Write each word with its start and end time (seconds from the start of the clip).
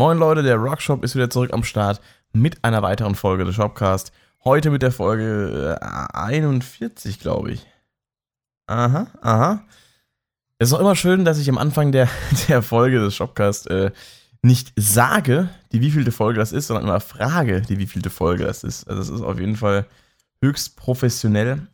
Moin 0.00 0.16
Leute, 0.16 0.42
der 0.42 0.56
Rockshop 0.56 1.04
ist 1.04 1.14
wieder 1.14 1.28
zurück 1.28 1.52
am 1.52 1.62
Start 1.62 2.00
mit 2.32 2.64
einer 2.64 2.80
weiteren 2.80 3.14
Folge 3.14 3.44
des 3.44 3.54
Shopcast. 3.54 4.12
Heute 4.44 4.70
mit 4.70 4.80
der 4.80 4.92
Folge 4.92 5.78
41, 6.14 7.20
glaube 7.20 7.52
ich. 7.52 7.66
Aha, 8.66 9.08
aha. 9.20 9.62
Es 10.56 10.68
ist 10.68 10.72
auch 10.72 10.80
immer 10.80 10.96
schön, 10.96 11.26
dass 11.26 11.36
ich 11.36 11.50
am 11.50 11.58
Anfang 11.58 11.92
der, 11.92 12.08
der 12.48 12.62
Folge 12.62 12.98
des 12.98 13.14
Shopcast 13.14 13.68
äh, 13.68 13.90
nicht 14.40 14.72
sage, 14.74 15.50
die 15.70 15.82
wievielte 15.82 16.12
Folge 16.12 16.40
das 16.40 16.52
ist, 16.52 16.68
sondern 16.68 16.86
immer 16.86 17.00
frage, 17.00 17.60
die 17.60 17.78
wievielte 17.78 18.08
Folge 18.08 18.44
das 18.44 18.64
ist. 18.64 18.88
Also 18.88 19.02
das 19.02 19.10
ist 19.10 19.20
auf 19.20 19.38
jeden 19.38 19.56
Fall 19.56 19.84
höchst 20.40 20.76
professionell. 20.76 21.66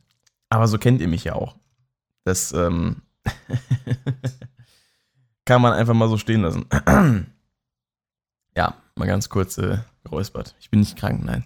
Aber 0.51 0.67
so 0.67 0.79
kennt 0.79 1.01
ihr 1.01 1.07
mich 1.07 1.23
ja 1.23 1.35
auch. 1.35 1.55
Das 2.25 2.51
ähm, 2.51 3.03
kann 5.45 5.63
man 5.63 5.75
einfach 5.75 5.95
mal 5.95 6.09
so 6.09 6.19
stehen 6.19 6.43
lassen. 6.43 6.67
ja, 8.57 8.75
mal 8.97 9.07
ganz 9.07 9.29
kurz 9.29 9.59
äh, 9.59 9.79
geräuspert. 10.05 10.55
Ich 10.61 10.71
bin 10.71 10.81
nicht 10.81 10.97
krank, 10.97 11.25
nein. 11.25 11.45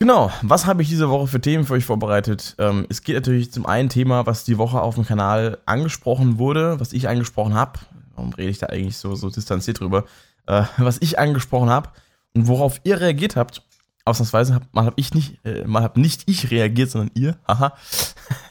Genau, 0.00 0.30
was 0.42 0.66
habe 0.66 0.82
ich 0.82 0.88
diese 0.88 1.08
Woche 1.08 1.26
für 1.26 1.40
Themen 1.40 1.64
für 1.64 1.72
euch 1.72 1.84
vorbereitet? 1.84 2.54
Ähm, 2.58 2.86
es 2.88 3.02
geht 3.02 3.16
natürlich 3.16 3.50
zum 3.52 3.66
einen 3.66 3.88
Thema, 3.88 4.26
was 4.26 4.44
die 4.44 4.56
Woche 4.56 4.80
auf 4.80 4.94
dem 4.94 5.04
Kanal 5.04 5.58
angesprochen 5.66 6.38
wurde, 6.38 6.78
was 6.78 6.92
ich 6.92 7.08
angesprochen 7.08 7.54
habe. 7.54 7.80
Warum 8.14 8.32
rede 8.32 8.50
ich 8.50 8.58
da 8.58 8.66
eigentlich 8.66 8.96
so, 8.96 9.16
so 9.16 9.28
distanziert 9.28 9.80
drüber? 9.80 10.04
Äh, 10.46 10.64
was 10.76 10.98
ich 11.00 11.18
angesprochen 11.18 11.68
habe 11.68 11.90
und 12.32 12.46
worauf 12.46 12.80
ihr 12.84 13.00
reagiert 13.00 13.34
habt. 13.34 13.62
Ausnahmsweise 14.04 14.54
hab, 14.54 14.72
mal 14.72 14.84
habe 14.84 14.94
ich 14.96 15.14
nicht, 15.14 15.44
äh, 15.44 15.66
mal 15.66 15.82
habe 15.82 16.00
nicht 16.00 16.22
ich 16.26 16.50
reagiert, 16.52 16.90
sondern 16.90 17.10
ihr. 17.14 17.36
Haha. 17.46 17.76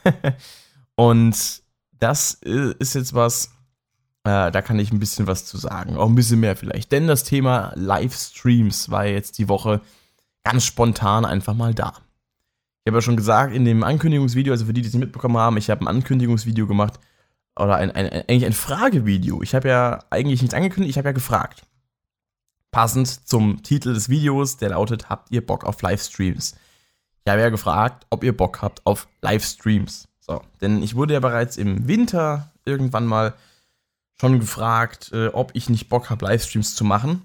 und 0.96 1.62
das 2.00 2.40
äh, 2.46 2.74
ist 2.80 2.94
jetzt 2.94 3.14
was, 3.14 3.52
äh, 4.28 4.52
da 4.52 4.62
kann 4.62 4.80
ich 4.80 4.92
ein 4.92 5.00
bisschen 5.00 5.28
was 5.28 5.46
zu 5.46 5.58
sagen. 5.58 5.98
Auch 5.98 6.08
ein 6.08 6.16
bisschen 6.16 6.40
mehr 6.40 6.56
vielleicht. 6.56 6.92
Denn 6.92 7.08
das 7.08 7.24
Thema 7.24 7.72
Livestreams 7.76 8.90
war 8.90 9.06
jetzt 9.06 9.38
die 9.38 9.50
Woche 9.50 9.82
ganz 10.44 10.66
spontan 10.66 11.26
einfach 11.26 11.54
mal 11.54 11.74
da. 11.74 11.94
Ich 12.84 12.90
habe 12.90 12.98
ja 12.98 13.02
schon 13.02 13.18
gesagt, 13.18 13.54
in 13.54 13.66
dem 13.66 13.84
Ankündigungsvideo, 13.84 14.54
also 14.54 14.66
für 14.66 14.74
die, 14.74 14.82
die 14.82 14.88
es 14.88 14.94
nicht 14.94 15.04
mitbekommen 15.04 15.38
haben, 15.38 15.58
ich 15.58 15.70
habe 15.70 15.82
ein 15.82 15.88
Ankündigungsvideo 15.88 16.68
gemacht, 16.68 17.00
oder 17.60 17.76
ein, 17.76 17.92
ein, 17.92 18.08
eigentlich 18.08 18.46
ein 18.46 18.54
Fragevideo. 18.54 19.42
Ich 19.42 19.56
habe 19.56 19.68
ja 19.68 20.00
eigentlich 20.10 20.42
nichts 20.42 20.54
angekündigt, 20.54 20.92
ich 20.92 20.98
habe 20.98 21.10
ja 21.10 21.14
gefragt. 21.14 21.64
Passend 22.72 23.28
zum 23.28 23.64
Titel 23.64 23.94
des 23.94 24.10
Videos, 24.10 24.58
der 24.58 24.70
lautet, 24.70 25.10
habt 25.10 25.32
ihr 25.32 25.46
Bock 25.46 25.64
auf 25.64 25.82
Livestreams? 25.82 26.56
Ich 27.26 27.32
habe 27.32 27.42
ja 27.42 27.50
gefragt, 27.50 28.06
ob 28.10 28.24
ihr 28.24 28.36
Bock 28.36 28.62
habt 28.62 28.86
auf 28.86 29.08
Livestreams. 29.22 30.08
So, 30.20 30.42
denn 30.62 30.84
ich 30.84 30.96
wurde 30.96 31.14
ja 31.14 31.20
bereits 31.20 31.58
im 31.58 31.88
Winter 31.88 32.52
irgendwann 32.66 33.06
mal 33.06 33.34
schon 34.20 34.40
gefragt, 34.40 35.12
äh, 35.14 35.28
ob 35.28 35.52
ich 35.54 35.70
nicht 35.70 35.90
Bock 35.90 36.10
habe, 36.10 36.26
Livestreams 36.26 36.76
zu 36.76 36.84
machen. 36.84 37.22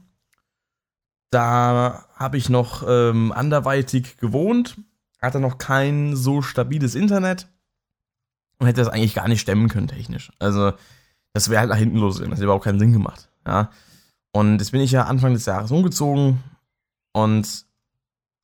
Da 1.30 2.06
habe 2.14 2.36
ich 2.36 2.48
noch 2.50 2.84
ähm, 2.86 3.32
anderweitig 3.32 4.18
gewohnt, 4.18 4.76
hatte 5.20 5.40
noch 5.40 5.58
kein 5.58 6.14
so 6.14 6.42
stabiles 6.42 6.94
Internet 6.94 7.48
und 8.58 8.66
hätte 8.66 8.82
das 8.82 8.88
eigentlich 8.88 9.14
gar 9.14 9.28
nicht 9.28 9.40
stemmen 9.40 9.68
können 9.68 9.88
technisch. 9.88 10.30
Also 10.38 10.72
das 11.32 11.48
wäre 11.48 11.60
halt 11.60 11.70
nach 11.70 11.78
hinten 11.78 11.96
losgegangen, 11.96 12.32
das 12.32 12.38
hätte 12.38 12.44
überhaupt 12.44 12.64
keinen 12.64 12.78
Sinn 12.78 12.92
gemacht. 12.92 13.30
Ja. 13.46 13.70
Und 14.32 14.58
jetzt 14.58 14.72
bin 14.72 14.82
ich 14.82 14.92
ja 14.92 15.04
Anfang 15.04 15.32
des 15.32 15.46
Jahres 15.46 15.70
umgezogen 15.70 16.42
und 17.12 17.64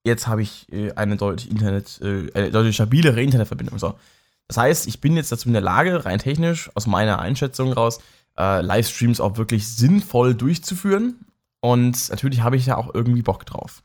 jetzt 0.05 0.27
habe 0.27 0.43
ich 0.43 0.71
äh, 0.73 0.93
eine 0.93 1.17
deutlich 1.17 1.51
Internet, 1.51 2.01
äh, 2.01 2.33
eine 2.33 2.51
deutlich 2.51 2.75
stabilere 2.75 3.23
Internetverbindung. 3.23 3.79
So. 3.79 3.99
Das 4.47 4.57
heißt, 4.57 4.87
ich 4.87 5.01
bin 5.01 5.17
jetzt 5.17 5.31
dazu 5.31 5.49
in 5.49 5.53
der 5.53 5.63
Lage, 5.63 6.05
rein 6.05 6.19
technisch, 6.19 6.71
aus 6.75 6.87
meiner 6.87 7.19
Einschätzung 7.19 7.73
raus, 7.73 8.01
äh, 8.39 8.61
Livestreams 8.63 9.21
auch 9.21 9.37
wirklich 9.37 9.69
sinnvoll 9.69 10.35
durchzuführen. 10.35 11.27
Und 11.61 12.11
natürlich 12.11 12.43
habe 12.43 12.57
ich 12.57 12.67
da 12.67 12.77
auch 12.77 12.95
irgendwie 12.95 13.23
Bock 13.23 13.45
drauf. 13.45 13.83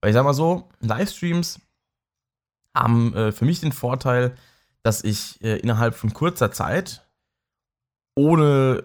Weil 0.00 0.10
ich 0.10 0.14
sag 0.14 0.24
mal 0.24 0.34
so, 0.34 0.68
Livestreams 0.80 1.60
haben 2.74 3.14
äh, 3.14 3.32
für 3.32 3.44
mich 3.44 3.60
den 3.60 3.72
Vorteil, 3.72 4.36
dass 4.82 5.04
ich 5.04 5.40
äh, 5.42 5.58
innerhalb 5.58 5.94
von 5.94 6.12
kurzer 6.12 6.50
Zeit, 6.50 7.06
ohne 8.16 8.82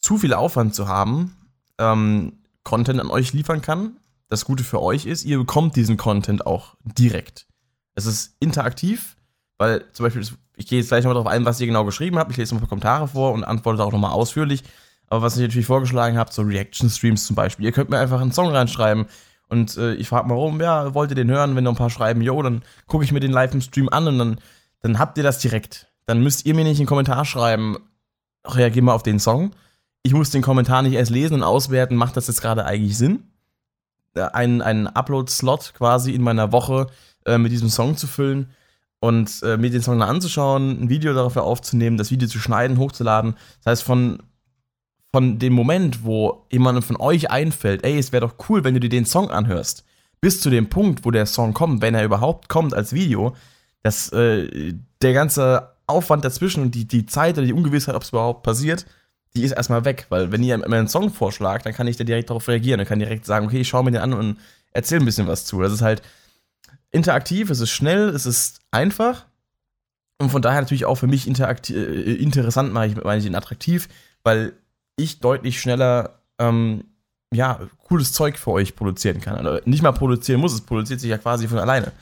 zu 0.00 0.18
viel 0.18 0.34
Aufwand 0.34 0.74
zu 0.74 0.88
haben, 0.88 1.36
ähm, 1.78 2.38
Content 2.64 3.00
an 3.00 3.10
euch 3.10 3.32
liefern 3.32 3.62
kann. 3.62 3.96
Das 4.28 4.44
Gute 4.44 4.64
für 4.64 4.82
euch 4.82 5.06
ist, 5.06 5.24
ihr 5.24 5.38
bekommt 5.38 5.76
diesen 5.76 5.96
Content 5.96 6.46
auch 6.46 6.74
direkt. 6.82 7.46
Es 7.94 8.06
ist 8.06 8.34
interaktiv, 8.40 9.16
weil 9.62 9.84
zum 9.92 10.02
Beispiel, 10.02 10.26
ich 10.56 10.66
gehe 10.66 10.80
jetzt 10.80 10.88
gleich 10.88 11.04
nochmal 11.04 11.14
darauf 11.14 11.32
ein, 11.32 11.44
was 11.44 11.60
ihr 11.60 11.68
genau 11.68 11.84
geschrieben 11.84 12.18
habt. 12.18 12.32
Ich 12.32 12.36
lese 12.36 12.52
noch 12.52 12.58
ein 12.58 12.62
paar 12.62 12.68
Kommentare 12.68 13.06
vor 13.06 13.30
und 13.30 13.44
antworte 13.44 13.84
auch 13.84 13.92
nochmal 13.92 14.10
ausführlich. 14.10 14.64
Aber 15.06 15.22
was 15.22 15.36
ich 15.36 15.42
natürlich 15.42 15.68
vorgeschlagen 15.68 16.18
habe, 16.18 16.32
so 16.32 16.42
Reaction-Streams 16.42 17.26
zum 17.26 17.36
Beispiel. 17.36 17.64
Ihr 17.64 17.70
könnt 17.70 17.88
mir 17.88 17.98
einfach 17.98 18.20
einen 18.20 18.32
Song 18.32 18.48
reinschreiben 18.48 19.06
und 19.48 19.76
äh, 19.76 19.94
ich 19.94 20.08
frage 20.08 20.26
mal 20.26 20.34
rum, 20.34 20.60
ja, 20.60 20.94
wollt 20.94 21.10
ihr 21.10 21.14
den 21.14 21.30
hören? 21.30 21.54
Wenn 21.54 21.62
noch 21.62 21.74
ein 21.74 21.76
paar 21.76 21.90
schreiben, 21.90 22.22
jo, 22.22 22.42
dann 22.42 22.62
gucke 22.88 23.04
ich 23.04 23.12
mir 23.12 23.20
den 23.20 23.30
live 23.30 23.54
im 23.54 23.60
Stream 23.60 23.88
an 23.88 24.08
und 24.08 24.18
dann, 24.18 24.40
dann 24.80 24.98
habt 24.98 25.16
ihr 25.16 25.22
das 25.22 25.38
direkt. 25.38 25.86
Dann 26.06 26.24
müsst 26.24 26.44
ihr 26.44 26.56
mir 26.56 26.64
nicht 26.64 26.80
einen 26.80 26.88
Kommentar 26.88 27.24
schreiben, 27.24 27.76
reagier 28.44 28.82
mal 28.82 28.94
auf 28.94 29.04
den 29.04 29.20
Song. 29.20 29.52
Ich 30.02 30.12
muss 30.12 30.30
den 30.30 30.42
Kommentar 30.42 30.82
nicht 30.82 30.94
erst 30.94 31.12
lesen 31.12 31.34
und 31.34 31.42
auswerten, 31.44 31.94
macht 31.94 32.16
das 32.16 32.26
jetzt 32.26 32.42
gerade 32.42 32.64
eigentlich 32.64 32.98
Sinn? 32.98 33.28
Äh, 34.14 34.22
einen, 34.22 34.60
einen 34.60 34.88
Upload-Slot 34.88 35.74
quasi 35.74 36.12
in 36.12 36.22
meiner 36.22 36.50
Woche 36.50 36.88
äh, 37.26 37.38
mit 37.38 37.52
diesem 37.52 37.68
Song 37.68 37.96
zu 37.96 38.08
füllen 38.08 38.48
und 39.02 39.42
äh, 39.42 39.56
mir 39.56 39.68
den 39.68 39.82
Song 39.82 39.98
dann 39.98 40.08
anzuschauen, 40.08 40.84
ein 40.84 40.88
Video 40.88 41.12
dafür 41.12 41.42
aufzunehmen, 41.42 41.96
das 41.96 42.12
Video 42.12 42.28
zu 42.28 42.38
schneiden, 42.38 42.78
hochzuladen. 42.78 43.34
Das 43.64 43.72
heißt, 43.72 43.82
von, 43.82 44.22
von 45.10 45.40
dem 45.40 45.54
Moment, 45.54 46.04
wo 46.04 46.46
jemandem 46.52 46.84
von 46.84 46.94
euch 47.00 47.28
einfällt, 47.28 47.84
ey, 47.84 47.98
es 47.98 48.12
wäre 48.12 48.24
doch 48.28 48.48
cool, 48.48 48.62
wenn 48.62 48.74
du 48.74 48.80
dir 48.80 48.88
den 48.88 49.04
Song 49.04 49.28
anhörst, 49.28 49.84
bis 50.20 50.40
zu 50.40 50.50
dem 50.50 50.68
Punkt, 50.68 51.04
wo 51.04 51.10
der 51.10 51.26
Song 51.26 51.52
kommt, 51.52 51.82
wenn 51.82 51.96
er 51.96 52.04
überhaupt 52.04 52.48
kommt 52.48 52.74
als 52.74 52.92
Video, 52.92 53.34
dass 53.82 54.12
äh, 54.12 54.72
der 55.02 55.12
ganze 55.12 55.70
Aufwand 55.88 56.24
dazwischen 56.24 56.62
und 56.62 56.76
die, 56.76 56.86
die 56.86 57.04
Zeit 57.04 57.36
oder 57.38 57.46
die 57.46 57.54
Ungewissheit, 57.54 57.96
ob 57.96 58.02
es 58.02 58.10
überhaupt 58.10 58.44
passiert, 58.44 58.86
die 59.34 59.42
ist 59.42 59.50
erstmal 59.50 59.84
weg. 59.84 60.06
Weil 60.10 60.30
wenn 60.30 60.44
ihr 60.44 60.56
mir 60.58 60.76
einen 60.76 60.86
Song 60.86 61.10
vorschlagt, 61.10 61.66
dann 61.66 61.74
kann 61.74 61.88
ich 61.88 61.96
da 61.96 62.04
direkt 62.04 62.30
darauf 62.30 62.46
reagieren. 62.46 62.78
Dann 62.78 62.86
kann 62.86 63.00
direkt 63.00 63.26
sagen, 63.26 63.46
okay, 63.46 63.62
ich 63.62 63.68
schaue 63.68 63.82
mir 63.82 63.90
den 63.90 64.00
an 64.00 64.12
und 64.12 64.38
erzähle 64.70 65.00
ein 65.00 65.06
bisschen 65.06 65.26
was 65.26 65.44
zu. 65.44 65.60
Das 65.60 65.72
ist 65.72 65.82
halt 65.82 66.02
interaktiv, 66.92 67.50
es 67.50 67.60
ist 67.60 67.70
schnell, 67.70 68.10
es 68.10 68.26
ist 68.26 68.60
einfach. 68.70 69.26
Und 70.18 70.30
von 70.30 70.42
daher 70.42 70.60
natürlich 70.60 70.84
auch 70.84 70.94
für 70.94 71.08
mich 71.08 71.26
äh, 71.26 72.14
interessant, 72.14 72.72
meine 72.72 72.92
ich, 72.92 73.02
meine 73.02 73.18
ich 73.18 73.26
ihn 73.26 73.34
attraktiv, 73.34 73.88
weil 74.22 74.52
ich 74.96 75.18
deutlich 75.18 75.60
schneller 75.60 76.20
ähm, 76.38 76.84
ja, 77.34 77.60
cooles 77.88 78.12
Zeug 78.12 78.38
für 78.38 78.52
euch 78.52 78.76
produzieren 78.76 79.20
kann. 79.20 79.34
Also 79.34 79.60
nicht 79.64 79.82
mal 79.82 79.92
produzieren 79.92 80.40
muss, 80.40 80.52
es 80.52 80.60
produziert 80.60 81.00
sich 81.00 81.10
ja 81.10 81.18
quasi 81.18 81.48
von 81.48 81.58
alleine. 81.58 81.92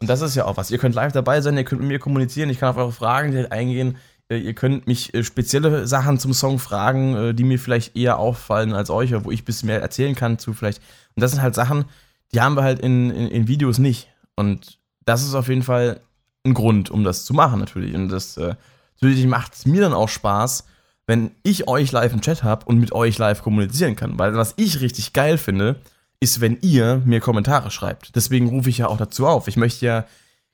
Und 0.00 0.08
das 0.08 0.20
ist 0.20 0.36
ja 0.36 0.44
auch 0.44 0.56
was. 0.56 0.70
Ihr 0.70 0.78
könnt 0.78 0.94
live 0.94 1.12
dabei 1.12 1.40
sein, 1.40 1.56
ihr 1.56 1.64
könnt 1.64 1.80
mit 1.80 1.88
mir 1.88 1.98
kommunizieren, 1.98 2.50
ich 2.50 2.60
kann 2.60 2.68
auf 2.68 2.76
eure 2.76 2.92
Fragen 2.92 3.46
eingehen. 3.46 3.96
Äh, 4.28 4.38
ihr 4.38 4.54
könnt 4.54 4.86
mich 4.86 5.14
äh, 5.14 5.24
spezielle 5.24 5.86
Sachen 5.86 6.18
zum 6.18 6.34
Song 6.34 6.58
fragen, 6.58 7.34
die 7.34 7.44
mir 7.44 7.58
vielleicht 7.58 7.96
eher 7.96 8.18
auffallen 8.18 8.74
als 8.74 8.90
euch, 8.90 9.12
wo 9.24 9.30
ich 9.30 9.42
ein 9.42 9.46
bisschen 9.46 9.68
mehr 9.68 9.80
erzählen 9.80 10.14
kann 10.14 10.38
zu 10.38 10.52
vielleicht. 10.52 10.80
Und 11.16 11.22
das 11.22 11.32
sind 11.32 11.42
halt 11.42 11.54
Sachen, 11.54 11.86
die 12.32 12.40
haben 12.40 12.56
wir 12.56 12.62
halt 12.62 12.80
in, 12.80 13.10
in, 13.10 13.28
in 13.28 13.48
Videos 13.48 13.78
nicht. 13.78 14.13
Und 14.36 14.78
das 15.04 15.22
ist 15.22 15.34
auf 15.34 15.48
jeden 15.48 15.62
Fall 15.62 16.00
ein 16.44 16.54
Grund, 16.54 16.90
um 16.90 17.04
das 17.04 17.24
zu 17.24 17.34
machen, 17.34 17.60
natürlich. 17.60 17.94
Und 17.94 18.08
das 18.08 18.36
äh, 18.36 18.54
natürlich 19.00 19.26
macht 19.26 19.54
es 19.54 19.66
mir 19.66 19.80
dann 19.80 19.92
auch 19.92 20.08
Spaß, 20.08 20.64
wenn 21.06 21.30
ich 21.42 21.68
euch 21.68 21.92
live 21.92 22.12
im 22.12 22.20
Chat 22.20 22.42
habe 22.42 22.64
und 22.66 22.78
mit 22.78 22.92
euch 22.92 23.18
live 23.18 23.42
kommunizieren 23.42 23.96
kann. 23.96 24.18
Weil 24.18 24.34
was 24.34 24.54
ich 24.56 24.80
richtig 24.80 25.12
geil 25.12 25.38
finde, 25.38 25.76
ist, 26.20 26.40
wenn 26.40 26.58
ihr 26.62 27.02
mir 27.04 27.20
Kommentare 27.20 27.70
schreibt. 27.70 28.16
Deswegen 28.16 28.48
rufe 28.48 28.70
ich 28.70 28.78
ja 28.78 28.88
auch 28.88 28.96
dazu 28.96 29.26
auf. 29.26 29.48
Ich 29.48 29.56
möchte 29.56 29.84
ja 29.84 30.06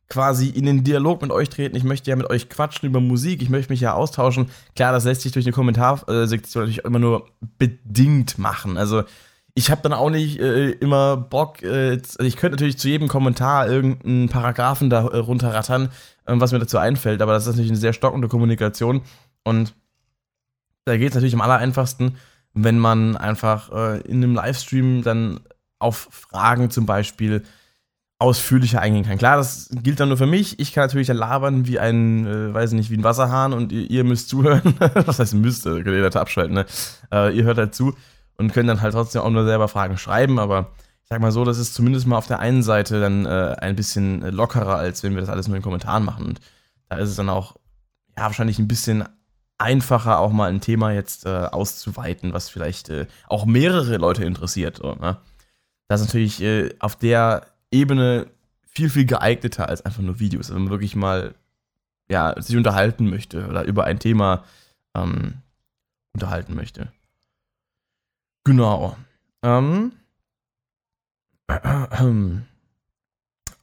quasi 0.09 0.49
in 0.49 0.67
den 0.67 0.83
Dialog 0.83 1.23
mit 1.23 1.31
euch 1.31 1.49
treten. 1.49 1.77
Ich 1.77 1.85
möchte 1.85 2.11
ja 2.11 2.17
mit 2.17 2.29
euch 2.29 2.49
quatschen 2.49 2.89
über 2.89 3.01
Musik. 3.01 3.41
Ich 3.43 3.49
möchte 3.49 3.73
mich 3.73 3.81
ja 3.81 3.95
austauschen. 3.95 4.51
Klar, 4.75 4.93
das 4.93 5.05
lässt 5.05 5.21
sich 5.23 5.31
durch 5.31 5.47
eine 5.47 5.53
Kommentarsektion 5.53 6.65
natürlich 6.65 6.85
immer 6.85 6.99
nur 6.99 7.29
bedingt 7.59 8.37
machen. 8.37 8.77
Also 8.77 9.05
ich 9.55 9.71
habe 9.71 9.83
dann 9.83 9.93
auch 9.93 10.11
nicht 10.11 10.39
äh, 10.41 10.71
immer 10.71 11.17
Bock, 11.17 11.63
äh, 11.63 11.93
also 11.93 12.21
ich 12.21 12.37
könnte 12.37 12.57
natürlich 12.57 12.79
zu 12.79 12.89
jedem 12.89 13.09
Kommentar 13.09 13.69
irgendeinen 13.69 14.29
Paragraphen 14.29 14.91
da 14.91 15.07
äh, 15.07 15.17
runterrattern, 15.19 15.91
ähm, 16.27 16.41
was 16.41 16.53
mir 16.53 16.59
dazu 16.59 16.79
einfällt, 16.79 17.23
aber 17.23 17.33
das 17.33 17.45
ist 17.45 17.51
natürlich 17.51 17.71
eine 17.71 17.79
sehr 17.79 17.93
stockende 17.93 18.29
Kommunikation 18.29 19.03
und 19.45 19.75
da 20.85 20.97
geht 20.97 21.11
es 21.11 21.15
natürlich 21.15 21.35
am 21.35 21.41
allereinfachsten, 21.41 22.17
wenn 22.55 22.79
man 22.79 23.17
einfach 23.17 23.71
äh, 23.73 24.01
in 24.01 24.23
einem 24.23 24.35
Livestream 24.35 25.03
dann 25.03 25.41
auf 25.79 26.09
Fragen 26.11 26.71
zum 26.71 26.87
Beispiel 26.87 27.45
ausführlicher 28.19 28.81
eingehen 28.81 29.05
kann. 29.05 29.19
Klar, 29.19 29.39
das 29.39 29.71
gilt 29.83 29.99
dann 29.99 30.09
nur 30.09 30.19
für 30.19 30.27
mich. 30.27 30.61
Ich 30.61 30.73
kann 30.73 30.85
natürlich 30.85 31.09
labern 31.09 31.67
wie 31.67 31.79
ein, 31.79 32.27
äh, 32.27 32.53
weiß 32.53 32.73
nicht, 32.73 32.91
wie 32.91 32.99
ein 32.99 33.05
Wasserhahn 33.05 33.55
und 33.55 33.73
ihr, 33.73 33.91
ihr 33.91 34.05
müsst 34.05 34.29
zuhören. 34.29 34.75
Was 34.95 35.19
heißt 35.19 35.35
müsst? 35.35 35.65
Könnt 35.65 35.87
ihr 35.87 36.03
das 36.03 36.17
abschalten, 36.17 36.55
ne? 36.55 36.67
Äh, 37.11 37.35
ihr 37.37 37.45
hört 37.45 37.57
halt 37.57 37.75
zu 37.75 37.95
und 38.41 38.55
können 38.55 38.69
dann 38.69 38.81
halt 38.81 38.95
trotzdem 38.95 39.21
auch 39.21 39.31
nur 39.31 39.45
selber 39.45 39.69
Fragen 39.69 39.99
schreiben, 39.99 40.39
aber 40.39 40.73
ich 41.03 41.09
sag 41.11 41.21
mal 41.21 41.31
so, 41.31 41.45
das 41.45 41.59
ist 41.59 41.75
zumindest 41.75 42.07
mal 42.07 42.17
auf 42.17 42.27
der 42.27 42.39
einen 42.39 42.63
Seite 42.63 42.99
dann 42.99 43.27
äh, 43.27 43.57
ein 43.61 43.77
bisschen 43.77 44.23
lockerer, 44.23 44.77
als 44.77 45.03
wenn 45.03 45.15
wir 45.15 45.21
das 45.21 45.29
alles 45.29 45.47
nur 45.47 45.59
in 45.59 45.63
Kommentaren 45.63 46.05
machen. 46.05 46.25
Und 46.25 46.41
da 46.89 46.97
ist 46.97 47.11
es 47.11 47.17
dann 47.17 47.29
auch, 47.29 47.57
ja, 48.17 48.25
wahrscheinlich 48.25 48.59
ein 48.59 48.67
bisschen 48.69 49.05
einfacher, 49.59 50.19
auch 50.21 50.33
mal 50.33 50.49
ein 50.49 50.63
Thema 50.63 50.93
jetzt 50.93 51.27
äh, 51.27 51.29
auszuweiten, 51.29 52.33
was 52.33 52.49
vielleicht 52.49 52.89
äh, 52.89 53.07
auch 53.29 53.45
mehrere 53.45 53.99
Leute 53.99 54.25
interessiert. 54.25 54.79
So, 54.79 54.95
ne? 54.95 55.19
Das 55.89 56.01
ist 56.01 56.07
natürlich 56.07 56.41
äh, 56.41 56.71
auf 56.79 56.97
der 56.97 57.47
Ebene 57.71 58.29
viel, 58.67 58.89
viel 58.89 59.05
geeigneter 59.05 59.69
als 59.69 59.85
einfach 59.85 60.01
nur 60.01 60.19
Videos. 60.19 60.47
Also 60.47 60.55
wenn 60.55 60.63
man 60.63 60.71
wirklich 60.71 60.97
mal 60.97 61.35
ja, 62.09 62.41
sich 62.41 62.57
unterhalten 62.57 63.11
möchte 63.11 63.47
oder 63.49 63.65
über 63.65 63.85
ein 63.85 63.99
Thema 63.99 64.45
ähm, 64.95 65.43
unterhalten 66.15 66.55
möchte. 66.55 66.91
Genau. 68.45 68.97
Ähm, 69.43 69.93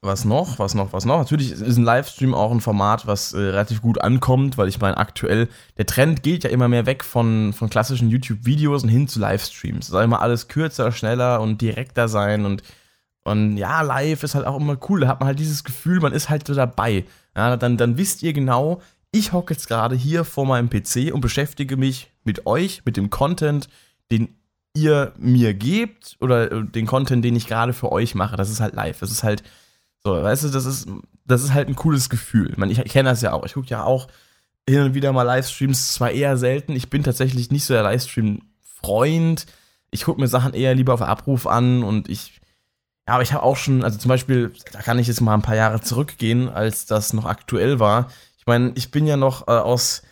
was 0.02 0.26
noch? 0.26 0.60
Was 0.60 0.76
noch? 0.76 0.94
Was 0.94 1.06
noch? 1.06 1.18
Natürlich 1.18 1.52
ist 1.52 1.78
ein 1.78 1.84
Livestream 1.84 2.34
auch 2.34 2.52
ein 2.52 2.62
Format, 2.62 3.08
was 3.08 3.34
äh, 3.34 3.40
relativ 3.40 3.82
gut 3.82 4.00
ankommt, 4.00 4.58
weil 4.58 4.68
ich 4.68 4.80
meine, 4.80 4.98
aktuell, 4.98 5.50
der 5.78 5.86
Trend 5.86 6.22
geht 6.24 6.44
ja 6.44 6.50
immer 6.50 6.68
mehr 6.68 6.86
weg 6.86 7.04
von, 7.04 7.54
von 7.54 7.70
klassischen 7.70 8.10
YouTube-Videos 8.10 8.84
und 8.84 8.90
hin 8.90 9.08
zu 9.08 9.20
Livestreams. 9.20 9.86
Es 9.86 9.92
soll 9.92 10.04
immer 10.04 10.22
alles 10.22 10.48
kürzer, 10.48 10.92
schneller 10.92 11.42
und 11.42 11.62
direkter 11.62 12.08
sein 12.08 12.46
und, 12.46 12.62
und 13.24 13.58
ja, 13.58 13.82
live 13.82 14.24
ist 14.24 14.36
halt 14.36 14.46
auch 14.46 14.58
immer 14.58 14.78
cool. 14.90 15.02
Da 15.02 15.08
hat 15.08 15.20
man 15.20 15.28
halt 15.28 15.40
dieses 15.40 15.64
Gefühl, 15.64 16.00
man 16.00 16.14
ist 16.14 16.30
halt 16.30 16.46
so 16.46 16.54
dabei. 16.54 17.06
Ja, 17.36 17.58
dann, 17.58 17.78
dann 17.78 17.98
wisst 17.98 18.22
ihr 18.24 18.34
genau, 18.34 18.82
ich 19.12 19.34
hocke 19.34 19.54
jetzt 19.54 19.68
gerade 19.68 19.96
hier 19.96 20.24
vor 20.26 20.46
meinem 20.46 20.70
PC 20.70 21.12
und 21.14 21.22
beschäftige 21.22 21.76
mich 21.76 22.12
mit 22.24 22.46
euch, 22.46 22.84
mit 22.86 22.98
dem 22.98 23.10
Content, 23.10 23.68
den 24.12 24.38
ihr 24.82 25.14
mir 25.18 25.54
gebt 25.54 26.18
oder 26.20 26.52
äh, 26.52 26.64
den 26.64 26.86
Content, 26.86 27.24
den 27.24 27.36
ich 27.36 27.48
gerade 27.48 27.74
für 27.74 27.92
euch 27.92 28.16
mache. 28.16 28.38
Das 28.38 28.50
ist 28.50 28.60
halt 28.60 28.76
live. 28.76 29.00
Das 29.00 29.12
ist 29.12 29.24
halt 29.24 29.44
so, 30.04 30.12
weißt 30.12 30.46
du, 30.46 30.50
das 30.50 30.66
ist, 30.66 30.88
das 31.26 31.44
ist 31.44 31.54
halt 31.54 31.68
ein 31.68 31.76
cooles 31.76 32.10
Gefühl. 32.10 32.52
Ich, 32.52 32.58
meine, 32.58 32.72
ich, 32.72 32.80
ich 32.80 32.92
kenne 32.92 33.10
das 33.10 33.22
ja 33.22 33.34
auch. 33.34 33.46
Ich 33.46 33.54
gucke 33.54 33.68
ja 33.68 33.84
auch 33.84 34.08
hin 34.70 34.82
und 34.82 34.94
wieder 34.94 35.14
mal 35.14 35.24
Livestreams, 35.24 35.94
zwar 35.94 36.12
eher 36.12 36.38
selten. 36.38 36.74
Ich 36.74 36.90
bin 36.90 37.04
tatsächlich 37.04 37.52
nicht 37.52 37.66
so 37.66 37.74
der 37.74 37.84
Livestream-Freund. 37.84 39.46
Ich 39.92 40.04
gucke 40.04 40.20
mir 40.20 40.28
Sachen 40.28 40.54
eher 40.54 40.76
lieber 40.76 40.94
auf 40.94 41.02
Abruf 41.02 41.48
an 41.48 41.84
und 41.84 42.10
ich, 42.10 42.42
ja, 43.08 43.14
aber 43.14 43.24
ich 43.24 43.32
habe 43.34 43.44
auch 43.44 43.56
schon, 43.56 43.84
also 43.84 43.98
zum 43.98 44.10
Beispiel, 44.10 44.54
da 44.74 44.82
kann 44.82 45.00
ich 45.00 45.08
jetzt 45.08 45.22
mal 45.22 45.34
ein 45.34 45.42
paar 45.42 45.56
Jahre 45.56 45.80
zurückgehen, 45.82 46.50
als 46.50 46.86
das 46.86 47.14
noch 47.14 47.26
aktuell 47.26 47.80
war. 47.80 48.10
Ich 48.38 48.46
meine, 48.46 48.74
ich 48.76 48.92
bin 48.92 49.08
ja 49.08 49.16
noch 49.16 49.48
äh, 49.48 49.52
aus 49.52 50.04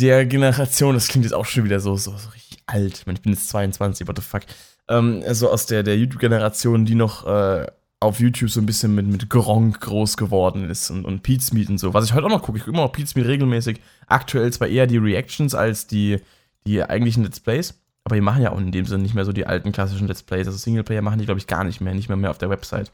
der 0.00 0.26
Generation, 0.26 0.94
das 0.94 1.08
klingt 1.08 1.24
jetzt 1.24 1.34
auch 1.34 1.46
schon 1.46 1.64
wieder 1.64 1.80
so, 1.80 1.96
so, 1.96 2.16
so 2.16 2.30
richtig 2.30 2.58
alt. 2.66 2.98
Ich 2.98 3.06
meine, 3.06 3.18
ich 3.18 3.22
bin 3.22 3.32
jetzt 3.32 3.48
22, 3.48 4.06
what 4.08 4.16
the 4.16 4.22
fuck. 4.22 4.42
Ähm, 4.88 5.22
also 5.26 5.50
aus 5.50 5.66
der, 5.66 5.82
der 5.82 5.96
YouTube-Generation, 5.96 6.84
die 6.84 6.94
noch 6.94 7.26
äh, 7.26 7.66
auf 8.00 8.20
YouTube 8.20 8.50
so 8.50 8.60
ein 8.60 8.66
bisschen 8.66 8.94
mit, 8.94 9.06
mit 9.06 9.30
Gronk 9.30 9.80
groß 9.80 10.16
geworden 10.16 10.68
ist 10.68 10.90
und, 10.90 11.04
und 11.04 11.22
Pete's 11.22 11.52
Meat 11.52 11.70
und 11.70 11.78
so. 11.78 11.94
Was 11.94 12.04
ich 12.04 12.12
heute 12.12 12.26
auch 12.26 12.30
noch 12.30 12.42
gucke, 12.42 12.58
ich 12.58 12.64
gucke 12.64 12.76
immer 12.76 12.86
noch 12.86 12.92
Pete's 12.92 13.14
Meat 13.14 13.26
regelmäßig. 13.26 13.80
Aktuell 14.06 14.52
zwar 14.52 14.68
eher 14.68 14.86
die 14.86 14.98
Reactions 14.98 15.54
als 15.54 15.86
die, 15.86 16.18
die 16.66 16.82
eigentlichen 16.82 17.24
Let's 17.24 17.40
Plays, 17.40 17.74
aber 18.04 18.16
die 18.16 18.20
machen 18.20 18.42
ja 18.42 18.52
auch 18.52 18.58
in 18.58 18.72
dem 18.72 18.84
Sinne 18.84 19.02
nicht 19.02 19.14
mehr 19.14 19.24
so 19.24 19.32
die 19.32 19.46
alten 19.46 19.72
klassischen 19.72 20.06
Let's 20.06 20.22
Plays. 20.22 20.46
Also 20.46 20.58
Singleplayer 20.58 21.02
machen 21.02 21.18
die, 21.18 21.24
glaube 21.24 21.38
ich, 21.38 21.46
gar 21.46 21.64
nicht 21.64 21.80
mehr, 21.80 21.94
nicht 21.94 22.08
mehr 22.08 22.16
mehr 22.16 22.30
auf 22.30 22.38
der 22.38 22.50
Website. 22.50 22.92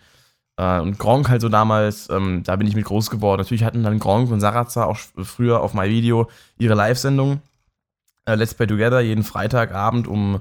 Äh, 0.56 0.80
und 0.80 0.98
Gronk 0.98 1.28
halt 1.28 1.40
so 1.40 1.48
damals, 1.48 2.08
ähm, 2.10 2.42
da 2.44 2.56
bin 2.56 2.66
ich 2.66 2.76
mit 2.76 2.84
groß 2.84 3.10
geworden. 3.10 3.40
Natürlich 3.40 3.64
hatten 3.64 3.82
dann 3.82 3.98
Gronk 3.98 4.30
und 4.30 4.40
Sarazar 4.40 4.86
auch 4.86 4.98
früher 5.22 5.60
auf 5.60 5.74
MyVideo 5.74 6.28
ihre 6.58 6.74
Live-Sendung. 6.74 7.40
Äh, 8.26 8.34
Let's 8.34 8.54
Play 8.54 8.66
Together, 8.66 9.00
jeden 9.00 9.24
Freitagabend 9.24 10.06
um 10.06 10.40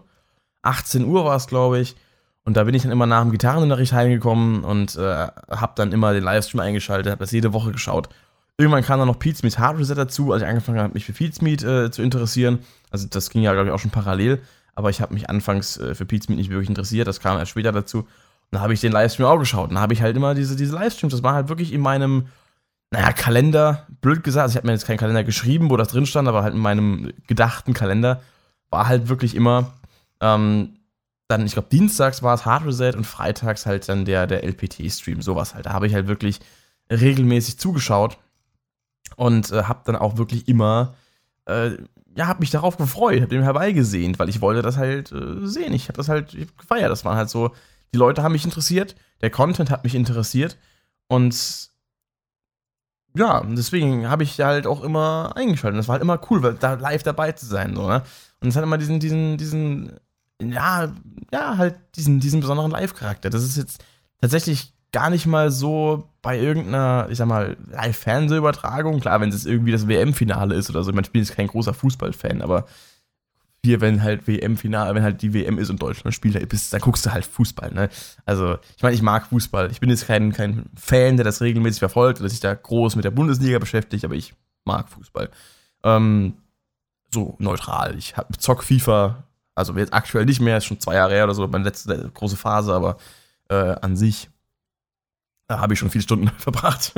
18 0.62 1.06
Uhr 1.06 1.26
war 1.26 1.36
es, 1.36 1.48
glaube 1.48 1.80
ich. 1.80 1.96
Und 2.44 2.58
da 2.58 2.64
bin 2.64 2.74
ich 2.74 2.84
dann 2.84 2.92
immer 2.92 3.06
nach 3.06 3.22
dem 3.22 3.32
Gitarrenunterricht 3.32 3.94
heimgekommen 3.94 4.64
und 4.64 4.96
äh, 4.96 5.28
habe 5.50 5.74
dann 5.76 5.92
immer 5.92 6.14
den 6.14 6.24
Livestream 6.24 6.62
eingeschaltet, 6.62 7.12
habe 7.12 7.20
das 7.20 7.32
jede 7.32 7.54
Woche 7.54 7.72
geschaut. 7.72 8.10
Irgendwann 8.58 8.84
kam 8.84 9.00
dann 9.00 9.08
noch 9.08 9.20
Pete's 9.20 9.44
Meet 9.44 9.60
Hard 9.60 9.78
Reset 9.78 9.96
dazu, 9.96 10.34
als 10.34 10.42
ich 10.42 10.48
angefangen 10.48 10.80
habe, 10.80 10.94
mich 10.94 11.06
für 11.06 11.14
Pete's 11.14 11.42
Meet 11.42 11.64
äh, 11.64 11.92
zu 11.92 12.02
interessieren. 12.02 12.60
Also 12.92 13.08
das 13.08 13.30
ging 13.30 13.42
ja, 13.42 13.54
glaube 13.54 13.70
ich, 13.70 13.74
auch 13.74 13.80
schon 13.80 13.92
parallel. 13.92 14.42
Aber 14.76 14.90
ich 14.90 15.02
habe 15.02 15.14
mich 15.14 15.30
anfangs 15.30 15.78
äh, 15.78 15.96
für 15.96 16.06
Pete's 16.06 16.28
Meet 16.28 16.40
nicht 16.40 16.50
wirklich 16.50 16.70
interessiert. 16.70 17.08
Das 17.08 17.20
kam 17.20 17.38
erst 17.38 17.52
später 17.52 17.72
dazu. 17.72 18.08
Dann 18.52 18.62
habe 18.62 18.74
ich 18.74 18.82
den 18.82 18.92
Livestream 18.92 19.28
auch 19.28 19.38
geschaut. 19.38 19.72
Dann 19.72 19.80
habe 19.80 19.94
ich 19.94 20.02
halt 20.02 20.16
immer 20.16 20.34
diese, 20.34 20.56
diese 20.56 20.74
Livestreams. 20.74 21.14
Das 21.14 21.24
war 21.24 21.34
halt 21.34 21.50
wirklich 21.50 21.72
in 21.74 21.82
meinem, 21.82 22.28
naja, 22.92 23.14
Kalender, 23.14 23.86
blöd 24.02 24.24
gesagt. 24.24 24.44
Also 24.44 24.54
ich 24.54 24.58
habe 24.58 24.68
mir 24.68 24.74
jetzt 24.74 24.88
keinen 24.88 24.98
Kalender 24.98 25.24
geschrieben, 25.24 25.70
wo 25.70 25.78
das 25.78 25.90
drin 25.90 26.06
stand, 26.06 26.28
aber 26.28 26.44
halt 26.44 26.54
in 26.54 26.60
meinem 26.60 27.12
gedachten 27.28 27.74
Kalender 27.74 28.22
war 28.70 28.88
halt 28.88 29.10
wirklich 29.10 29.36
immer 29.36 29.74
ähm, 30.22 30.80
dann, 31.28 31.46
ich 31.46 31.54
glaube, 31.54 31.70
dienstags 31.70 32.24
war 32.24 32.34
es 32.34 32.46
Hard 32.46 32.66
Reset 32.66 32.94
und 32.96 33.06
freitags 33.06 33.66
halt 33.66 33.88
dann 33.88 34.04
der, 34.04 34.26
der 34.26 34.44
LPT-Stream, 34.44 35.22
sowas 35.22 35.54
halt. 35.54 35.68
Da 35.68 35.74
habe 35.74 35.86
ich 35.86 35.94
halt 35.94 36.08
wirklich 36.08 36.40
regelmäßig 36.92 37.60
zugeschaut 37.60 38.18
und 39.16 39.52
äh, 39.52 39.64
habe 39.64 39.82
dann 39.86 39.96
auch 39.96 40.18
wirklich 40.18 40.48
immer, 40.48 40.96
äh, 41.46 41.72
ja, 42.16 42.28
habe 42.28 42.40
mich 42.40 42.50
darauf 42.50 42.78
gefreut, 42.78 43.22
habe 43.22 43.28
dem 43.28 43.44
herbeigesehnt, 43.44 44.18
weil 44.18 44.30
ich 44.30 44.42
wollte 44.42 44.64
das 44.64 44.78
halt 44.78 45.12
äh, 45.12 45.46
sehen. 45.46 45.74
Ich 45.74 45.88
habe 45.88 45.98
das 45.98 46.10
halt 46.10 46.36
gefeiert. 46.58 46.90
Das 46.90 47.06
waren 47.06 47.16
halt 47.16 47.30
so, 47.30 47.52
die 47.94 47.98
Leute 47.98 48.24
haben 48.24 48.34
mich 48.34 48.46
interessiert, 48.46 48.96
der 49.22 49.30
Content 49.30 49.70
hat 49.70 49.84
mich 49.84 49.96
interessiert 49.96 50.58
und 51.08 51.70
ja, 53.16 53.44
deswegen 53.44 54.08
habe 54.08 54.24
ich 54.24 54.40
halt 54.40 54.68
auch 54.68 54.84
immer 54.84 55.34
eingeschaltet. 55.36 55.80
Das 55.80 55.88
war 55.88 55.94
halt 55.94 56.04
immer 56.04 56.22
cool, 56.30 56.44
weil 56.44 56.54
da 56.54 56.76
live 56.76 57.02
dabei 57.02 57.32
zu 57.32 57.46
sein, 57.46 57.76
so, 57.76 57.88
ne? 57.88 58.04
Und 58.40 58.50
es 58.50 58.56
hat 58.56 58.64
immer 58.64 58.78
diesen, 58.78 59.00
diesen, 59.00 59.38
diesen 59.38 60.00
ja, 60.42 60.94
ja, 61.34 61.58
halt 61.58 61.76
diesen, 61.96 62.20
diesen 62.20 62.40
besonderen 62.40 62.72
Live-Charakter. 62.72 63.30
Das 63.30 63.44
ist 63.44 63.58
jetzt 63.58 63.84
tatsächlich 64.22 64.74
gar 64.92 65.10
nicht 65.10 65.26
mal 65.26 65.52
so 65.52 66.10
bei 66.22 66.40
irgendeiner, 66.40 67.08
ich 67.10 67.18
sag 67.18 67.28
mal, 67.28 67.58
Live-Fernsehübertragung. 67.72 69.00
Klar, 69.02 69.22
wenn 69.22 69.30
es 69.30 69.46
irgendwie 69.46 69.72
das 69.72 69.88
WM-Finale 69.88 70.56
ist 70.56 70.70
oder 70.70 70.84
so. 70.84 70.92
Ich 70.92 71.12
bin 71.12 71.22
jetzt 71.22 71.36
kein 71.36 71.48
großer 71.48 71.74
Fußballfan, 71.74 72.42
aber 72.42 72.66
hier, 73.64 73.82
wenn 73.82 74.02
halt 74.02 74.28
WM-Finale, 74.28 74.96
wenn 74.96 75.04
halt 75.04 75.22
die 75.22 75.34
WM 75.34 75.58
ist 75.58 75.70
und 75.70 75.82
Deutschland 75.82 76.14
spielt, 76.14 76.36
dann 76.36 76.82
guckst 76.82 77.06
du 77.06 77.12
halt 77.12 77.26
Fußball, 77.26 77.72
ne? 77.72 77.90
Also, 78.26 78.58
ich 78.78 78.84
meine, 78.84 78.96
ich 78.96 79.02
mag 79.02 79.28
Fußball. 79.28 79.70
Ich 79.72 79.80
bin 79.82 79.90
jetzt 79.90 80.08
kein, 80.08 80.32
kein 80.32 80.66
Fan, 80.76 81.18
der 81.18 81.26
das 81.26 81.42
regelmäßig 81.42 81.80
verfolgt 81.80 82.20
oder 82.20 82.30
sich 82.30 82.40
da 82.40 82.54
groß 82.54 82.96
mit 82.96 83.06
der 83.06 83.12
Bundesliga 83.12 83.60
beschäftigt, 83.60 84.06
aber 84.06 84.16
ich 84.16 84.34
mag 84.64 84.88
Fußball. 84.90 85.30
Ähm, 85.84 86.36
so 87.14 87.36
neutral. 87.40 87.98
Ich 87.98 88.16
hab, 88.16 88.40
zock 88.42 88.64
FIFA, 88.64 89.24
also 89.56 89.74
jetzt 89.74 89.94
aktuell 89.94 90.26
nicht 90.26 90.40
mehr, 90.40 90.58
ist 90.58 90.66
schon 90.66 90.80
zwei 90.80 90.96
Jahre 90.96 91.14
her 91.14 91.26
oder 91.26 91.34
so, 91.34 91.48
meine 91.48 91.66
letzte 91.66 92.10
große 92.14 92.38
Phase, 92.38 92.74
aber 92.74 92.98
äh, 93.50 93.76
an 93.82 93.98
sich 93.98 94.30
äh, 95.50 95.56
habe 95.56 95.74
ich 95.74 95.80
schon 95.80 95.90
viele 95.90 96.04
Stunden 96.04 96.30
verbracht. 96.38 96.94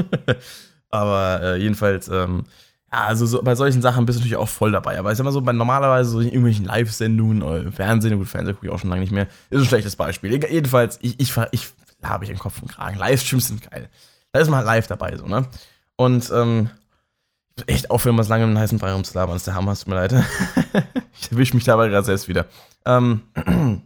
aber 0.89 1.41
äh, 1.41 1.57
jedenfalls, 1.57 2.07
ähm, 2.07 2.43
also 2.91 3.25
so, 3.25 3.41
bei 3.41 3.55
solchen 3.55 3.81
Sachen 3.81 4.05
bist 4.05 4.17
du 4.17 4.21
natürlich 4.21 4.35
auch 4.35 4.49
voll 4.49 4.73
dabei. 4.73 4.99
Aber 4.99 5.11
ich 5.11 5.17
sag 5.17 5.23
mal 5.23 5.31
so, 5.31 5.41
bei 5.41 5.53
normalerweise 5.53 6.09
so 6.09 6.19
irgendwelchen 6.19 6.65
Live-Sendungen 6.65 7.41
oder 7.41 7.71
Fernsehen, 7.71 8.17
gut, 8.17 8.27
Fernsehen 8.27 8.53
gucke 8.55 8.67
ich 8.67 8.71
auch 8.73 8.79
schon 8.79 8.89
lange 8.89 9.01
nicht 9.01 9.13
mehr, 9.13 9.27
ist 9.49 9.61
ein 9.61 9.65
schlechtes 9.65 9.95
Beispiel. 9.95 10.31
Jedenfalls, 10.31 10.99
ich, 11.01 11.19
ich, 11.19 11.33
ich 11.51 11.69
habe 12.03 12.25
ich 12.25 12.29
den 12.29 12.39
Kopf 12.39 12.61
und 12.61 12.67
Kragen. 12.67 12.97
Livestreams 12.97 13.47
sind 13.47 13.71
geil. 13.71 13.89
Da 14.33 14.41
ist 14.41 14.49
man 14.49 14.65
live 14.65 14.87
dabei, 14.87 15.15
so, 15.15 15.25
ne? 15.25 15.47
Und, 15.95 16.29
ähm, 16.33 16.69
echt 17.67 17.91
aufhören, 17.91 18.17
was 18.17 18.27
lange 18.27 18.43
im 18.43 18.57
heißen 18.57 18.77
Brei 18.77 18.91
rumzulabern. 18.91 19.35
Ist 19.35 19.47
der 19.47 19.55
Hammer, 19.55 19.75
tut 19.75 19.87
mir 19.87 19.95
leid. 19.95 20.13
ich 21.19 21.31
erwische 21.31 21.55
mich 21.55 21.63
dabei 21.63 21.87
gerade 21.87 22.05
selbst 22.05 22.27
wieder. 22.27 22.45
Ähm, 22.85 23.21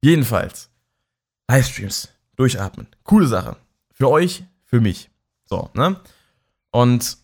jedenfalls, 0.00 0.70
Livestreams, 1.48 2.08
durchatmen. 2.36 2.86
Coole 3.04 3.26
Sache. 3.26 3.56
Für 3.92 4.08
euch, 4.08 4.44
für 4.64 4.80
mich. 4.80 5.10
So, 5.44 5.70
ne? 5.74 5.96
Und 6.70 7.18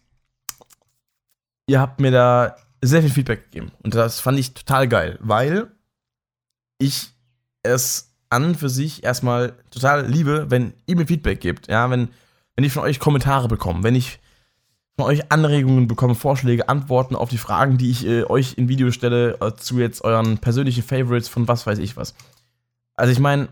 ihr 1.68 1.80
habt 1.80 2.00
mir 2.00 2.10
da 2.10 2.56
sehr 2.82 3.02
viel 3.02 3.10
Feedback 3.10 3.44
gegeben. 3.44 3.70
Und 3.82 3.94
das 3.94 4.18
fand 4.18 4.38
ich 4.38 4.54
total 4.54 4.88
geil, 4.88 5.18
weil 5.20 5.70
ich 6.78 7.10
es 7.62 8.12
an 8.30 8.54
für 8.54 8.68
sich 8.68 9.04
erstmal 9.04 9.54
total 9.70 10.06
liebe, 10.06 10.50
wenn 10.50 10.72
ihr 10.86 10.96
mir 10.96 11.06
Feedback 11.06 11.40
gebt. 11.40 11.68
Ja, 11.68 11.88
wenn, 11.90 12.08
wenn 12.56 12.64
ich 12.64 12.72
von 12.72 12.82
euch 12.82 12.98
Kommentare 12.98 13.48
bekomme, 13.48 13.82
wenn 13.84 13.94
ich 13.94 14.18
von 14.96 15.06
euch 15.06 15.30
Anregungen 15.30 15.86
bekomme, 15.86 16.14
Vorschläge, 16.14 16.68
Antworten 16.68 17.14
auf 17.14 17.30
die 17.30 17.38
Fragen, 17.38 17.78
die 17.78 17.90
ich 17.90 18.04
äh, 18.06 18.24
euch 18.24 18.54
in 18.58 18.68
Videos 18.68 18.94
stelle, 18.94 19.38
äh, 19.40 19.54
zu 19.54 19.78
jetzt 19.78 20.02
euren 20.02 20.38
persönlichen 20.38 20.82
Favorites 20.82 21.28
von 21.28 21.46
was 21.46 21.66
weiß 21.66 21.78
ich 21.78 21.96
was. 21.96 22.14
Also 22.96 23.12
ich 23.12 23.20
meine, 23.20 23.48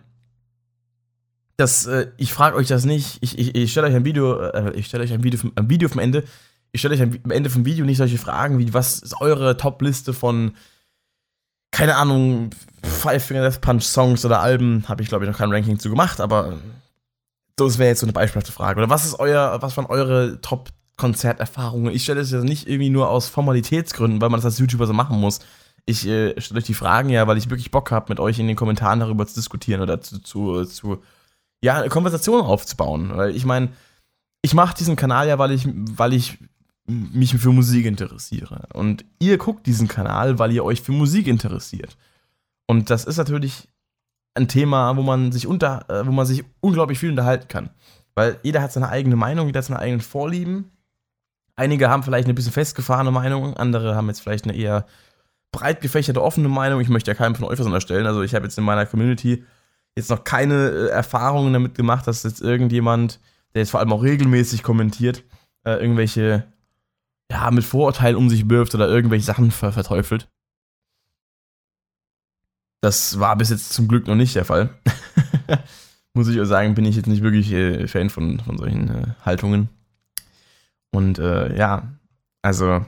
äh, 1.59 2.07
ich 2.17 2.33
frage 2.33 2.57
euch 2.57 2.67
das 2.67 2.85
nicht, 2.85 3.19
ich, 3.21 3.39
ich, 3.39 3.55
ich 3.55 3.71
stelle 3.71 3.87
euch 3.87 3.95
ein 3.95 4.05
Video, 4.05 4.41
äh, 4.41 4.73
ich 4.75 4.87
stelle 4.87 5.05
euch 5.05 5.13
ein 5.13 5.23
Video, 5.23 5.39
ein 5.55 5.71
Video 5.71 5.89
vom 5.89 6.01
Ende, 6.01 6.25
ich 6.73 6.81
stelle 6.81 6.95
euch 6.95 7.03
am 7.03 7.31
Ende 7.31 7.51
vom 7.51 7.65
Video 7.65 7.85
nicht 7.85 7.99
solche 7.99 8.19
Fragen 8.19 8.59
wie, 8.59 8.75
was 8.75 8.99
ist 8.99 9.21
eure 9.21 9.57
Top-Liste 9.57 10.13
von, 10.13 10.55
keine 11.71 11.97
Ahnung, 11.97 12.51
Five 12.83 13.25
Finger 13.25 13.43
Death 13.43 13.61
Punch 13.61 13.83
Songs 13.83 14.25
oder 14.25 14.41
Alben, 14.41 14.89
habe 14.89 15.03
ich 15.03 15.09
glaube 15.09 15.25
ich 15.25 15.31
noch 15.31 15.39
kein 15.39 15.53
Ranking 15.53 15.79
zu 15.79 15.91
gemacht, 15.91 16.21
aber 16.21 16.59
das 17.57 17.79
wäre 17.79 17.89
jetzt 17.89 18.01
so 18.01 18.07
eine 18.07 18.13
beispielhafte 18.13 18.53
Frage. 18.53 18.79
Oder 18.79 18.91
was 18.91 19.07
ist 19.07 19.19
euer, 19.19 19.61
was 19.63 19.77
waren 19.77 19.87
eure 19.87 20.41
Top 20.43 20.71
Konzerterfahrungen. 20.97 21.95
Ich 21.95 22.05
stelle 22.05 22.21
es 22.21 22.31
ja 22.31 22.41
nicht 22.41 22.67
irgendwie 22.69 22.91
nur 22.91 23.11
aus 23.11 23.29
Formalitätsgründen, 23.29 24.21
weil 24.21 24.31
man 24.31 24.39
das 24.39 24.47
als 24.47 24.59
YouTuber 24.59 24.87
so 24.87 24.93
machen 24.93 25.21
muss. 25.21 25.41
Ich 25.85 26.07
äh, 26.07 26.41
stelle 26.41 26.59
euch 26.59 26.67
die 26.67 26.75
Fragen 26.75 27.11
ja, 27.11 27.27
weil 27.27 27.37
ich 27.39 27.51
wirklich 27.51 27.71
Bock 27.71 27.91
habe, 27.91 28.07
mit 28.09 28.19
euch 28.19 28.39
in 28.39 28.47
den 28.49 28.57
Kommentaren 28.57 29.01
darüber 29.01 29.27
zu 29.27 29.35
diskutieren 29.35 29.83
oder 29.83 30.01
zu, 30.01 30.21
zu, 30.21 30.65
zu 30.65 31.03
ja, 31.63 31.77
eine 31.77 31.91
Konversation 31.91 32.41
aufzubauen. 32.41 33.13
Weil 33.15 33.37
ich 33.37 33.45
meine, 33.45 33.69
ich 34.43 34.55
mache 34.55 34.77
diesen 34.77 34.97
Kanal 34.97 35.29
ja, 35.29 35.39
weil 35.39 35.53
ich, 35.53 35.69
weil 35.73 36.15
ich 36.15 36.39
mich 36.87 37.37
für 37.37 37.53
Musik 37.53 37.87
interessiere. 37.87 38.67
Und 38.73 39.05
ihr 39.19 39.39
guckt 39.39 39.67
diesen 39.67 39.89
Kanal, 39.89 40.39
weil 40.39 40.53
ihr 40.53 40.65
euch 40.65 40.81
für 40.81 40.93
Musik 40.93 41.27
interessiert. 41.27 41.97
Und 42.67 42.91
das 42.91 43.05
ist 43.05 43.17
natürlich 43.17 43.69
ein 44.35 44.49
Thema, 44.49 44.97
wo 44.97 45.03
man 45.03 45.33
sich 45.33 45.47
unter, 45.47 45.89
äh, 45.89 46.07
wo 46.07 46.13
man 46.13 46.27
sich 46.27 46.45
unglaublich 46.61 46.99
viel 46.99 47.11
unterhalten 47.11 47.49
kann. 47.49 47.71
Weil 48.15 48.39
jeder 48.43 48.63
hat 48.63 48.73
seine 48.73 48.89
eigene 48.89 49.17
Meinung, 49.17 49.47
jeder 49.47 49.59
hat 49.59 49.67
seine 49.67 49.81
eigenen 49.81 50.01
Vorlieben. 50.01 50.71
Einige 51.55 51.89
haben 51.89 52.03
vielleicht 52.03 52.27
eine 52.27 52.35
bisschen 52.35 52.53
festgefahrene 52.53 53.11
Meinung, 53.11 53.57
andere 53.57 53.95
haben 53.95 54.09
jetzt 54.09 54.21
vielleicht 54.21 54.45
eine 54.45 54.57
eher 54.57 54.87
breit 55.53 55.81
gefächerte, 55.81 56.23
offene 56.23 56.49
Meinung. 56.49 56.81
Ich 56.81 56.89
möchte 56.89 57.11
ja 57.11 57.15
keinem 57.15 57.35
von 57.35 57.47
euch 57.47 57.59
was 57.59 57.67
unterstellen. 57.67 58.07
Also 58.07 58.23
ich 58.23 58.35
habe 58.35 58.45
jetzt 58.45 58.59
in 58.59 58.65
meiner 58.65 58.85
Community 58.87 59.45
jetzt 59.97 60.11
noch 60.11 60.25
keine 60.25 60.69
äh, 60.69 60.89
Erfahrungen 60.89 61.53
damit 61.53 61.75
gemacht, 61.75 62.07
dass 62.07 62.23
jetzt 62.23 62.43
irgendjemand, 62.43 63.21
der 63.55 63.63
jetzt 63.63 63.71
vor 63.71 63.81
allem 63.81 63.93
auch 63.93 64.03
regelmäßig 64.03 64.63
kommentiert, 64.63 65.25
äh, 65.65 65.81
irgendwelche, 65.81 66.45
ja, 67.31 67.51
mit 67.51 67.65
Vorurteilen 67.65 68.17
um 68.17 68.29
sich 68.29 68.49
wirft 68.49 68.75
oder 68.75 68.89
irgendwelche 68.89 69.25
Sachen 69.25 69.51
ver 69.51 69.73
verteufelt. 69.73 70.29
Das 72.81 73.19
war 73.19 73.37
bis 73.37 73.51
jetzt 73.51 73.73
zum 73.73 73.89
Glück 73.89 74.07
noch 74.07 74.15
nicht 74.15 74.35
der 74.37 74.45
Fall. 74.45 74.71
Muss 76.15 76.29
ich 76.29 76.47
sagen, 76.47 76.75
bin 76.75 76.85
ich 76.85 76.97
jetzt 76.97 77.09
nicht 77.09 77.23
wirklich 77.23 77.53
äh, 77.53 77.89
Fan 77.89 78.11
von, 78.11 78.41
von 78.41 78.59
solchen 78.59 78.89
äh, 78.89 79.07
Haltungen. 79.25 79.69
Und 80.93 81.19
äh, 81.19 81.57
ja, 81.57 81.93
also 82.43 82.85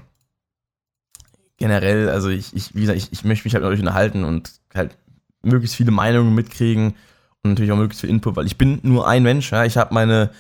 generell, 1.59 2.09
also 2.09 2.29
ich, 2.29 2.55
ich 2.55 2.75
wie 2.75 2.83
gesagt, 2.83 2.99
ich, 2.99 3.13
ich 3.13 3.25
möchte 3.25 3.45
mich 3.45 3.55
halt 3.55 3.65
mit 3.65 3.73
euch 3.73 3.81
unterhalten 3.81 4.25
und 4.25 4.53
halt 4.75 4.97
möglichst 5.43 5.77
viele 5.77 5.91
Meinungen 5.91 6.35
mitkriegen 6.35 6.95
und 7.43 7.51
natürlich 7.51 7.73
auch 7.73 7.77
möglichst 7.77 8.01
viel 8.01 8.11
Input, 8.11 8.37
weil 8.37 8.47
ich 8.47 8.57
bin 8.57 8.81
nur 8.83 9.07
ein 9.07 9.23
Mensch, 9.23 9.53
ja, 9.53 9.65
ich 9.65 9.77
habe 9.77 9.93
meine, 9.93 10.31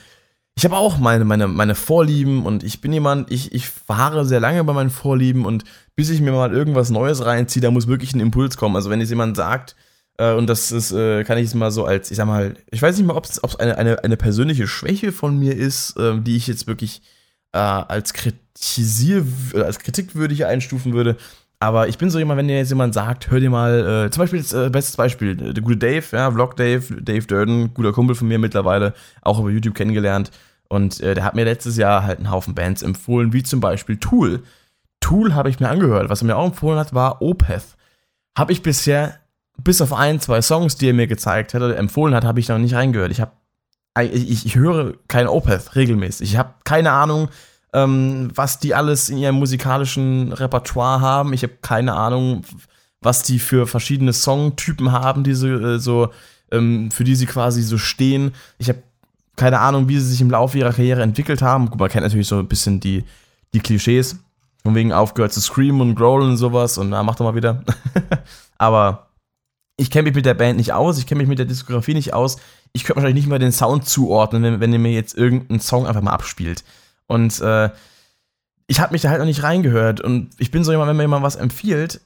ich 0.58 0.64
habe 0.64 0.76
auch 0.76 0.98
meine, 0.98 1.24
meine, 1.24 1.46
meine 1.46 1.76
Vorlieben 1.76 2.44
und 2.44 2.64
ich 2.64 2.80
bin 2.80 2.92
jemand, 2.92 3.30
ich, 3.30 3.54
ich 3.54 3.68
fahre 3.68 4.26
sehr 4.26 4.40
lange 4.40 4.64
bei 4.64 4.72
meinen 4.72 4.90
Vorlieben 4.90 5.46
und 5.46 5.62
bis 5.94 6.10
ich 6.10 6.20
mir 6.20 6.32
mal 6.32 6.52
irgendwas 6.52 6.90
Neues 6.90 7.24
reinziehe, 7.24 7.62
da 7.62 7.70
muss 7.70 7.86
wirklich 7.86 8.12
ein 8.12 8.18
Impuls 8.18 8.56
kommen. 8.56 8.74
Also 8.74 8.90
wenn 8.90 8.98
jetzt 8.98 9.10
jemand 9.10 9.36
sagt, 9.36 9.76
äh, 10.16 10.32
und 10.32 10.48
das 10.48 10.72
ist, 10.72 10.90
äh, 10.90 11.22
kann 11.22 11.38
ich 11.38 11.46
es 11.46 11.54
mal 11.54 11.70
so 11.70 11.84
als, 11.84 12.10
ich 12.10 12.16
sag 12.16 12.26
mal, 12.26 12.56
ich 12.72 12.82
weiß 12.82 12.96
nicht 12.96 13.06
mal, 13.06 13.16
ob 13.16 13.24
es 13.24 13.38
eine, 13.54 13.78
eine, 13.78 14.02
eine 14.02 14.16
persönliche 14.16 14.66
Schwäche 14.66 15.12
von 15.12 15.38
mir 15.38 15.54
ist, 15.54 15.96
äh, 15.96 16.18
die 16.20 16.34
ich 16.34 16.48
jetzt 16.48 16.66
wirklich 16.66 17.02
äh, 17.52 17.58
als 17.58 18.12
kritisier, 18.12 19.24
äh, 19.54 19.60
als 19.60 19.78
kritikwürdig 19.78 20.44
einstufen 20.44 20.92
würde. 20.92 21.18
Aber 21.60 21.86
ich 21.86 21.98
bin 21.98 22.10
so 22.10 22.18
jemand, 22.18 22.38
wenn 22.38 22.48
dir 22.48 22.58
jetzt 22.58 22.70
jemand 22.70 22.94
sagt, 22.94 23.30
hör 23.30 23.38
dir 23.38 23.50
mal, 23.50 24.06
äh, 24.06 24.10
zum 24.10 24.22
Beispiel, 24.22 24.42
das, 24.42 24.72
bestes 24.72 24.96
Beispiel, 24.96 25.36
der 25.36 25.62
gute 25.62 25.76
Dave, 25.76 26.04
ja, 26.10 26.32
Vlog 26.32 26.56
Dave, 26.56 27.00
Dave 27.00 27.26
Durden, 27.28 27.72
guter 27.74 27.92
Kumpel 27.92 28.16
von 28.16 28.26
mir 28.26 28.40
mittlerweile, 28.40 28.92
auch 29.22 29.38
über 29.38 29.50
YouTube 29.50 29.76
kennengelernt. 29.76 30.32
Und 30.68 31.00
äh, 31.00 31.14
der 31.14 31.24
hat 31.24 31.34
mir 31.34 31.44
letztes 31.44 31.76
Jahr 31.76 32.02
halt 32.02 32.18
einen 32.18 32.30
Haufen 32.30 32.54
Bands 32.54 32.82
empfohlen, 32.82 33.32
wie 33.32 33.42
zum 33.42 33.60
Beispiel 33.60 33.96
Tool. 33.96 34.42
Tool 35.00 35.34
habe 35.34 35.48
ich 35.48 35.60
mir 35.60 35.68
angehört. 35.68 36.10
Was 36.10 36.22
er 36.22 36.26
mir 36.26 36.36
auch 36.36 36.46
empfohlen 36.46 36.78
hat, 36.78 36.94
war 36.94 37.22
Opeth. 37.22 37.76
Habe 38.36 38.52
ich 38.52 38.62
bisher, 38.62 39.18
bis 39.56 39.80
auf 39.80 39.92
ein, 39.92 40.20
zwei 40.20 40.42
Songs, 40.42 40.76
die 40.76 40.88
er 40.88 40.94
mir 40.94 41.06
gezeigt 41.06 41.54
hat 41.54 41.62
oder 41.62 41.76
empfohlen 41.76 42.14
hat, 42.14 42.24
habe 42.24 42.40
ich 42.40 42.48
noch 42.48 42.58
nicht 42.58 42.74
reingehört. 42.74 43.10
Ich 43.10 43.20
habe 43.20 43.32
ich, 44.00 44.46
ich 44.46 44.54
höre 44.54 44.94
kein 45.08 45.26
Opeth 45.26 45.74
regelmäßig. 45.74 46.30
Ich 46.30 46.36
habe 46.36 46.54
keine 46.64 46.92
Ahnung, 46.92 47.28
ähm, 47.72 48.30
was 48.34 48.58
die 48.60 48.74
alles 48.74 49.10
in 49.10 49.18
ihrem 49.18 49.36
musikalischen 49.36 50.32
Repertoire 50.32 51.00
haben. 51.00 51.32
Ich 51.32 51.42
habe 51.42 51.54
keine 51.62 51.94
Ahnung, 51.94 52.42
was 53.00 53.22
die 53.22 53.38
für 53.38 53.66
verschiedene 53.66 54.12
Songtypen 54.12 54.92
haben, 54.92 55.24
die 55.24 55.34
so, 55.34 55.48
äh, 55.48 55.78
so 55.78 56.10
ähm, 56.50 56.90
für 56.90 57.04
die 57.04 57.16
sie 57.16 57.26
quasi 57.26 57.62
so 57.62 57.78
stehen. 57.78 58.32
Ich 58.58 58.68
habe 58.68 58.82
keine 59.38 59.60
Ahnung, 59.60 59.88
wie 59.88 59.98
sie 59.98 60.10
sich 60.10 60.20
im 60.20 60.30
Laufe 60.30 60.58
ihrer 60.58 60.72
Karriere 60.72 61.02
entwickelt 61.02 61.40
haben. 61.40 61.70
Gut, 61.70 61.80
man 61.80 61.88
kennt 61.88 62.04
natürlich 62.04 62.28
so 62.28 62.38
ein 62.38 62.48
bisschen 62.48 62.80
die, 62.80 63.04
die 63.54 63.60
Klischees. 63.60 64.16
Von 64.64 64.74
wegen 64.74 64.92
aufgehört 64.92 65.32
zu 65.32 65.40
screamen 65.40 65.80
und 65.80 65.94
growlen 65.94 66.30
und 66.30 66.36
sowas 66.36 66.78
und 66.78 66.90
na, 66.90 67.02
mach 67.02 67.14
doch 67.14 67.24
mal 67.24 67.34
wieder. 67.34 67.64
Aber 68.58 69.08
ich 69.76 69.90
kenne 69.90 70.08
mich 70.08 70.16
mit 70.16 70.26
der 70.26 70.34
Band 70.34 70.58
nicht 70.58 70.72
aus, 70.72 70.98
ich 70.98 71.06
kenne 71.06 71.20
mich 71.20 71.28
mit 71.28 71.38
der 71.38 71.46
Diskografie 71.46 71.94
nicht 71.94 72.12
aus. 72.12 72.38
Ich 72.72 72.84
könnte 72.84 72.96
wahrscheinlich 72.96 73.24
nicht 73.24 73.30
mal 73.30 73.38
den 73.38 73.52
Sound 73.52 73.88
zuordnen, 73.88 74.42
wenn, 74.42 74.60
wenn 74.60 74.72
ihr 74.72 74.80
mir 74.80 74.92
jetzt 74.92 75.16
irgendeinen 75.16 75.60
Song 75.60 75.86
einfach 75.86 76.02
mal 76.02 76.12
abspielt. 76.12 76.64
Und 77.06 77.40
äh, 77.40 77.70
ich 78.66 78.80
habe 78.80 78.92
mich 78.92 79.02
da 79.02 79.08
halt 79.08 79.20
noch 79.20 79.26
nicht 79.26 79.42
reingehört. 79.42 80.00
Und 80.00 80.30
ich 80.38 80.50
bin 80.50 80.64
so 80.64 80.72
jemand, 80.72 80.90
wenn 80.90 80.96
mir 80.96 81.04
jemand 81.04 81.22
was 81.22 81.36
empfiehlt, 81.36 82.00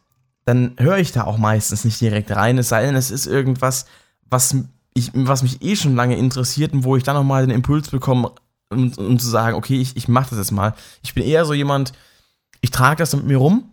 dann 0.45 0.73
höre 0.79 0.99
ich 0.99 1.13
da 1.13 1.25
auch 1.25 1.39
meistens 1.39 1.85
nicht 1.85 2.01
direkt 2.01 2.31
rein. 2.31 2.59
Es 2.59 2.69
sei 2.69 2.85
denn, 2.85 2.95
es 2.95 3.11
ist 3.11 3.27
irgendwas, 3.27 3.87
was, 4.29 4.57
ich, 4.95 5.11
was 5.15 5.43
mich 5.43 5.63
eh 5.63 5.77
schon 5.77 5.97
lange 5.97 6.17
interessiert 6.17 6.73
und 6.73 6.85
wo 6.85 6.97
ich 6.97 7.03
dann 7.03 7.17
nochmal 7.17 7.47
den 7.47 7.55
Impuls 7.55 7.91
bekomme, 7.91 8.33
um, 8.71 8.93
um 8.93 9.19
zu 9.19 9.29
sagen, 9.29 9.57
okay, 9.57 9.81
ich, 9.81 9.97
ich 9.97 10.09
mache 10.09 10.31
das 10.31 10.39
jetzt 10.39 10.53
mal. 10.53 10.75
Ich 11.03 11.15
bin 11.15 11.25
eher 11.25 11.45
so 11.45 11.55
jemand, 11.55 11.93
ich 12.61 12.71
trage 12.71 12.99
das 12.99 13.15
mit 13.15 13.27
mir 13.27 13.39
rum, 13.39 13.71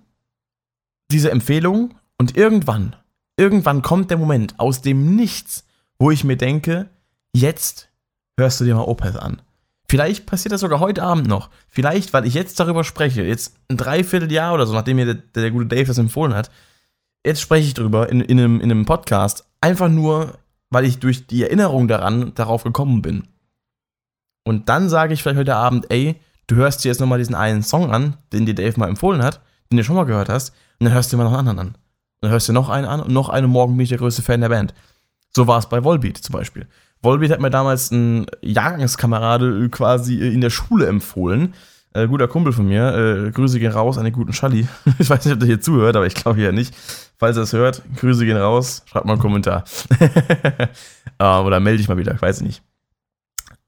diese 1.12 1.32
Empfehlung, 1.32 1.96
und 2.20 2.36
irgendwann, 2.36 2.96
irgendwann 3.38 3.82
kommt 3.82 4.12
der 4.12 4.18
Moment 4.18 4.60
aus 4.60 4.82
dem 4.82 5.16
Nichts, 5.16 5.64
wo 5.98 6.12
ich 6.12 6.24
mir 6.24 6.36
denke, 6.36 6.90
jetzt 7.34 7.90
hörst 8.38 8.60
du 8.60 8.66
dir 8.66 8.76
mal 8.76 8.84
Opeth 8.84 9.16
an. 9.16 9.42
Vielleicht 9.88 10.26
passiert 10.26 10.52
das 10.52 10.62
sogar 10.62 10.82
heute 10.82 11.02
Abend 11.02 11.28
noch. 11.28 11.50
Vielleicht, 11.70 12.14
weil 12.14 12.26
ich 12.28 12.34
jetzt 12.34 12.60
darüber 12.60 12.84
spreche, 12.84 13.24
jetzt 13.24 13.56
ein 13.70 13.78
Dreivierteljahr 13.78 14.54
oder 14.54 14.68
so, 14.68 14.74
nachdem 14.74 14.98
mir 14.98 15.06
der, 15.06 15.16
der 15.16 15.50
gute 15.52 15.66
Dave 15.66 15.86
das 15.86 15.98
empfohlen 15.98 16.36
hat, 16.36 16.52
jetzt 17.26 17.42
spreche 17.42 17.68
ich 17.68 17.74
drüber 17.74 18.10
in, 18.10 18.22
in, 18.22 18.38
einem, 18.38 18.62
in 18.62 18.70
einem 18.70 18.86
Podcast, 18.86 19.46
einfach 19.62 19.90
nur, 19.90 20.38
weil 20.70 20.86
ich 20.86 21.00
durch 21.00 21.28
die 21.28 21.44
Erinnerung 21.44 21.88
daran 21.88 22.34
darauf 22.36 22.64
gekommen 22.64 23.02
bin. 23.02 23.28
Und 24.44 24.70
dann 24.70 24.90
sage 24.90 25.14
ich 25.14 25.22
vielleicht 25.22 25.40
heute 25.40 25.56
Abend, 25.56 25.92
ey, 25.92 26.16
du 26.48 26.56
hörst 26.56 26.84
dir 26.84 26.90
jetzt 26.90 27.00
nochmal 27.00 27.20
diesen 27.20 27.36
einen 27.36 27.64
Song 27.64 27.92
an, 27.92 28.18
den 28.34 28.46
dir 28.46 28.56
Dave 28.56 28.80
mal 28.80 28.90
empfohlen 28.90 29.24
hat, 29.24 29.42
den 29.72 29.78
du 29.78 29.84
schon 29.84 29.96
mal 29.96 30.06
gehört 30.06 30.30
hast, 30.30 30.50
und 30.80 30.86
dann 30.86 30.94
hörst 30.94 31.12
du 31.12 31.18
dir 31.18 31.24
mal 31.24 31.30
noch 31.30 31.38
einen 31.38 31.48
anderen 31.48 31.60
an. 31.60 31.76
Und 31.76 32.22
dann 32.22 32.32
hörst 32.32 32.50
du 32.50 32.54
noch 32.54 32.70
einen 32.70 32.88
an 32.88 33.02
und 33.02 33.12
noch 33.12 33.30
einen, 33.30 33.50
morgen 33.50 33.78
bin 33.78 33.84
ich 33.84 33.90
der 33.90 33.98
größte 33.98 34.22
Fan 34.22 34.42
der 34.42 34.50
Band. 34.50 34.74
So 35.36 35.48
war 35.48 35.60
es 35.60 35.70
bei 35.70 35.84
Volbeat 35.84 36.18
zum 36.18 36.34
Beispiel. 36.34 36.68
Volbeat 37.02 37.32
hat 37.32 37.40
mir 37.40 37.50
damals 37.50 37.92
ein 37.92 38.26
Jahrgangskamerade 38.42 39.70
quasi 39.70 40.20
in 40.20 40.42
der 40.42 40.50
Schule 40.50 40.88
empfohlen. 40.88 41.54
Äh, 41.94 42.08
guter 42.08 42.28
Kumpel 42.28 42.54
von 42.54 42.68
mir. 42.68 43.28
Äh, 43.28 43.32
Grüße 43.32 43.60
gehen 43.60 43.72
raus 43.72 43.98
an 43.98 44.04
den 44.04 44.14
guten 44.14 44.34
Schalli. 44.34 44.68
ich 45.00 45.10
weiß 45.10 45.26
nicht, 45.26 45.34
ob 45.34 45.40
der 45.40 45.48
hier 45.48 45.62
zuhört, 45.62 45.96
aber 45.96 46.06
ich 46.06 46.16
glaube 46.16 46.42
ja 46.42 46.52
nicht. 46.52 46.76
Falls 47.18 47.36
er 47.36 47.44
es 47.44 47.54
hört, 47.54 47.82
Grüße 47.98 48.26
gehen 48.26 48.38
raus. 48.38 48.84
Schreibt 48.86 49.06
mal 49.06 49.14
einen 49.14 49.22
Kommentar. 49.22 49.64
äh, 51.20 51.24
oder 51.24 51.60
melde 51.60 51.78
dich 51.78 51.90
mal 51.90 51.98
wieder, 51.98 52.14
ich 52.14 52.22
weiß 52.22 52.42
nicht. 52.42 52.62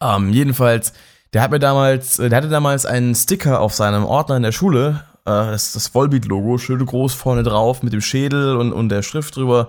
Ähm, 0.02 0.30
jedenfalls, 0.30 0.94
der 1.34 1.42
hat 1.42 1.52
mir 1.52 1.60
damals, 1.60 2.20
äh, 2.20 2.30
der 2.30 2.38
hatte 2.38 2.50
damals 2.50 2.86
einen 2.86 3.16
Sticker 3.16 3.60
auf 3.60 3.74
seinem 3.74 4.06
Ordner 4.06 4.38
in 4.38 4.44
der 4.44 4.52
Schule. 4.52 5.04
Äh, 5.26 5.32
das 5.32 5.68
ist 5.68 5.76
das 5.76 5.96
Volbeat-Logo, 5.96 6.58
schön 6.58 6.86
groß 6.86 7.14
vorne 7.14 7.44
drauf 7.44 7.84
mit 7.84 7.94
dem 7.94 8.02
Schädel 8.02 8.56
und, 8.56 8.72
und 8.72 8.90
der 8.90 9.02
Schrift 9.02 9.36
drüber. 9.36 9.68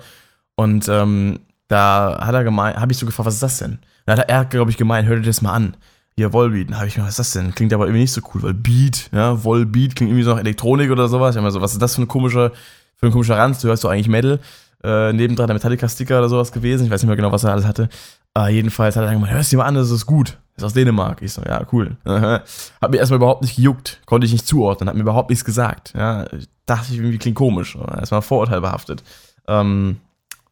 Und 0.57 0.89
ähm, 0.89 1.41
da 1.69 2.21
hat 2.25 2.35
er 2.35 2.45
gemeint, 2.45 2.77
habe 2.77 2.93
ich 2.93 2.99
so 2.99 3.07
gefragt, 3.07 3.27
was 3.27 3.35
ist 3.35 3.43
das 3.43 3.59
denn? 3.59 3.79
Da 4.05 4.17
hat 4.17 4.29
er, 4.29 4.45
glaube 4.45 4.71
ich, 4.71 4.77
gemeint, 4.77 5.09
hör 5.09 5.17
dir 5.17 5.23
das 5.23 5.43
mal 5.43 5.53
an. 5.53 5.77
Volbeat. 6.17 6.71
Da 6.71 6.77
habe 6.77 6.87
ich 6.87 6.95
gedacht, 6.95 7.09
was 7.09 7.19
ist 7.19 7.35
das 7.35 7.43
denn? 7.43 7.55
Klingt 7.55 7.73
aber 7.73 7.87
irgendwie 7.87 8.03
nicht 8.03 8.13
so 8.13 8.21
cool, 8.35 8.43
weil 8.43 8.55
Beat, 8.55 9.11
ja, 9.13 9.45
Volbeat 9.45 9.97
klingt 9.97 10.11
irgendwie 10.11 10.25
so 10.25 10.33
nach 10.33 10.41
Elektronik 10.41 10.91
oder 10.91 11.09
sowas. 11.09 11.35
Ich 11.35 11.37
habe 11.37 11.47
mir 11.47 11.51
so, 11.51 11.61
was 11.61 11.73
ist 11.73 11.83
das 11.83 11.95
für 11.95 12.03
ein 12.03 12.09
komischer, 12.09 12.53
für 12.97 13.07
ein 13.07 13.13
komischer 13.13 13.39
Ranz? 13.39 13.61
Du 13.61 13.69
hörst 13.69 13.85
doch 13.85 13.91
eigentlich 13.91 14.09
Metal. 14.09 14.41
Äh, 14.85 15.13
nebendran 15.13 15.47
der 15.47 15.55
Metallica-Sticker 15.55 16.19
oder 16.19 16.29
sowas 16.29 16.51
gewesen. 16.51 16.85
Ich 16.85 16.91
weiß 16.91 17.03
nicht 17.03 17.09
mehr 17.09 17.17
genau, 17.17 17.31
was 17.31 17.45
er 17.45 17.53
alles 17.53 17.67
hatte. 17.67 17.89
Äh, 18.37 18.53
jedenfalls 18.53 18.97
hat 18.97 19.03
er 19.03 19.07
dann 19.07 19.15
gemeint, 19.15 19.33
hörst 19.33 19.53
dir 19.53 19.59
mal 19.59 19.65
an, 19.65 19.75
das 19.75 19.91
ist 19.91 20.07
gut. 20.07 20.39
Ist 20.57 20.65
aus 20.65 20.75
Dänemark. 20.75 21.23
Ich 21.23 21.33
so, 21.33 21.43
ja, 21.43 21.65
cool. 21.73 21.97
hat 22.05 22.91
mir 22.91 22.97
erstmal 22.97 23.19
überhaupt 23.19 23.43
nicht 23.43 23.57
gejuckt. 23.57 24.01
Konnte 24.07 24.27
ich 24.27 24.33
nicht 24.33 24.47
zuordnen. 24.47 24.89
Hat 24.89 24.97
mir 24.97 25.03
überhaupt 25.03 25.31
nichts 25.31 25.45
gesagt. 25.45 25.93
Ja, 25.97 26.27
dachte 26.67 26.93
ich 26.93 26.99
irgendwie 26.99 27.19
klingt 27.19 27.37
komisch. 27.37 27.77
Erstmal 27.77 28.23
vorurteilbehaftet. 28.23 29.05
Ähm, 29.47 29.99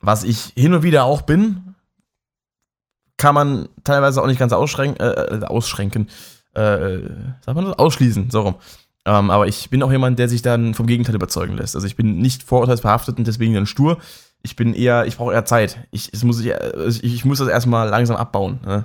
was 0.01 0.25
ich 0.25 0.53
hin 0.57 0.75
und 0.75 0.83
wieder 0.83 1.05
auch 1.05 1.23
bin, 1.23 1.70
kann 3.21 3.35
man 3.35 3.69
teilweise 3.85 4.23
auch 4.23 4.27
nicht 4.27 4.39
ganz 4.39 4.55
ausschränken, 4.55 4.99
äh, 4.99 5.37
äh, 5.37 5.45
ausschränken, 5.45 6.09
äh, 6.55 6.99
sagt 7.45 7.55
man 7.55 7.67
das? 7.67 7.79
Ausschließen, 7.79 8.31
so 8.31 8.41
rum. 8.41 8.55
Ähm, 9.05 9.31
aber 9.31 9.47
ich 9.47 9.69
bin 9.69 9.83
auch 9.83 9.93
jemand, 9.93 10.19
der 10.19 10.29
sich 10.29 10.41
dann 10.41 10.73
vom 10.73 10.87
Gegenteil 10.87 11.15
überzeugen 11.15 11.55
lässt. 11.55 11.75
Also 11.75 11.87
ich 11.87 11.97
bin 11.97 12.19
nicht 12.19 12.43
vorurteilsbehaftet 12.43 13.19
und 13.19 13.27
deswegen 13.27 13.53
dann 13.53 13.67
stur. 13.67 13.99
Ich 14.43 14.57
bin 14.57 14.73
eher, 14.73 15.05
ich 15.05 15.19
brauche 15.19 15.35
eher 15.35 15.45
Zeit. 15.45 15.87
Ich, 15.91 16.11
es 16.15 16.25
muss 16.25 16.41
ich, 16.41 17.05
ich 17.05 17.25
muss 17.27 17.39
das 17.39 17.49
erstmal 17.49 17.91
langsam 17.91 18.17
abbauen 18.17 18.61
ne? 18.65 18.85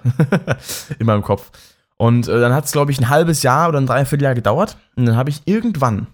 in 0.99 1.05
meinem 1.05 1.21
Kopf. 1.21 1.51
Und 1.95 2.27
äh, 2.27 2.41
dann 2.41 2.53
hat 2.53 2.65
es, 2.65 2.73
glaube 2.73 2.91
ich, 2.91 2.99
ein 2.99 3.07
halbes 3.07 3.41
Jahr 3.41 3.69
oder 3.69 3.79
ein 3.79 3.87
Dreivierteljahr 3.87 4.35
gedauert. 4.35 4.77
Und 4.97 5.05
dann 5.05 5.15
habe 5.15 5.29
ich 5.29 5.43
irgendwann, 5.45 6.07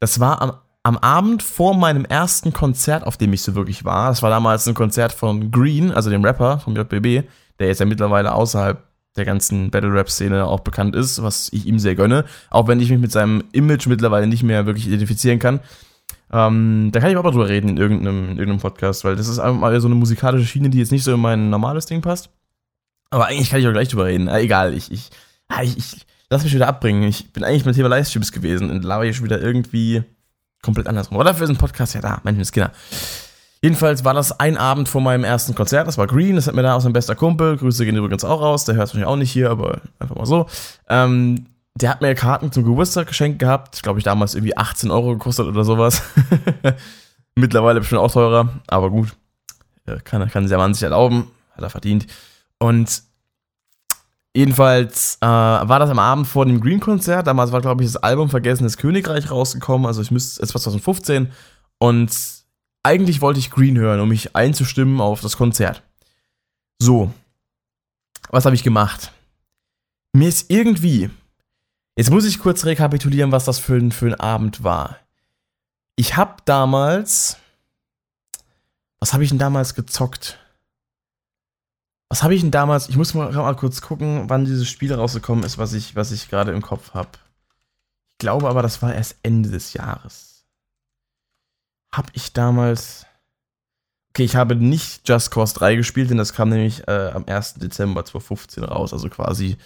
das 0.00 0.20
war 0.20 0.42
am 0.42 0.52
am 0.86 0.98
Abend 0.98 1.42
vor 1.42 1.74
meinem 1.74 2.04
ersten 2.04 2.52
Konzert, 2.52 3.04
auf 3.04 3.16
dem 3.16 3.32
ich 3.32 3.40
so 3.40 3.54
wirklich 3.54 3.86
war, 3.86 4.10
das 4.10 4.22
war 4.22 4.28
damals 4.28 4.66
ein 4.68 4.74
Konzert 4.74 5.12
von 5.12 5.50
Green, 5.50 5.90
also 5.90 6.10
dem 6.10 6.22
Rapper 6.22 6.58
vom 6.58 6.76
JBB, 6.76 7.26
der 7.58 7.68
jetzt 7.68 7.80
ja 7.80 7.86
mittlerweile 7.86 8.32
außerhalb 8.32 8.82
der 9.16 9.24
ganzen 9.24 9.70
Battle-Rap-Szene 9.70 10.44
auch 10.44 10.60
bekannt 10.60 10.96
ist, 10.96 11.22
was 11.22 11.52
ich 11.52 11.66
ihm 11.66 11.78
sehr 11.78 11.94
gönne, 11.94 12.24
auch 12.50 12.66
wenn 12.66 12.80
ich 12.80 12.90
mich 12.90 12.98
mit 12.98 13.12
seinem 13.12 13.44
Image 13.52 13.86
mittlerweile 13.86 14.26
nicht 14.26 14.42
mehr 14.42 14.66
wirklich 14.66 14.88
identifizieren 14.88 15.38
kann. 15.38 15.60
Ähm, 16.32 16.90
da 16.92 17.00
kann 17.00 17.10
ich 17.10 17.16
mal 17.16 17.22
drüber 17.22 17.48
reden 17.48 17.68
in 17.68 17.76
irgendeinem, 17.76 18.24
in 18.24 18.38
irgendeinem 18.38 18.58
Podcast, 18.58 19.04
weil 19.04 19.14
das 19.14 19.28
ist 19.28 19.38
einfach 19.38 19.60
mal 19.60 19.80
so 19.80 19.86
eine 19.86 19.94
musikalische 19.94 20.46
Schiene, 20.46 20.70
die 20.70 20.78
jetzt 20.78 20.90
nicht 20.90 21.04
so 21.04 21.14
in 21.14 21.20
mein 21.20 21.50
normales 21.50 21.86
Ding 21.86 22.00
passt. 22.00 22.30
Aber 23.10 23.26
eigentlich 23.26 23.50
kann 23.50 23.60
ich 23.60 23.68
auch 23.68 23.72
gleich 23.72 23.88
drüber 23.88 24.06
reden. 24.06 24.26
Äh, 24.26 24.40
egal, 24.40 24.74
ich, 24.74 24.90
ich, 24.90 25.10
ich, 25.62 25.78
ich 25.78 26.06
lass 26.30 26.42
mich 26.42 26.54
wieder 26.54 26.66
abbringen. 26.66 27.04
Ich 27.04 27.32
bin 27.32 27.44
eigentlich 27.44 27.64
beim 27.64 27.74
Thema 27.74 27.88
Livestreams 27.88 28.32
gewesen 28.32 28.70
und 28.70 28.82
laber 28.82 29.04
hier 29.04 29.14
schon 29.14 29.26
wieder 29.26 29.40
irgendwie 29.40 30.02
komplett 30.62 30.88
andersrum. 30.88 31.18
Oder 31.18 31.34
für 31.34 31.46
so 31.46 31.52
einen 31.52 31.58
Podcast 31.58 31.94
ja 31.94 32.00
da, 32.00 32.20
Mensch, 32.24 32.50
Kinder. 32.50 32.72
Jedenfalls 33.64 34.04
war 34.04 34.12
das 34.12 34.38
ein 34.40 34.58
Abend 34.58 34.90
vor 34.90 35.00
meinem 35.00 35.24
ersten 35.24 35.54
Konzert. 35.54 35.88
Das 35.88 35.96
war 35.96 36.06
Green, 36.06 36.36
das 36.36 36.46
hat 36.46 36.54
mir 36.54 36.62
da 36.62 36.74
aus 36.74 36.84
mein 36.84 36.92
bester 36.92 37.14
Kumpel. 37.14 37.56
Grüße 37.56 37.86
gehen 37.86 37.96
übrigens 37.96 38.22
auch 38.22 38.42
raus. 38.42 38.66
Der 38.66 38.74
hört 38.74 38.88
wahrscheinlich 38.88 39.08
auch 39.08 39.16
nicht 39.16 39.30
hier, 39.30 39.48
aber 39.48 39.80
einfach 39.98 40.16
mal 40.16 40.26
so. 40.26 40.44
Ähm, 40.86 41.46
der 41.74 41.88
hat 41.88 42.02
mir 42.02 42.14
Karten 42.14 42.52
zum 42.52 42.64
Geburtstag 42.64 43.06
geschenkt 43.06 43.38
gehabt. 43.38 43.82
Glaube 43.82 43.98
ich, 43.98 44.04
damals 44.04 44.34
irgendwie 44.34 44.54
18 44.54 44.90
Euro 44.90 45.12
gekostet 45.12 45.46
oder 45.46 45.64
sowas. 45.64 46.02
Mittlerweile 47.36 47.80
bestimmt 47.80 48.02
auch 48.02 48.12
teurer, 48.12 48.50
aber 48.66 48.90
gut. 48.90 49.16
Kann, 50.04 50.28
kann 50.28 50.46
der 50.46 50.58
Mann 50.58 50.74
sich 50.74 50.82
erlauben. 50.82 51.28
Hat 51.52 51.62
er 51.64 51.70
verdient. 51.70 52.06
Und 52.58 53.02
jedenfalls 54.34 55.16
äh, 55.22 55.26
war 55.26 55.78
das 55.78 55.88
am 55.88 55.98
Abend 55.98 56.26
vor 56.26 56.44
dem 56.44 56.60
Green-Konzert. 56.60 57.26
Damals 57.26 57.50
war, 57.50 57.62
glaube 57.62 57.82
ich, 57.82 57.90
das 57.90 58.02
Album 58.02 58.28
Vergessenes 58.28 58.76
Königreich 58.76 59.30
rausgekommen. 59.30 59.86
Also 59.86 60.02
ich 60.02 60.10
müsste, 60.10 60.42
es 60.42 60.52
war 60.52 60.60
2015. 60.60 61.32
Und 61.78 62.43
eigentlich 62.84 63.20
wollte 63.20 63.40
ich 63.40 63.50
Green 63.50 63.78
hören, 63.78 64.00
um 64.00 64.10
mich 64.10 64.36
einzustimmen 64.36 65.00
auf 65.00 65.20
das 65.20 65.36
Konzert. 65.36 65.82
So. 66.78 67.12
Was 68.28 68.44
habe 68.44 68.54
ich 68.54 68.62
gemacht? 68.62 69.12
Mir 70.12 70.28
ist 70.28 70.50
irgendwie. 70.50 71.10
Jetzt 71.96 72.10
muss 72.10 72.24
ich 72.24 72.38
kurz 72.38 72.64
rekapitulieren, 72.64 73.32
was 73.32 73.44
das 73.44 73.58
für 73.58 73.76
ein, 73.76 73.90
für 73.90 74.06
ein 74.06 74.14
Abend 74.14 74.62
war. 74.62 74.98
Ich 75.96 76.16
habe 76.16 76.36
damals. 76.44 77.38
Was 79.00 79.12
habe 79.12 79.24
ich 79.24 79.30
denn 79.30 79.38
damals 79.38 79.74
gezockt? 79.74 80.38
Was 82.08 82.22
habe 82.22 82.34
ich 82.34 82.42
denn 82.42 82.50
damals? 82.50 82.88
Ich 82.88 82.96
muss 82.96 83.14
mal, 83.14 83.32
mal 83.32 83.56
kurz 83.56 83.80
gucken, 83.80 84.28
wann 84.28 84.44
dieses 84.44 84.68
Spiel 84.68 84.92
rausgekommen 84.92 85.44
ist, 85.44 85.58
was 85.58 85.72
ich, 85.72 85.96
was 85.96 86.12
ich 86.12 86.28
gerade 86.28 86.52
im 86.52 86.62
Kopf 86.62 86.94
habe. 86.94 87.10
Ich 88.12 88.18
glaube 88.18 88.48
aber, 88.48 88.62
das 88.62 88.82
war 88.82 88.94
erst 88.94 89.16
Ende 89.22 89.50
des 89.50 89.72
Jahres 89.72 90.33
habe 91.96 92.08
ich 92.12 92.32
damals. 92.32 93.06
Okay, 94.10 94.24
ich 94.24 94.36
habe 94.36 94.54
nicht 94.54 95.08
Just 95.08 95.32
Cause 95.32 95.54
3 95.54 95.74
gespielt, 95.74 96.10
denn 96.10 96.18
das 96.18 96.32
kam 96.32 96.50
nämlich 96.50 96.86
äh, 96.86 97.10
am 97.12 97.24
1. 97.26 97.54
Dezember 97.54 98.04
2015 98.04 98.62
raus, 98.62 98.92
also 98.92 99.08
quasi 99.08 99.56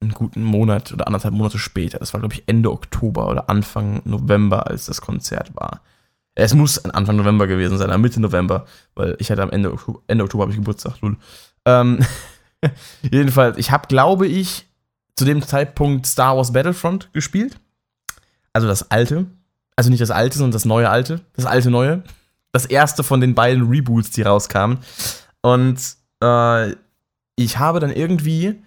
einen 0.00 0.12
guten 0.12 0.42
Monat 0.42 0.92
oder 0.92 1.06
anderthalb 1.06 1.34
Monate 1.34 1.58
später. 1.58 1.98
Das 1.98 2.14
war, 2.14 2.20
glaube 2.20 2.34
ich, 2.34 2.44
Ende 2.46 2.72
Oktober 2.72 3.28
oder 3.28 3.50
Anfang 3.50 4.00
November, 4.04 4.66
als 4.66 4.86
das 4.86 5.02
Konzert 5.02 5.54
war. 5.54 5.82
Es 6.34 6.54
muss 6.54 6.82
Anfang 6.86 7.16
November 7.16 7.46
gewesen 7.46 7.76
sein, 7.76 8.00
Mitte 8.00 8.20
November, 8.20 8.64
weil 8.94 9.16
ich 9.18 9.30
hatte 9.30 9.42
am 9.42 9.50
Ende, 9.50 9.76
Ende 10.06 10.24
Oktober 10.24 10.44
habe 10.44 10.52
ich 10.52 10.58
Geburtstag. 10.58 10.94
Ähm, 11.66 11.98
jedenfalls, 13.02 13.58
ich 13.58 13.70
habe, 13.70 13.88
glaube 13.88 14.26
ich, 14.26 14.66
zu 15.16 15.26
dem 15.26 15.42
Zeitpunkt 15.42 16.06
Star 16.06 16.36
Wars 16.36 16.52
Battlefront 16.52 17.12
gespielt. 17.12 17.60
Also 18.54 18.66
das 18.66 18.90
alte. 18.90 19.26
Also 19.80 19.88
nicht 19.88 20.02
das 20.02 20.10
alte, 20.10 20.36
sondern 20.36 20.52
das 20.52 20.66
neue 20.66 20.90
alte. 20.90 21.22
Das 21.32 21.46
alte 21.46 21.70
neue. 21.70 22.02
Das 22.52 22.66
erste 22.66 23.02
von 23.02 23.22
den 23.22 23.34
beiden 23.34 23.66
Reboots, 23.66 24.10
die 24.10 24.20
rauskamen. 24.20 24.76
Und 25.40 25.80
äh, 26.22 26.72
ich 27.34 27.56
habe 27.56 27.80
dann 27.80 27.90
irgendwie 27.90 28.62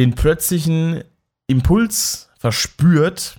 den 0.00 0.16
plötzlichen 0.16 1.04
Impuls 1.46 2.28
verspürt, 2.40 3.38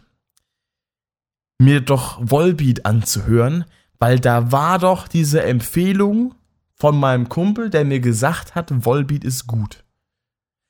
mir 1.59 1.81
doch 1.81 2.19
Volbeat 2.21 2.85
anzuhören, 2.85 3.65
weil 3.99 4.17
da 4.17 4.53
war 4.53 4.79
doch 4.79 5.09
diese 5.09 5.43
Empfehlung 5.43 6.35
von 6.75 6.97
meinem 6.97 7.27
Kumpel, 7.27 7.69
der 7.69 7.83
mir 7.83 7.99
gesagt 7.99 8.55
hat, 8.55 8.85
Volbeat 8.85 9.25
ist 9.25 9.45
gut. 9.45 9.83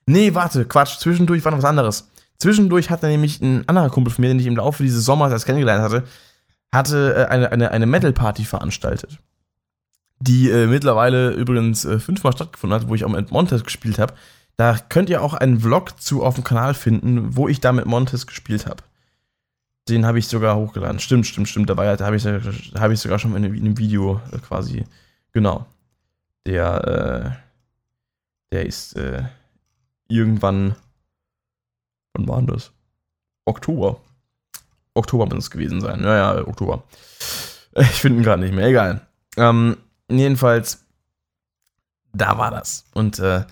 Nee, 0.08 0.34
warte, 0.34 0.66
Quatsch, 0.66 0.98
zwischendurch 0.98 1.46
war 1.46 1.52
noch 1.52 1.60
was 1.60 1.66
anderes. 1.66 2.10
Zwischendurch 2.44 2.90
hat 2.90 3.02
er 3.04 3.10
nämlich 3.10 3.40
ein 3.40 3.66
anderer 3.70 3.90
Kumpel 3.90 4.12
von 4.12 4.22
mir, 4.22 4.28
den 4.28 4.40
ich 4.40 4.48
im 4.48 4.58
Laufe 4.58 4.84
dieses 4.84 5.06
Sommers 5.06 5.32
erst 5.32 5.46
kennengelernt 5.46 5.82
hatte, 5.82 6.04
hatte 6.74 7.16
äh, 7.16 7.26
eine, 7.32 7.54
eine, 7.54 7.72
eine 7.72 7.86
Metal-Party 7.86 8.44
veranstaltet. 8.44 9.20
Die 10.20 10.50
äh, 10.50 10.68
mittlerweile 10.68 11.30
übrigens 11.30 11.86
äh, 11.86 12.00
fünfmal 12.00 12.34
stattgefunden 12.34 12.78
hat, 12.78 12.90
wo 12.90 12.96
ich 12.96 13.06
auch 13.06 13.10
mit 13.10 13.32
Montes 13.32 13.64
gespielt 13.64 13.98
habe. 13.98 14.14
Da 14.58 14.78
könnt 14.90 15.10
ihr 15.10 15.22
auch 15.22 15.36
einen 15.36 15.62
Vlog 15.62 16.02
zu 16.02 16.22
auf 16.22 16.36
dem 16.36 16.44
Kanal 16.44 16.74
finden, 16.74 17.38
wo 17.38 17.48
ich 17.48 17.62
da 17.62 17.72
mit 17.72 17.86
Montes 17.86 18.28
gespielt 18.28 18.66
habe. 18.66 18.84
Den 19.88 20.06
habe 20.06 20.20
ich 20.20 20.28
sogar 20.28 20.58
hochgeladen. 20.58 21.00
Stimmt, 21.00 21.26
stimmt, 21.26 21.48
stimmt. 21.48 21.70
Da, 21.70 21.76
da 21.76 22.06
habe 22.06 22.18
ich, 22.18 22.26
hab 22.26 22.92
ich 22.92 23.00
sogar 23.00 23.20
schon 23.20 23.38
in 23.38 23.46
einem 23.46 23.78
Video 23.78 24.20
äh, 24.34 24.40
quasi. 24.40 24.84
Genau. 25.32 25.66
Der, 26.46 27.38
äh, 28.52 28.52
der 28.52 28.66
ist 28.66 28.98
äh, 28.98 29.24
irgendwann 30.10 30.76
Wann 32.14 32.28
war 32.28 32.42
das? 32.42 32.72
Oktober. 33.46 34.00
Oktober 34.94 35.26
muss 35.26 35.46
es 35.46 35.52
gewesen 35.52 35.82
sein. 35.82 36.04
Ja, 36.04 36.36
ja, 36.36 36.48
Oktober. 36.48 36.84
Ich 37.76 37.88
finde 37.88 38.20
ihn 38.20 38.24
gerade 38.24 38.42
nicht 38.42 38.54
mehr. 38.54 38.68
Egal. 38.68 39.02
Ähm, 39.38 39.78
jedenfalls, 40.10 40.86
da 42.14 42.38
war 42.38 42.52
das. 42.52 42.86
Und 42.94 43.20
äh, 43.20 43.44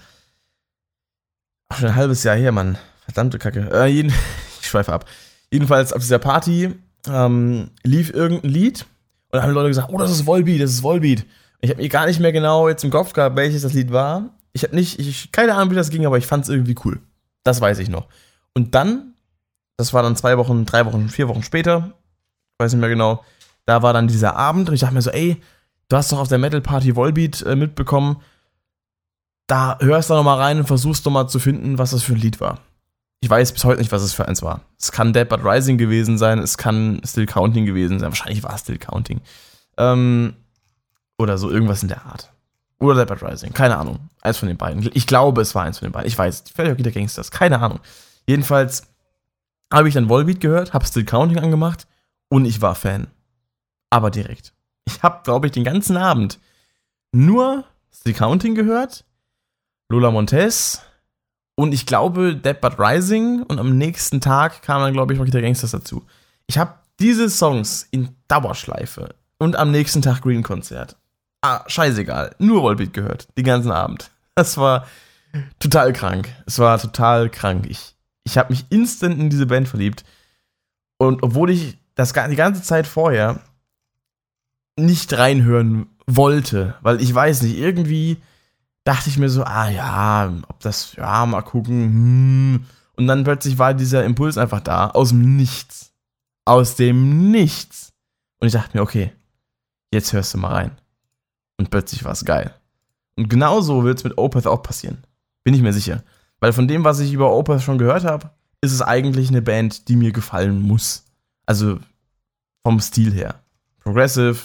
schon 1.73 1.89
ein 1.89 1.95
halbes 1.95 2.23
Jahr 2.23 2.35
her, 2.35 2.51
Mann. 2.51 2.77
Verdammte 3.05 3.39
Kacke. 3.39 3.69
Äh, 3.73 3.87
jeden, 3.87 4.13
ich 4.61 4.67
schweife 4.67 4.93
ab. 4.93 5.05
Jedenfalls 5.51 5.91
auf 5.91 6.01
dieser 6.01 6.19
Party 6.19 6.75
ähm, 7.07 7.71
lief 7.83 8.13
irgendein 8.13 8.49
Lied 8.49 8.85
und 9.31 9.37
da 9.37 9.43
haben 9.43 9.53
Leute 9.53 9.69
gesagt, 9.69 9.89
oh, 9.91 9.97
das 9.97 10.11
ist 10.11 10.25
Volbeat, 10.25 10.61
das 10.61 10.71
ist 10.71 10.83
Volbeat. 10.83 11.25
Ich 11.61 11.69
habe 11.69 11.81
mir 11.81 11.89
gar 11.89 12.05
nicht 12.05 12.19
mehr 12.19 12.31
genau 12.31 12.67
jetzt 12.67 12.83
im 12.83 12.91
Kopf 12.91 13.13
gehabt, 13.13 13.35
welches 13.35 13.61
das 13.61 13.73
Lied 13.73 13.91
war. 13.91 14.29
Ich 14.53 14.63
habe 14.63 14.75
nicht, 14.75 14.99
ich 14.99 15.31
keine 15.31 15.55
Ahnung, 15.55 15.71
wie 15.71 15.75
das 15.75 15.89
ging, 15.89 16.05
aber 16.05 16.17
ich 16.17 16.27
fand 16.27 16.43
es 16.43 16.49
irgendwie 16.49 16.75
cool. 16.83 16.99
Das 17.43 17.61
weiß 17.61 17.79
ich 17.79 17.89
noch. 17.89 18.07
Und 18.53 18.75
dann, 18.75 19.13
das 19.77 19.93
war 19.93 20.03
dann 20.03 20.15
zwei 20.15 20.37
Wochen, 20.37 20.65
drei 20.65 20.85
Wochen, 20.85 21.09
vier 21.09 21.27
Wochen 21.27 21.43
später, 21.43 21.93
weiß 22.59 22.73
nicht 22.73 22.81
mehr 22.81 22.89
genau, 22.89 23.23
da 23.65 23.81
war 23.81 23.93
dann 23.93 24.07
dieser 24.07 24.35
Abend 24.35 24.69
und 24.69 24.75
ich 24.75 24.81
dachte 24.81 24.93
mir 24.93 25.01
so, 25.01 25.11
ey, 25.11 25.41
du 25.89 25.97
hast 25.97 26.11
doch 26.11 26.19
auf 26.19 26.27
der 26.27 26.37
Metal 26.37 26.61
Party 26.61 26.95
Volbeat 26.95 27.41
äh, 27.43 27.55
mitbekommen, 27.55 28.21
da 29.47 29.77
hörst 29.81 30.09
du 30.09 30.13
noch 30.13 30.23
mal 30.23 30.37
rein 30.37 30.59
und 30.59 30.65
versuchst 30.65 31.05
doch 31.05 31.11
mal 31.11 31.27
zu 31.27 31.39
finden, 31.39 31.77
was 31.77 31.91
das 31.91 32.03
für 32.03 32.13
ein 32.13 32.19
Lied 32.19 32.39
war. 32.39 32.59
Ich 33.19 33.29
weiß 33.29 33.51
bis 33.51 33.63
heute 33.63 33.79
nicht, 33.79 33.91
was 33.91 34.01
es 34.01 34.13
für 34.13 34.27
eins 34.27 34.41
war. 34.41 34.61
Es 34.79 34.91
kann 34.91 35.13
Dead 35.13 35.29
But 35.29 35.43
Rising 35.43 35.77
gewesen 35.77 36.17
sein, 36.17 36.39
es 36.39 36.57
kann 36.57 37.01
Still 37.05 37.27
Counting 37.27 37.65
gewesen 37.65 37.99
sein. 37.99 38.09
Wahrscheinlich 38.09 38.43
war 38.43 38.55
es 38.55 38.61
Still 38.61 38.79
Counting. 38.79 39.21
Ähm, 39.77 40.33
oder 41.19 41.37
so 41.37 41.51
irgendwas 41.51 41.83
in 41.83 41.89
der 41.89 42.05
Art. 42.05 42.31
Oder 42.79 43.05
Dead 43.05 43.07
But 43.07 43.29
Rising, 43.29 43.53
keine 43.53 43.77
Ahnung. 43.77 44.09
Eins 44.21 44.37
von 44.37 44.47
den 44.47 44.57
beiden. 44.57 44.89
Ich 44.93 45.05
glaube, 45.05 45.41
es 45.41 45.53
war 45.53 45.63
eins 45.63 45.77
von 45.77 45.87
den 45.87 45.91
beiden. 45.91 46.07
Ich 46.07 46.17
weiß, 46.17 46.45
auch 46.51 46.55
der 46.55 46.91
Gangsters, 46.91 47.29
keine 47.29 47.59
Ahnung. 47.59 47.79
Jedenfalls 48.31 48.83
habe 49.73 49.89
ich 49.89 49.93
dann 49.93 50.07
Volbeat 50.07 50.39
gehört, 50.39 50.71
habe 50.71 50.85
Still 50.85 51.03
Counting 51.03 51.37
angemacht 51.37 51.85
und 52.29 52.45
ich 52.45 52.61
war 52.61 52.75
Fan. 52.75 53.07
Aber 53.89 54.09
direkt. 54.09 54.53
Ich 54.85 55.03
habe, 55.03 55.19
glaube 55.25 55.47
ich, 55.47 55.51
den 55.51 55.65
ganzen 55.65 55.97
Abend 55.97 56.39
nur 57.11 57.65
Still 57.93 58.13
Counting 58.13 58.55
gehört, 58.55 59.03
Lola 59.89 60.11
Montez 60.11 60.81
und 61.55 61.73
ich 61.73 61.85
glaube 61.85 62.37
Dead 62.37 62.61
But 62.61 62.79
Rising 62.79 63.43
und 63.43 63.59
am 63.59 63.77
nächsten 63.77 64.21
Tag 64.21 64.61
kam 64.61 64.81
dann, 64.81 64.93
glaube 64.93 65.11
ich, 65.11 65.19
Rocky 65.19 65.31
der 65.31 65.41
Gangsters 65.41 65.71
dazu. 65.71 66.05
Ich 66.47 66.57
habe 66.57 66.75
diese 67.01 67.29
Songs 67.29 67.85
in 67.91 68.15
Dauerschleife 68.29 69.13
und 69.39 69.57
am 69.57 69.71
nächsten 69.71 70.01
Tag 70.01 70.21
Green 70.21 70.41
Konzert. 70.41 70.95
Ah, 71.41 71.65
scheißegal. 71.67 72.33
Nur 72.39 72.63
Volbeat 72.63 72.93
gehört. 72.93 73.27
Den 73.37 73.43
ganzen 73.43 73.73
Abend. 73.73 74.09
Das 74.35 74.57
war 74.57 74.87
total 75.59 75.91
krank. 75.91 76.29
Es 76.45 76.59
war 76.59 76.79
total 76.79 77.29
krank. 77.29 77.65
Ich, 77.67 77.90
ich 78.23 78.37
habe 78.37 78.53
mich 78.53 78.65
instant 78.69 79.19
in 79.19 79.29
diese 79.29 79.45
Band 79.45 79.67
verliebt. 79.67 80.03
Und 80.97 81.23
obwohl 81.23 81.49
ich 81.49 81.77
das 81.95 82.13
die 82.13 82.35
ganze 82.35 82.61
Zeit 82.61 82.87
vorher 82.87 83.41
nicht 84.77 85.13
reinhören 85.17 85.87
wollte, 86.07 86.75
weil 86.81 87.01
ich 87.01 87.13
weiß 87.13 87.41
nicht, 87.43 87.57
irgendwie 87.57 88.17
dachte 88.83 89.09
ich 89.09 89.17
mir 89.17 89.29
so, 89.29 89.43
ah 89.43 89.69
ja, 89.69 90.31
ob 90.47 90.59
das, 90.59 90.95
ja, 90.95 91.25
mal 91.25 91.41
gucken, 91.41 91.83
hm. 91.83 92.65
Und 92.95 93.07
dann 93.07 93.23
plötzlich 93.23 93.57
war 93.57 93.73
dieser 93.73 94.03
Impuls 94.03 94.37
einfach 94.37 94.59
da, 94.59 94.89
aus 94.89 95.09
dem 95.09 95.35
Nichts. 95.35 95.91
Aus 96.45 96.75
dem 96.75 97.31
Nichts. 97.31 97.93
Und 98.39 98.47
ich 98.47 98.53
dachte 98.53 98.77
mir, 98.77 98.83
okay, 98.83 99.11
jetzt 99.91 100.13
hörst 100.13 100.33
du 100.33 100.37
mal 100.37 100.53
rein. 100.53 100.71
Und 101.57 101.69
plötzlich 101.69 102.03
war 102.03 102.11
es 102.11 102.25
geil. 102.25 102.53
Und 103.15 103.29
genauso 103.29 103.83
wird 103.83 103.99
es 103.99 104.03
mit 104.03 104.17
Opeth 104.17 104.47
auch 104.47 104.63
passieren. 104.63 105.03
Bin 105.43 105.53
ich 105.53 105.61
mir 105.61 105.73
sicher. 105.73 106.03
Weil 106.41 106.53
von 106.53 106.67
dem, 106.67 106.83
was 106.83 106.99
ich 106.99 107.13
über 107.13 107.33
Opeth 107.33 107.61
schon 107.61 107.77
gehört 107.77 108.03
habe, 108.03 108.31
ist 108.59 108.73
es 108.73 108.81
eigentlich 108.81 109.29
eine 109.29 109.41
Band, 109.41 109.87
die 109.87 109.95
mir 109.95 110.11
gefallen 110.11 110.61
muss. 110.61 111.05
Also 111.45 111.79
vom 112.63 112.79
Stil 112.79 113.13
her. 113.13 113.35
Progressive, 113.79 114.37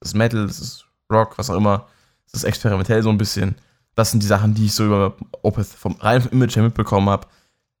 es 0.00 0.10
ist 0.10 0.14
Metal, 0.14 0.44
es 0.44 0.60
ist 0.60 0.86
Rock, 1.10 1.36
was 1.38 1.50
auch 1.50 1.56
immer. 1.56 1.86
Es 2.26 2.34
ist 2.34 2.44
experimentell 2.44 3.02
so 3.02 3.10
ein 3.10 3.18
bisschen. 3.18 3.56
Das 3.94 4.10
sind 4.10 4.22
die 4.22 4.26
Sachen, 4.26 4.54
die 4.54 4.66
ich 4.66 4.74
so 4.74 4.86
über 4.86 5.16
Opeth 5.42 5.66
vom 5.66 5.96
reinen 5.96 6.28
Image 6.28 6.54
her 6.54 6.62
mitbekommen 6.62 7.08
habe. 7.08 7.26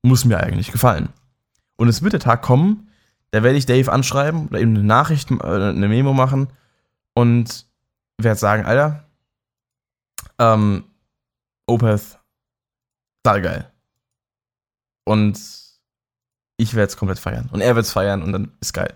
Muss 0.02 0.24
mir 0.24 0.38
eigentlich 0.38 0.72
gefallen. 0.72 1.10
Und 1.76 1.88
es 1.88 2.02
wird 2.02 2.14
der 2.14 2.20
Tag 2.20 2.42
kommen, 2.42 2.88
da 3.30 3.42
werde 3.42 3.58
ich 3.58 3.66
Dave 3.66 3.92
anschreiben 3.92 4.48
oder 4.48 4.60
ihm 4.60 4.70
eine 4.70 4.82
Nachricht, 4.82 5.30
äh, 5.30 5.34
eine 5.44 5.88
Memo 5.88 6.12
machen 6.12 6.48
und 7.14 7.66
werde 8.16 8.40
sagen, 8.40 8.64
Alter, 8.64 9.04
ähm, 10.38 10.84
Opeth 11.66 12.17
geil. 13.22 13.70
Und 15.04 15.38
ich 16.56 16.74
werde 16.74 16.90
es 16.90 16.96
komplett 16.96 17.18
feiern. 17.18 17.48
Und 17.52 17.60
er 17.60 17.74
wird 17.74 17.86
es 17.86 17.92
feiern 17.92 18.22
und 18.22 18.32
dann 18.32 18.52
ist 18.60 18.72
geil. 18.72 18.94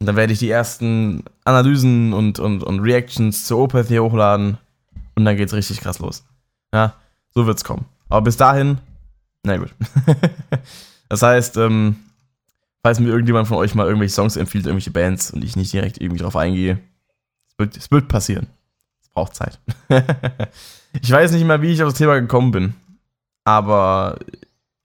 Und 0.00 0.06
dann 0.06 0.16
werde 0.16 0.32
ich 0.32 0.38
die 0.38 0.50
ersten 0.50 1.24
Analysen 1.44 2.12
und, 2.12 2.38
und, 2.38 2.64
und 2.64 2.80
Reactions 2.80 3.46
zu 3.46 3.58
Opeth 3.58 3.88
hier 3.88 4.02
hochladen. 4.02 4.58
Und 5.14 5.24
dann 5.24 5.36
geht's 5.36 5.52
richtig 5.52 5.80
krass 5.80 5.98
los. 5.98 6.24
Ja, 6.72 6.94
so 7.34 7.46
wird's 7.46 7.64
kommen. 7.64 7.84
Aber 8.08 8.22
bis 8.22 8.36
dahin, 8.36 8.78
na 9.44 9.58
gut. 9.58 9.74
das 11.08 11.22
heißt, 11.22 11.56
ähm, 11.58 11.96
falls 12.82 12.98
mir 12.98 13.08
irgendjemand 13.08 13.48
von 13.48 13.58
euch 13.58 13.74
mal 13.74 13.86
irgendwelche 13.86 14.14
Songs 14.14 14.36
empfiehlt, 14.36 14.66
irgendwelche 14.66 14.90
Bands 14.90 15.30
und 15.30 15.44
ich 15.44 15.56
nicht 15.56 15.72
direkt 15.72 16.00
irgendwie 16.00 16.22
drauf 16.22 16.36
eingehe, 16.36 16.80
es 17.48 17.58
wird, 17.58 17.76
es 17.76 17.90
wird 17.90 18.08
passieren. 18.08 18.48
Es 19.02 19.08
braucht 19.08 19.34
Zeit. 19.34 19.60
ich 21.00 21.10
weiß 21.10 21.32
nicht 21.32 21.44
mehr, 21.44 21.62
wie 21.62 21.72
ich 21.72 21.82
auf 21.82 21.90
das 21.90 21.98
Thema 21.98 22.18
gekommen 22.20 22.50
bin. 22.50 22.74
Aber 23.44 24.18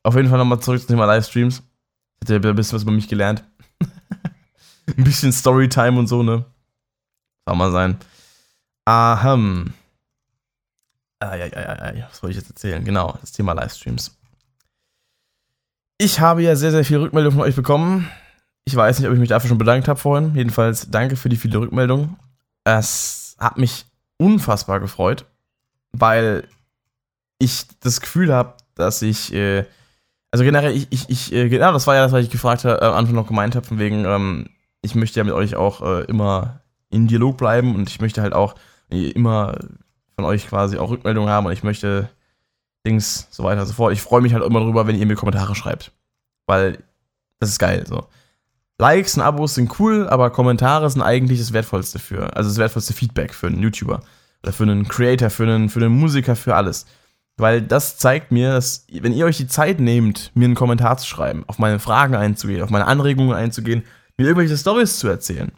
auf 0.03 0.15
jeden 0.15 0.29
Fall 0.29 0.37
nochmal 0.37 0.59
zurück 0.59 0.79
zum 0.79 0.87
Thema 0.87 1.05
Livestreams. 1.05 1.59
Ich 1.59 2.29
hatte 2.29 2.33
ja 2.33 2.49
ein 2.51 2.55
bisschen 2.55 2.75
was 2.75 2.83
über 2.83 2.91
mich 2.91 3.07
gelernt. 3.07 3.43
ein 4.97 5.03
bisschen 5.03 5.31
Storytime 5.31 5.99
und 5.99 6.07
so, 6.07 6.23
ne? 6.23 6.45
Soll 7.45 7.55
mal 7.55 7.71
sein. 7.71 7.97
Ahem. 8.85 9.73
Ah, 11.19 11.35
ja, 11.35 12.07
was 12.09 12.21
wollte 12.21 12.31
ich 12.31 12.37
jetzt 12.37 12.49
erzählen? 12.49 12.83
Genau, 12.83 13.17
das 13.21 13.31
Thema 13.31 13.53
Livestreams. 13.53 14.15
Ich 15.97 16.19
habe 16.19 16.43
ja 16.43 16.55
sehr, 16.55 16.71
sehr 16.71 16.85
viel 16.85 16.97
Rückmeldung 16.97 17.33
von 17.33 17.41
euch 17.41 17.55
bekommen. 17.55 18.09
Ich 18.65 18.75
weiß 18.75 18.99
nicht, 18.99 19.07
ob 19.07 19.13
ich 19.13 19.19
mich 19.19 19.29
dafür 19.29 19.47
schon 19.47 19.57
bedankt 19.57 19.87
habe 19.87 19.99
vorhin. 19.99 20.35
Jedenfalls 20.35 20.91
danke 20.91 21.15
für 21.15 21.29
die 21.29 21.37
viele 21.37 21.59
Rückmeldungen. 21.59 22.17
Es 22.63 23.35
hat 23.39 23.57
mich 23.57 23.85
unfassbar 24.17 24.79
gefreut, 24.79 25.25
weil 25.91 26.47
ich 27.39 27.65
das 27.81 28.01
Gefühl 28.01 28.33
habe, 28.33 28.55
dass 28.75 29.01
ich, 29.01 29.33
äh, 29.33 29.65
also 30.31 30.43
generell, 30.43 30.75
ich, 30.75 30.87
ich, 30.89 31.09
ich 31.09 31.33
äh, 31.33 31.49
genau, 31.49 31.71
das 31.71 31.87
war 31.87 31.95
ja 31.95 32.01
das, 32.01 32.11
was 32.11 32.23
ich 32.23 32.29
gefragt 32.29 32.65
habe, 32.65 32.81
äh, 32.81 32.85
am 32.85 32.93
Anfang 32.93 33.15
noch 33.15 33.27
gemeint 33.27 33.55
habe, 33.55 33.65
von 33.65 33.79
wegen, 33.79 34.05
ähm, 34.05 34.49
ich 34.81 34.95
möchte 34.95 35.19
ja 35.19 35.23
mit 35.23 35.33
euch 35.33 35.55
auch 35.55 35.81
äh, 35.81 36.03
immer 36.05 36.61
in 36.89 37.07
Dialog 37.07 37.37
bleiben 37.37 37.75
und 37.75 37.89
ich 37.89 37.99
möchte 37.99 38.21
halt 38.21 38.33
auch 38.33 38.55
äh, 38.89 39.09
immer 39.11 39.57
von 40.15 40.25
euch 40.25 40.47
quasi 40.47 40.77
auch 40.77 40.89
Rückmeldungen 40.89 41.29
haben 41.29 41.45
und 41.45 41.51
ich 41.51 41.63
möchte 41.63 42.09
Dings, 42.85 43.27
so 43.29 43.43
weiter 43.43 43.61
und 43.61 43.67
so 43.67 43.73
fort. 43.73 43.93
Ich 43.93 44.01
freue 44.01 44.21
mich 44.21 44.33
halt 44.33 44.43
immer 44.43 44.61
drüber, 44.61 44.87
wenn 44.87 44.97
ihr 44.97 45.05
mir 45.05 45.15
Kommentare 45.15 45.55
schreibt. 45.55 45.91
Weil 46.45 46.83
das 47.39 47.49
ist 47.49 47.59
geil, 47.59 47.85
so. 47.87 48.07
Likes 48.79 49.15
und 49.17 49.23
Abos 49.23 49.55
sind 49.55 49.79
cool, 49.79 50.07
aber 50.07 50.29
Kommentare 50.29 50.89
sind 50.89 51.01
eigentlich 51.01 51.39
das 51.39 51.51
Wertvollste 51.51 51.99
für, 51.99 52.35
also 52.35 52.49
das 52.49 52.59
wertvollste 52.59 52.93
Feedback 52.93 53.33
für 53.33 53.47
einen 53.47 53.61
YouTuber 53.61 54.01
oder 54.43 54.53
für 54.53 54.63
einen 54.63 54.87
Creator, 54.87 55.29
für 55.29 55.43
einen, 55.43 55.69
für 55.69 55.79
einen 55.79 55.97
Musiker, 55.97 56.35
für 56.35 56.55
alles. 56.55 56.85
Weil 57.37 57.61
das 57.61 57.97
zeigt 57.97 58.31
mir, 58.31 58.53
dass, 58.53 58.85
wenn 58.91 59.13
ihr 59.13 59.25
euch 59.25 59.37
die 59.37 59.47
Zeit 59.47 59.79
nehmt, 59.79 60.31
mir 60.33 60.45
einen 60.45 60.55
Kommentar 60.55 60.97
zu 60.97 61.07
schreiben, 61.07 61.43
auf 61.47 61.59
meine 61.59 61.79
Fragen 61.79 62.15
einzugehen, 62.15 62.63
auf 62.63 62.71
meine 62.71 62.87
Anregungen 62.87 63.33
einzugehen, 63.33 63.83
mir 64.17 64.25
irgendwelche 64.25 64.57
Stories 64.57 64.97
zu 64.97 65.07
erzählen, 65.07 65.51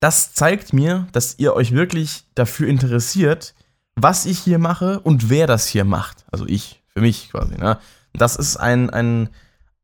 das 0.00 0.34
zeigt 0.34 0.72
mir, 0.72 1.06
dass 1.12 1.38
ihr 1.38 1.54
euch 1.54 1.72
wirklich 1.72 2.24
dafür 2.34 2.68
interessiert, 2.68 3.54
was 3.94 4.26
ich 4.26 4.38
hier 4.38 4.58
mache 4.58 5.00
und 5.00 5.30
wer 5.30 5.46
das 5.46 5.66
hier 5.66 5.84
macht. 5.84 6.26
Also 6.30 6.46
ich, 6.46 6.82
für 6.88 7.00
mich 7.00 7.30
quasi. 7.30 7.54
Ne? 7.54 7.78
Das 8.12 8.36
ist 8.36 8.56
ein, 8.56 8.90
ein, 8.90 9.30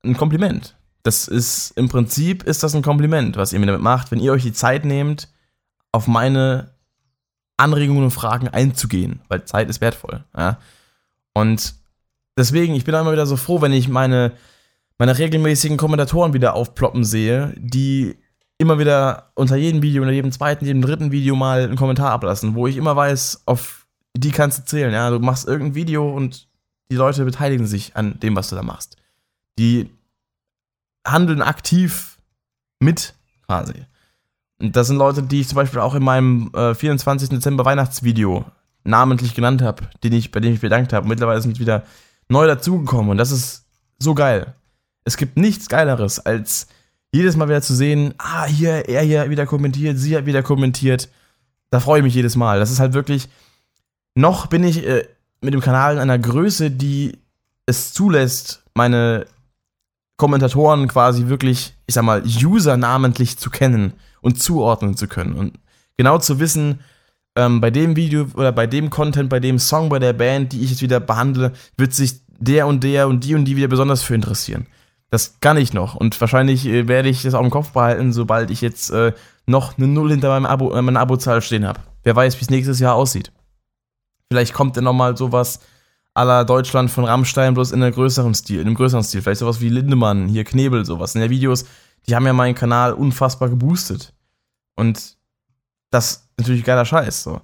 ein 0.04 0.16
Kompliment. 0.16 0.76
Das 1.02 1.28
ist 1.28 1.70
im 1.76 1.88
Prinzip 1.88 2.42
ist 2.42 2.62
das 2.62 2.74
ein 2.74 2.82
Kompliment, 2.82 3.36
was 3.36 3.52
ihr 3.52 3.60
mir 3.60 3.66
damit 3.66 3.80
macht, 3.80 4.10
wenn 4.10 4.20
ihr 4.20 4.32
euch 4.32 4.42
die 4.42 4.52
Zeit 4.52 4.84
nehmt, 4.84 5.28
auf 5.92 6.06
meine 6.06 6.69
Anregungen 7.60 8.04
und 8.04 8.10
Fragen 8.10 8.48
einzugehen, 8.48 9.20
weil 9.28 9.44
Zeit 9.44 9.68
ist 9.68 9.80
wertvoll. 9.80 10.24
Ja? 10.36 10.58
Und 11.34 11.74
deswegen, 12.36 12.74
ich 12.74 12.84
bin 12.84 12.94
immer 12.94 13.12
wieder 13.12 13.26
so 13.26 13.36
froh, 13.36 13.60
wenn 13.60 13.72
ich 13.72 13.88
meine, 13.88 14.32
meine 14.98 15.16
regelmäßigen 15.16 15.76
Kommentatoren 15.76 16.32
wieder 16.32 16.54
aufploppen 16.54 17.04
sehe, 17.04 17.54
die 17.56 18.16
immer 18.58 18.78
wieder 18.78 19.32
unter 19.34 19.56
jedem 19.56 19.82
Video, 19.82 20.02
unter 20.02 20.12
jedem 20.12 20.32
zweiten, 20.32 20.66
jedem 20.66 20.82
dritten 20.82 21.12
Video 21.12 21.36
mal 21.36 21.64
einen 21.64 21.76
Kommentar 21.76 22.10
ablassen, 22.10 22.54
wo 22.54 22.66
ich 22.66 22.76
immer 22.76 22.96
weiß, 22.96 23.42
auf 23.46 23.86
die 24.16 24.32
kannst 24.32 24.58
du 24.58 24.64
zählen. 24.64 24.92
Ja, 24.92 25.10
du 25.10 25.18
machst 25.18 25.46
irgendein 25.46 25.74
Video 25.74 26.10
und 26.10 26.48
die 26.90 26.96
Leute 26.96 27.24
beteiligen 27.24 27.66
sich 27.66 27.96
an 27.96 28.18
dem, 28.20 28.36
was 28.36 28.48
du 28.48 28.56
da 28.56 28.62
machst. 28.62 28.96
Die 29.58 29.90
handeln 31.06 31.40
aktiv 31.40 32.18
mit, 32.80 33.14
quasi. 33.46 33.86
Das 34.60 34.88
sind 34.88 34.96
Leute, 34.96 35.22
die 35.22 35.40
ich 35.40 35.48
zum 35.48 35.56
Beispiel 35.56 35.80
auch 35.80 35.94
in 35.94 36.04
meinem 36.04 36.50
äh, 36.54 36.74
24. 36.74 37.30
Dezember 37.30 37.64
Weihnachtsvideo 37.64 38.44
namentlich 38.84 39.34
genannt 39.34 39.62
habe, 39.62 39.84
bei 40.02 40.08
dem 40.40 40.52
ich 40.52 40.60
bedankt 40.60 40.92
habe. 40.92 41.08
Mittlerweile 41.08 41.40
sind 41.40 41.58
wieder 41.58 41.84
neu 42.28 42.46
dazugekommen 42.46 43.10
und 43.10 43.16
das 43.16 43.30
ist 43.30 43.64
so 43.98 44.14
geil. 44.14 44.54
Es 45.04 45.16
gibt 45.16 45.38
nichts 45.38 45.68
Geileres, 45.68 46.20
als 46.20 46.68
jedes 47.12 47.36
Mal 47.36 47.48
wieder 47.48 47.62
zu 47.62 47.74
sehen, 47.74 48.14
ah, 48.18 48.44
hier, 48.44 48.88
er 48.88 49.02
hier 49.02 49.30
wieder 49.30 49.46
kommentiert, 49.46 49.98
sie 49.98 50.16
hat 50.16 50.26
wieder 50.26 50.42
kommentiert. 50.42 51.08
Da 51.70 51.80
freue 51.80 52.00
ich 52.00 52.04
mich 52.04 52.14
jedes 52.14 52.36
Mal. 52.36 52.60
Das 52.60 52.70
ist 52.70 52.80
halt 52.80 52.92
wirklich, 52.92 53.28
noch 54.14 54.46
bin 54.46 54.62
ich 54.62 54.86
äh, 54.86 55.08
mit 55.40 55.54
dem 55.54 55.60
Kanal 55.60 55.94
in 55.94 56.00
einer 56.00 56.18
Größe, 56.18 56.70
die 56.70 57.18
es 57.66 57.92
zulässt, 57.94 58.62
meine 58.74 59.26
Kommentatoren 60.18 60.86
quasi 60.86 61.28
wirklich, 61.28 61.74
ich 61.86 61.94
sag 61.94 62.04
mal, 62.04 62.22
User 62.22 62.76
namentlich 62.76 63.38
zu 63.38 63.48
kennen 63.48 63.94
und 64.20 64.42
zuordnen 64.42 64.96
zu 64.96 65.08
können. 65.08 65.34
Und 65.34 65.58
genau 65.96 66.18
zu 66.18 66.40
wissen, 66.40 66.80
ähm, 67.36 67.60
bei 67.60 67.70
dem 67.70 67.96
Video 67.96 68.26
oder 68.34 68.52
bei 68.52 68.66
dem 68.66 68.90
Content, 68.90 69.28
bei 69.28 69.40
dem 69.40 69.58
Song, 69.58 69.88
bei 69.88 69.98
der 69.98 70.12
Band, 70.12 70.52
die 70.52 70.62
ich 70.62 70.70
jetzt 70.70 70.82
wieder 70.82 71.00
behandle, 71.00 71.52
wird 71.76 71.92
sich 71.92 72.22
der 72.38 72.66
und 72.66 72.82
der 72.82 73.08
und 73.08 73.24
die 73.24 73.34
und 73.34 73.44
die 73.44 73.56
wieder 73.56 73.68
besonders 73.68 74.02
für 74.02 74.14
interessieren. 74.14 74.66
Das 75.10 75.40
kann 75.40 75.56
ich 75.56 75.72
noch. 75.72 75.94
Und 75.94 76.20
wahrscheinlich 76.20 76.66
äh, 76.66 76.88
werde 76.88 77.08
ich 77.08 77.22
das 77.22 77.34
auch 77.34 77.44
im 77.44 77.50
Kopf 77.50 77.70
behalten, 77.72 78.12
sobald 78.12 78.50
ich 78.50 78.60
jetzt 78.60 78.90
äh, 78.90 79.12
noch 79.46 79.76
eine 79.76 79.88
Null 79.88 80.10
hinter 80.10 80.28
meinem 80.28 80.46
Abo, 80.46 80.72
äh, 80.72 80.82
meiner 80.82 81.00
Abozahl 81.00 81.42
stehen 81.42 81.66
habe. 81.66 81.80
Wer 82.04 82.16
weiß, 82.16 82.36
wie 82.38 82.42
es 82.42 82.50
nächstes 82.50 82.78
Jahr 82.78 82.94
aussieht. 82.94 83.32
Vielleicht 84.30 84.54
kommt 84.54 84.76
dann 84.76 84.84
nochmal 84.84 85.16
sowas 85.16 85.60
aller 86.14 86.44
Deutschland 86.44 86.90
von 86.90 87.04
Rammstein, 87.04 87.54
bloß 87.54 87.72
in 87.72 87.82
einem 87.82 87.92
größeren 87.92 88.34
Stil, 88.34 88.60
in 88.60 88.68
einem 88.68 88.76
größeren 88.76 89.02
Stil. 89.02 89.22
Vielleicht 89.22 89.40
sowas 89.40 89.60
wie 89.60 89.68
Lindemann, 89.68 90.28
hier 90.28 90.44
Knebel, 90.44 90.84
sowas. 90.84 91.14
In 91.14 91.20
der 91.20 91.30
Videos, 91.30 91.64
die 92.06 92.14
haben 92.14 92.26
ja 92.26 92.32
meinen 92.32 92.54
Kanal 92.54 92.92
unfassbar 92.92 93.48
geboostet. 93.48 94.12
Und 94.76 95.16
das 95.90 96.10
ist 96.10 96.30
natürlich 96.38 96.64
geiler 96.64 96.84
Scheiß. 96.84 97.22
So. 97.22 97.40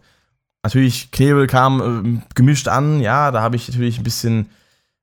Natürlich, 0.62 1.10
Knebel 1.10 1.46
kam 1.46 2.20
äh, 2.20 2.32
gemischt 2.34 2.68
an, 2.68 3.00
ja, 3.00 3.30
da 3.30 3.42
habe 3.42 3.56
ich 3.56 3.68
natürlich 3.68 3.98
ein 3.98 4.04
bisschen 4.04 4.50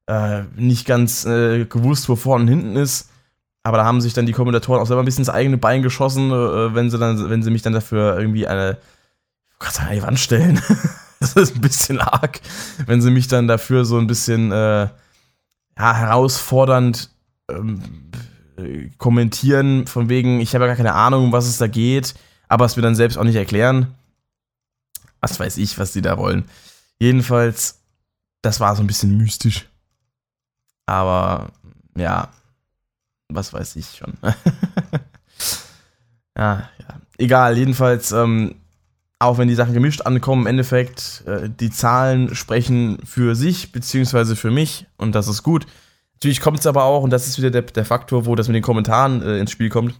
äh, 0.08 0.44
nicht 0.56 0.86
ganz 0.86 1.26
äh, 1.26 1.66
gewusst, 1.66 2.10
wo 2.10 2.16
vorne 2.16 2.44
und 2.44 2.50
hinten 2.50 2.76
ist. 2.76 3.10
Aber 3.64 3.78
da 3.78 3.86
haben 3.86 4.02
sich 4.02 4.14
dann 4.14 4.26
die 4.26 4.34
Kommentatoren 4.34 4.82
auch 4.82 4.88
selber 4.88 5.02
ein 5.02 5.06
bisschen 5.06 5.22
ins 5.22 5.30
eigene 5.30 5.58
Bein 5.58 5.82
geschossen, 5.82 6.32
äh, 6.32 6.76
wenn 6.76 6.90
sie 6.90 6.98
dann, 6.98 7.30
wenn 7.30 7.44
sie 7.44 7.52
mich 7.52 7.62
dann 7.62 7.72
dafür 7.72 8.18
irgendwie 8.18 8.46
eine, 8.46 8.78
Gott, 9.60 9.80
an 9.80 9.94
die 9.94 10.04
Wand 10.04 10.20
stellen. 10.20 10.62
das 11.22 11.34
ist 11.34 11.56
ein 11.56 11.62
bisschen 11.62 12.02
arg, 12.02 12.42
wenn 12.86 13.02
sie 13.02 13.12
mich 13.12 13.30
dann 13.30 13.48
dafür 13.48 13.86
so 13.86 13.98
ein 13.98 14.08
bisschen 14.08 14.52
äh, 14.52 14.90
ja, 15.78 15.94
herausfordernd 15.96 17.10
ähm, 17.50 17.82
kommentieren, 18.98 19.88
von 19.88 20.10
wegen, 20.10 20.40
ich 20.40 20.54
habe 20.54 20.66
ja 20.66 20.68
gar 20.68 20.78
keine 20.78 20.94
Ahnung, 20.94 21.26
um 21.26 21.32
was 21.32 21.48
es 21.48 21.58
da 21.58 21.68
geht, 21.68 22.14
aber 22.48 22.66
es 22.66 22.76
mir 22.76 22.82
dann 22.82 22.96
selbst 22.96 23.18
auch 23.18 23.24
nicht 23.24 23.36
erklären. 23.36 23.94
Was 25.22 25.40
weiß 25.40 25.58
ich, 25.58 25.78
was 25.80 25.94
die 25.94 26.02
da 26.02 26.18
wollen. 26.18 26.46
Jedenfalls, 27.00 27.80
das 28.42 28.60
war 28.60 28.76
so 28.76 28.84
ein 28.84 28.88
bisschen 28.88 29.18
mystisch. 29.18 29.68
Aber 30.86 31.52
ja, 31.98 32.30
was 33.30 33.54
weiß 33.54 33.76
ich 33.78 33.88
schon. 33.98 34.14
ja, 36.38 36.70
ja. 36.78 37.02
Egal, 37.18 37.58
jedenfalls, 37.58 38.12
ähm, 38.12 38.56
auch 39.20 39.38
wenn 39.38 39.48
die 39.48 39.56
Sachen 39.56 39.74
gemischt 39.74 40.02
ankommen, 40.02 40.44
im 40.44 40.48
Endeffekt, 40.48 41.24
äh, 41.26 41.50
die 41.50 41.70
Zahlen 41.70 42.36
sprechen 42.36 43.00
für 43.06 43.36
sich, 43.36 43.72
beziehungsweise 43.72 44.36
für 44.36 44.52
mich, 44.52 44.88
und 44.98 45.16
das 45.16 45.28
ist 45.28 45.44
gut. 45.44 45.66
Natürlich 46.24 46.42
kommt 46.42 46.60
es 46.60 46.68
aber 46.68 46.86
auch, 46.86 47.04
und 47.04 47.10
das 47.10 47.28
ist 47.28 47.38
wieder 47.38 47.52
der, 47.52 47.64
der 47.64 47.86
Faktor, 47.86 48.26
wo 48.26 48.36
das 48.36 48.48
mit 48.48 48.56
den 48.56 48.64
Kommentaren 48.64 49.22
äh, 49.22 49.40
ins 49.40 49.52
Spiel 49.52 49.70
kommt. 49.70 49.96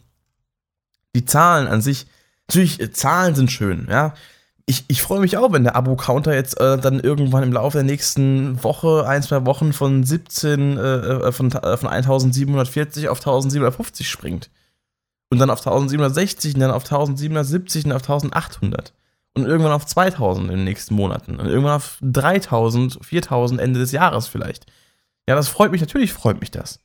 Die 1.16 1.26
Zahlen 1.26 1.68
an 1.68 1.82
sich, 1.82 2.08
natürlich, 2.48 2.80
äh, 2.80 2.92
Zahlen 2.92 3.36
sind 3.36 3.52
schön, 3.52 3.88
ja 3.90 4.14
ich, 4.66 4.86
ich 4.88 5.02
freue 5.02 5.20
mich 5.20 5.38
auch, 5.38 5.52
wenn 5.52 5.64
der 5.64 5.76
Abo-Counter 5.76 6.34
jetzt 6.34 6.60
äh, 6.60 6.78
dann 6.78 7.00
irgendwann 7.00 7.44
im 7.44 7.52
Laufe 7.52 7.78
der 7.78 7.84
nächsten 7.84 8.64
Woche, 8.64 9.06
ein, 9.06 9.22
zwei 9.22 9.46
Wochen 9.46 9.74
von 9.74 10.04
17, 10.04 10.78
äh, 10.78 10.82
äh, 10.82 11.32
von, 11.32 11.52
äh, 11.52 11.78
von 11.78 11.90
1740 11.90 13.10
auf 13.10 13.20
1750 13.20 14.10
springt. 14.10 14.50
Und 15.30 15.40
dann 15.40 15.50
auf 15.50 15.60
1760 15.60 16.56
und 16.56 16.62
dann 16.62 16.72
auf 16.72 16.84
1770 16.84 17.86
und 17.86 17.92
auf 17.92 18.04
1800. 18.04 18.94
Und 19.34 19.46
irgendwann 19.46 19.74
auf 19.74 19.86
2000 19.86 20.50
in 20.50 20.58
den 20.58 20.64
nächsten 20.64 20.94
Monaten. 20.94 21.40
Und 21.40 21.48
irgendwann 21.48 21.78
auf 21.78 21.98
3000, 22.02 23.00
4000 23.02 23.60
Ende 23.60 23.80
des 23.80 23.92
Jahres 23.92 24.28
vielleicht. 24.28 24.68
Ja, 25.28 25.36
das 25.36 25.48
freut 25.48 25.72
mich, 25.72 25.82
natürlich 25.82 26.14
freut 26.14 26.40
mich 26.40 26.52
das. 26.52 26.80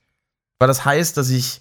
Weil 0.59 0.69
das 0.69 0.85
heißt, 0.85 1.17
dass 1.17 1.31
ich 1.31 1.61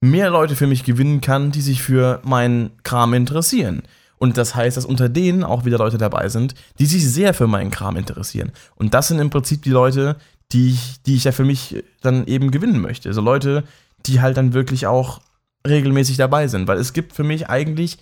mehr 0.00 0.30
Leute 0.30 0.56
für 0.56 0.66
mich 0.66 0.84
gewinnen 0.84 1.20
kann, 1.20 1.52
die 1.52 1.60
sich 1.60 1.82
für 1.82 2.20
meinen 2.24 2.70
Kram 2.82 3.14
interessieren. 3.14 3.82
Und 4.18 4.36
das 4.36 4.54
heißt, 4.54 4.76
dass 4.76 4.86
unter 4.86 5.08
denen 5.08 5.44
auch 5.44 5.64
wieder 5.64 5.78
Leute 5.78 5.98
dabei 5.98 6.28
sind, 6.28 6.54
die 6.78 6.86
sich 6.86 7.08
sehr 7.08 7.34
für 7.34 7.46
meinen 7.46 7.70
Kram 7.70 7.96
interessieren. 7.96 8.52
Und 8.74 8.94
das 8.94 9.08
sind 9.08 9.18
im 9.18 9.30
Prinzip 9.30 9.62
die 9.62 9.70
Leute, 9.70 10.16
die 10.52 10.70
ich, 10.70 11.02
die 11.02 11.16
ich 11.16 11.24
ja 11.24 11.32
für 11.32 11.44
mich 11.44 11.82
dann 12.00 12.26
eben 12.26 12.50
gewinnen 12.50 12.80
möchte. 12.80 13.08
Also 13.08 13.20
Leute, 13.20 13.64
die 14.06 14.20
halt 14.20 14.36
dann 14.36 14.52
wirklich 14.52 14.86
auch 14.86 15.20
regelmäßig 15.66 16.16
dabei 16.16 16.48
sind. 16.48 16.66
Weil 16.66 16.78
es 16.78 16.92
gibt 16.92 17.12
für 17.12 17.24
mich 17.24 17.48
eigentlich 17.48 17.98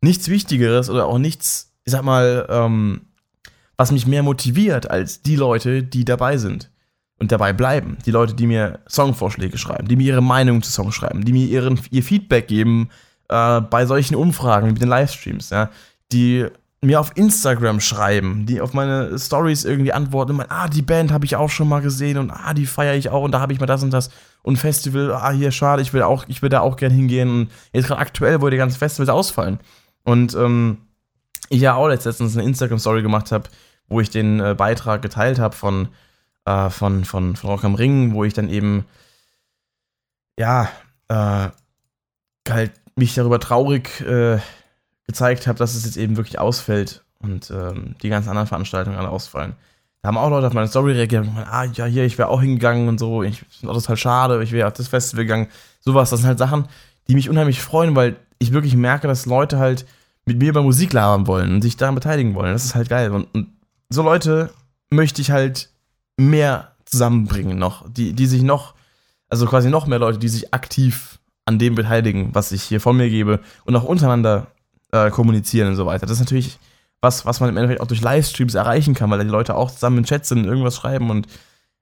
nichts 0.00 0.28
Wichtigeres 0.28 0.88
oder 0.88 1.06
auch 1.06 1.18
nichts, 1.18 1.72
ich 1.84 1.92
sag 1.92 2.02
mal, 2.02 2.46
ähm, 2.48 3.02
was 3.76 3.92
mich 3.92 4.06
mehr 4.06 4.22
motiviert 4.22 4.90
als 4.90 5.22
die 5.22 5.36
Leute, 5.36 5.82
die 5.82 6.04
dabei 6.04 6.36
sind 6.38 6.70
und 7.18 7.32
dabei 7.32 7.52
bleiben. 7.52 7.98
Die 8.04 8.10
Leute, 8.10 8.34
die 8.34 8.46
mir 8.46 8.80
Songvorschläge 8.88 9.58
schreiben, 9.58 9.88
die 9.88 9.96
mir 9.96 10.04
ihre 10.04 10.22
Meinung 10.22 10.62
zu 10.62 10.70
Songs 10.70 10.94
schreiben, 10.94 11.24
die 11.24 11.32
mir 11.32 11.46
ihren, 11.46 11.80
ihr 11.90 12.02
Feedback 12.02 12.48
geben 12.48 12.90
äh, 13.28 13.60
bei 13.60 13.86
solchen 13.86 14.14
Umfragen 14.14 14.74
wie 14.74 14.80
den 14.80 14.88
Livestreams, 14.88 15.50
ja, 15.50 15.70
die 16.12 16.46
mir 16.82 17.00
auf 17.00 17.12
Instagram 17.16 17.80
schreiben, 17.80 18.44
die 18.46 18.60
auf 18.60 18.74
meine 18.74 19.18
Stories 19.18 19.64
irgendwie 19.64 19.92
antworten 19.92 20.32
und 20.32 20.36
meinen, 20.36 20.50
ah, 20.50 20.68
die 20.68 20.82
Band 20.82 21.10
habe 21.10 21.24
ich 21.24 21.34
auch 21.34 21.48
schon 21.48 21.68
mal 21.68 21.80
gesehen 21.80 22.18
und 22.18 22.30
ah, 22.30 22.52
die 22.54 22.66
feiere 22.66 22.94
ich 22.94 23.08
auch 23.08 23.22
und 23.22 23.32
da 23.32 23.40
habe 23.40 23.52
ich 23.52 23.60
mal 23.60 23.66
das 23.66 23.82
und 23.82 23.90
das 23.90 24.10
und 24.42 24.58
Festival, 24.58 25.12
ah, 25.12 25.30
hier 25.30 25.50
schade, 25.50 25.82
ich 25.82 25.92
will 25.92 26.02
auch, 26.02 26.24
ich 26.28 26.42
will 26.42 26.50
da 26.50 26.60
auch 26.60 26.76
gern 26.76 26.92
hingehen 26.92 27.30
und 27.30 27.50
jetzt 27.72 27.88
gerade 27.88 28.00
aktuell, 28.00 28.42
wo 28.42 28.48
die 28.50 28.58
ganzen 28.58 28.78
Festivals 28.78 29.08
ausfallen. 29.08 29.58
Und 30.04 30.34
ähm, 30.34 30.78
ich 31.48 31.60
ja 31.60 31.74
auch 31.74 31.88
letztens 31.88 32.36
eine 32.36 32.46
Instagram-Story 32.46 33.02
gemacht 33.02 33.32
habe, 33.32 33.48
wo 33.88 34.00
ich 34.00 34.10
den 34.10 34.38
äh, 34.40 34.54
Beitrag 34.56 35.02
geteilt 35.02 35.38
habe 35.38 35.56
von, 35.56 35.88
äh, 36.46 36.70
von, 36.70 37.04
von, 37.04 37.36
von 37.36 37.50
Rock 37.50 37.64
am 37.64 37.74
Ring, 37.74 38.14
wo 38.14 38.24
ich 38.24 38.32
dann 38.32 38.48
eben, 38.48 38.86
ja, 40.38 40.70
äh, 41.08 41.48
halt 42.48 42.72
mich 42.94 43.14
darüber 43.14 43.40
traurig 43.40 44.00
äh, 44.00 44.38
gezeigt 45.06 45.46
habe, 45.46 45.58
dass 45.58 45.74
es 45.74 45.84
jetzt 45.84 45.96
eben 45.96 46.16
wirklich 46.16 46.38
ausfällt 46.38 47.04
und 47.18 47.50
ähm, 47.50 47.94
die 48.02 48.08
ganzen 48.08 48.30
anderen 48.30 48.48
Veranstaltungen 48.48 48.96
alle 48.96 49.10
ausfallen. 49.10 49.54
Da 50.02 50.08
haben 50.08 50.18
auch 50.18 50.30
Leute 50.30 50.46
auf 50.46 50.52
meine 50.52 50.68
Story 50.68 50.92
reagiert 50.92 51.24
und 51.24 51.34
gesagt, 51.34 51.52
ah, 51.52 51.64
ja, 51.64 51.84
hier, 51.86 52.04
ich 52.04 52.16
wäre 52.16 52.28
auch 52.28 52.40
hingegangen 52.40 52.88
und 52.88 52.98
so, 52.98 53.22
ich 53.22 53.40
finde 53.40 53.74
das 53.74 53.88
halt 53.88 53.98
schade, 53.98 54.42
ich 54.42 54.52
wäre 54.52 54.68
auf 54.68 54.74
das 54.74 54.88
Festival 54.88 55.24
gegangen. 55.24 55.48
Sowas, 55.80 56.10
das 56.10 56.20
sind 56.20 56.28
halt 56.28 56.38
Sachen, 56.38 56.68
die 57.08 57.14
mich 57.14 57.28
unheimlich 57.28 57.60
freuen, 57.60 57.96
weil 57.96 58.16
ich 58.38 58.52
wirklich 58.52 58.76
merke, 58.76 59.08
dass 59.08 59.26
Leute 59.26 59.58
halt 59.58 59.86
mit 60.24 60.38
mir 60.38 60.50
über 60.50 60.62
Musik 60.62 60.92
labern 60.92 61.26
wollen 61.26 61.54
und 61.54 61.62
sich 61.62 61.76
daran 61.76 61.94
beteiligen 61.94 62.34
wollen. 62.34 62.52
Das 62.52 62.64
ist 62.64 62.74
halt 62.74 62.88
geil. 62.88 63.10
Und, 63.10 63.26
und 63.34 63.48
so 63.88 64.02
Leute 64.02 64.52
möchte 64.90 65.22
ich 65.22 65.30
halt 65.30 65.70
mehr 66.16 66.72
zusammenbringen 66.84 67.58
noch, 67.58 67.84
die, 67.90 68.12
die 68.12 68.26
sich 68.26 68.42
noch, 68.42 68.74
also 69.28 69.46
quasi 69.46 69.70
noch 69.70 69.86
mehr 69.86 69.98
Leute, 69.98 70.18
die 70.18 70.28
sich 70.28 70.54
aktiv 70.54 71.18
an 71.44 71.58
dem 71.58 71.74
beteiligen, 71.74 72.34
was 72.34 72.52
ich 72.52 72.62
hier 72.62 72.80
von 72.80 72.96
mir 72.96 73.08
gebe 73.08 73.40
und 73.64 73.76
auch 73.76 73.84
untereinander 73.84 74.48
äh, 74.92 75.10
kommunizieren 75.10 75.68
und 75.68 75.76
so 75.76 75.86
weiter. 75.86 76.06
Das 76.06 76.16
ist 76.16 76.24
natürlich 76.24 76.58
was, 77.00 77.26
was 77.26 77.40
man 77.40 77.50
im 77.50 77.56
Endeffekt 77.56 77.80
auch 77.80 77.86
durch 77.86 78.00
Livestreams 78.00 78.54
erreichen 78.54 78.94
kann, 78.94 79.10
weil 79.10 79.18
da 79.18 79.24
die 79.24 79.30
Leute 79.30 79.54
auch 79.54 79.70
zusammen 79.70 79.98
im 79.98 80.04
Chat 80.04 80.26
sind 80.26 80.38
und 80.38 80.44
irgendwas 80.46 80.76
schreiben 80.76 81.10
und 81.10 81.26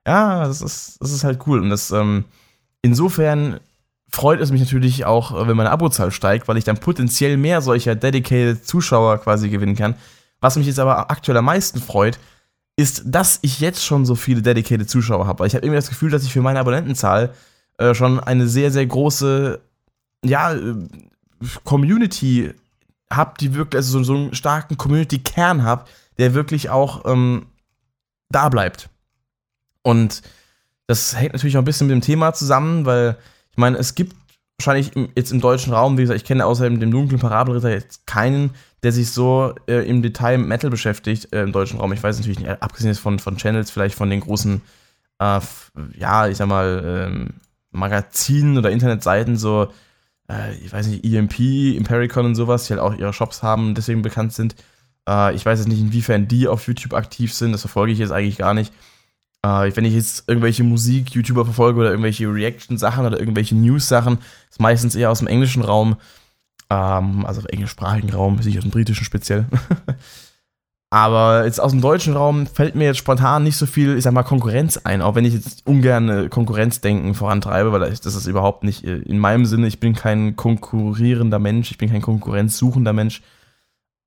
ja, 0.06 0.46
das 0.46 0.60
ist, 0.60 1.00
das 1.00 1.12
ist 1.12 1.24
halt 1.24 1.40
cool. 1.46 1.60
Und 1.60 1.70
das, 1.70 1.90
ähm, 1.90 2.24
insofern 2.82 3.60
freut 4.10 4.40
es 4.40 4.52
mich 4.52 4.60
natürlich 4.60 5.04
auch, 5.06 5.46
wenn 5.46 5.56
meine 5.56 5.70
Abozahl 5.70 6.10
steigt, 6.10 6.46
weil 6.46 6.56
ich 6.56 6.64
dann 6.64 6.78
potenziell 6.78 7.36
mehr 7.36 7.62
solcher 7.62 7.94
dedicated 7.94 8.66
Zuschauer 8.66 9.18
quasi 9.18 9.48
gewinnen 9.48 9.76
kann. 9.76 9.94
Was 10.40 10.56
mich 10.56 10.66
jetzt 10.66 10.78
aber 10.78 11.10
aktuell 11.10 11.38
am 11.38 11.46
meisten 11.46 11.80
freut, 11.80 12.18
ist, 12.76 13.02
dass 13.06 13.38
ich 13.42 13.60
jetzt 13.60 13.84
schon 13.84 14.04
so 14.04 14.14
viele 14.14 14.42
dedicated 14.42 14.90
Zuschauer 14.90 15.26
habe. 15.26 15.46
Ich 15.46 15.54
habe 15.54 15.64
irgendwie 15.64 15.78
das 15.78 15.88
Gefühl, 15.88 16.10
dass 16.10 16.24
ich 16.24 16.32
für 16.32 16.42
meine 16.42 16.58
Abonnentenzahl 16.58 17.32
äh, 17.78 17.94
schon 17.94 18.20
eine 18.20 18.48
sehr, 18.48 18.70
sehr 18.70 18.86
große, 18.86 19.60
ja, 20.24 20.54
äh, 20.54 20.74
Community 21.64 22.52
habe, 23.10 23.34
die 23.38 23.54
wirklich, 23.54 23.78
also 23.78 23.98
so, 23.98 24.04
so 24.04 24.14
einen 24.14 24.34
starken 24.34 24.76
Community-Kern 24.76 25.62
habe, 25.62 25.84
der 26.18 26.34
wirklich 26.34 26.70
auch 26.70 27.04
ähm, 27.04 27.46
da 28.30 28.48
bleibt. 28.48 28.88
Und 29.82 30.22
das 30.86 31.16
hängt 31.16 31.32
natürlich 31.32 31.56
auch 31.56 31.62
ein 31.62 31.66
bisschen 31.66 31.86
mit 31.86 31.94
dem 31.94 32.00
Thema 32.00 32.32
zusammen, 32.32 32.86
weil 32.86 33.16
ich 33.50 33.58
meine, 33.58 33.76
es 33.76 33.94
gibt 33.94 34.16
wahrscheinlich 34.58 34.96
im, 34.96 35.08
jetzt 35.14 35.32
im 35.32 35.40
deutschen 35.40 35.72
Raum, 35.72 35.96
wie 35.98 36.02
gesagt, 36.02 36.20
ich 36.20 36.26
kenne 36.26 36.46
außer 36.46 36.68
dem 36.68 36.90
dunklen 36.90 37.20
Parabelritter 37.20 37.70
jetzt 37.70 38.06
keinen, 38.06 38.50
der 38.84 38.92
sich 38.92 39.10
so 39.10 39.54
äh, 39.66 39.88
im 39.88 40.02
Detail 40.02 40.38
mit 40.38 40.48
Metal 40.48 40.70
beschäftigt 40.70 41.32
äh, 41.32 41.42
im 41.42 41.52
deutschen 41.52 41.80
Raum. 41.80 41.92
Ich 41.92 42.02
weiß 42.02 42.18
natürlich 42.18 42.38
nicht, 42.38 42.62
abgesehen 42.62 42.90
jetzt 42.90 43.00
von, 43.00 43.18
von 43.18 43.36
Channels, 43.36 43.70
vielleicht 43.70 43.94
von 43.94 44.10
den 44.10 44.20
großen, 44.20 44.60
äh, 45.18 45.40
ja, 45.98 46.28
ich 46.28 46.36
sag 46.36 46.48
mal, 46.48 47.08
ähm, 47.08 47.30
Magazinen 47.72 48.58
oder 48.58 48.70
Internetseiten, 48.70 49.36
so 49.36 49.72
äh, 50.30 50.54
ich 50.56 50.72
weiß 50.72 50.86
nicht, 50.86 51.04
EMP, 51.04 51.38
Impericon 51.76 52.26
und 52.26 52.34
sowas, 52.34 52.66
die 52.66 52.74
halt 52.74 52.82
auch 52.82 52.94
ihre 52.96 53.12
Shops 53.12 53.42
haben 53.42 53.68
und 53.68 53.78
deswegen 53.78 54.02
bekannt 54.02 54.32
sind. 54.32 54.54
Äh, 55.08 55.34
ich 55.34 55.44
weiß 55.44 55.58
jetzt 55.58 55.68
nicht, 55.68 55.80
inwiefern 55.80 56.28
die 56.28 56.48
auf 56.48 56.66
YouTube 56.66 56.94
aktiv 56.94 57.32
sind, 57.34 57.52
das 57.52 57.62
verfolge 57.62 57.92
ich 57.92 57.98
jetzt 57.98 58.12
eigentlich 58.12 58.38
gar 58.38 58.54
nicht. 58.54 58.72
Äh, 59.42 59.70
wenn 59.74 59.84
ich 59.84 59.94
jetzt 59.94 60.28
irgendwelche 60.28 60.64
Musik-YouTuber 60.64 61.44
verfolge 61.44 61.80
oder 61.80 61.90
irgendwelche 61.90 62.26
Reaction-Sachen 62.32 63.06
oder 63.06 63.18
irgendwelche 63.18 63.54
News-Sachen, 63.54 64.18
ist 64.50 64.60
meistens 64.60 64.94
eher 64.94 65.10
aus 65.10 65.18
dem 65.18 65.28
englischen 65.28 65.62
Raum, 65.62 65.96
ähm, 66.70 67.24
also 67.26 67.46
englischsprachigen 67.46 68.10
Raum, 68.10 68.36
nicht 68.36 68.58
aus 68.58 68.64
dem 68.64 68.70
britischen 68.70 69.04
speziell. 69.04 69.46
Aber 70.94 71.44
jetzt 71.44 71.60
aus 71.60 71.72
dem 71.72 71.80
deutschen 71.80 72.14
Raum 72.14 72.46
fällt 72.46 72.76
mir 72.76 72.84
jetzt 72.84 72.98
spontan 72.98 73.42
nicht 73.42 73.56
so 73.56 73.66
viel, 73.66 73.96
ich 73.96 74.04
sag 74.04 74.12
mal, 74.12 74.22
Konkurrenz 74.22 74.76
ein, 74.76 75.02
auch 75.02 75.16
wenn 75.16 75.24
ich 75.24 75.34
jetzt 75.34 75.66
ungern 75.66 76.30
Konkurrenzdenken 76.30 77.14
vorantreibe, 77.14 77.72
weil 77.72 77.80
das 77.80 78.06
ist 78.06 78.28
überhaupt 78.28 78.62
nicht 78.62 78.84
äh, 78.84 78.98
in 78.98 79.18
meinem 79.18 79.44
Sinne. 79.44 79.66
Ich 79.66 79.80
bin 79.80 79.94
kein 79.94 80.36
konkurrierender 80.36 81.40
Mensch, 81.40 81.72
ich 81.72 81.78
bin 81.78 81.90
kein 81.90 82.00
konkurrenzsuchender 82.00 82.92
Mensch. 82.92 83.22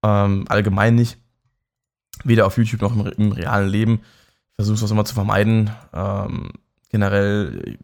Ähm, 0.02 0.46
allgemein 0.48 0.96
nicht. 0.96 1.18
Weder 2.24 2.46
auf 2.46 2.58
YouTube 2.58 2.82
noch 2.82 2.96
im, 2.96 3.06
im 3.06 3.32
realen 3.34 3.68
Leben. 3.68 4.00
Ich 4.52 4.66
versuche 4.66 4.86
es 4.86 4.92
immer 4.92 5.04
zu 5.04 5.14
vermeiden. 5.14 5.70
Ähm, 5.94 6.52
generell, 6.90 7.78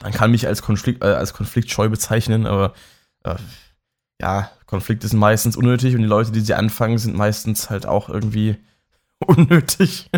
man 0.00 0.12
kann 0.12 0.30
mich 0.30 0.46
als, 0.46 0.62
Konflikt, 0.62 1.02
äh, 1.02 1.08
als 1.08 1.34
konfliktscheu 1.34 1.88
bezeichnen, 1.88 2.46
aber 2.46 2.72
äh, 3.24 3.34
ja, 4.20 4.50
Konflikte 4.66 5.08
sind 5.08 5.18
meistens 5.18 5.56
unnötig 5.56 5.94
und 5.94 6.02
die 6.02 6.08
Leute, 6.08 6.32
die 6.32 6.40
sie 6.40 6.54
anfangen, 6.54 6.98
sind 6.98 7.16
meistens 7.16 7.70
halt 7.70 7.86
auch 7.86 8.08
irgendwie 8.08 8.56
unnötig. 9.18 10.10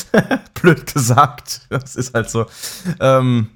Blöd 0.54 0.92
gesagt. 0.92 1.66
Das 1.70 1.96
ist 1.96 2.14
halt 2.14 2.30
so. 2.30 2.46
Ähm, 3.00 3.50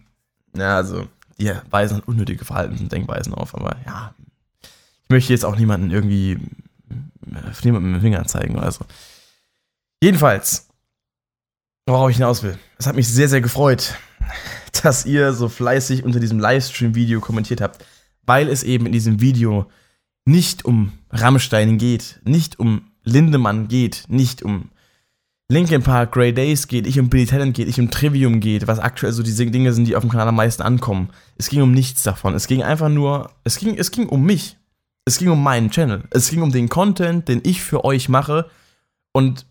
ja, 0.56 0.76
also, 0.76 1.06
die 1.38 1.52
weisen 1.70 1.98
halt 1.98 2.08
unnötige 2.08 2.44
Verhaltens- 2.44 2.80
und 2.80 2.92
Denkweisen 2.92 3.34
auf, 3.34 3.54
aber 3.54 3.76
ja. 3.86 4.14
Ich 4.62 5.10
möchte 5.10 5.32
jetzt 5.32 5.44
auch 5.44 5.56
niemanden 5.56 5.90
irgendwie 5.90 6.38
niemanden 7.64 7.92
mit 7.92 8.00
dem 8.00 8.02
Finger 8.02 8.24
zeigen 8.26 8.56
oder 8.56 8.70
so. 8.72 8.84
Jedenfalls, 10.02 10.68
worauf 11.86 12.10
ich 12.10 12.16
hinaus 12.16 12.42
will. 12.42 12.58
Es 12.78 12.86
hat 12.86 12.96
mich 12.96 13.08
sehr, 13.08 13.28
sehr 13.28 13.40
gefreut, 13.40 13.94
dass 14.82 15.06
ihr 15.06 15.32
so 15.32 15.48
fleißig 15.48 16.04
unter 16.04 16.20
diesem 16.20 16.38
Livestream-Video 16.38 17.20
kommentiert 17.20 17.60
habt, 17.60 17.84
weil 18.22 18.48
es 18.48 18.62
eben 18.62 18.86
in 18.86 18.92
diesem 18.92 19.20
Video 19.20 19.70
nicht 20.28 20.66
um 20.66 20.92
Rammstein 21.10 21.78
geht, 21.78 22.20
nicht 22.22 22.60
um 22.60 22.82
Lindemann 23.02 23.66
geht, 23.66 24.04
nicht 24.08 24.42
um 24.42 24.70
Linkin 25.48 25.82
Park, 25.82 26.12
Grey 26.12 26.34
Days 26.34 26.68
geht, 26.68 26.84
nicht 26.84 27.00
um 27.00 27.08
Billy 27.08 27.24
Talent 27.24 27.56
geht, 27.56 27.66
nicht 27.66 27.80
um 27.80 27.90
Trivium 27.90 28.38
geht, 28.40 28.66
was 28.66 28.78
aktuell 28.78 29.12
so 29.12 29.22
diese 29.22 29.46
Dinge 29.46 29.72
sind, 29.72 29.86
die 29.86 29.96
auf 29.96 30.02
dem 30.02 30.10
Kanal 30.10 30.28
am 30.28 30.36
meisten 30.36 30.62
ankommen. 30.62 31.08
Es 31.38 31.48
ging 31.48 31.62
um 31.62 31.72
nichts 31.72 32.02
davon. 32.02 32.34
Es 32.34 32.46
ging 32.46 32.62
einfach 32.62 32.90
nur, 32.90 33.30
es 33.44 33.56
ging, 33.56 33.78
es 33.78 33.90
ging 33.90 34.06
um 34.06 34.22
mich. 34.22 34.58
Es 35.06 35.16
ging 35.16 35.30
um 35.30 35.42
meinen 35.42 35.70
Channel. 35.70 36.04
Es 36.10 36.28
ging 36.28 36.42
um 36.42 36.52
den 36.52 36.68
Content, 36.68 37.26
den 37.28 37.40
ich 37.42 37.62
für 37.62 37.86
euch 37.86 38.10
mache. 38.10 38.50
Und 39.12 39.46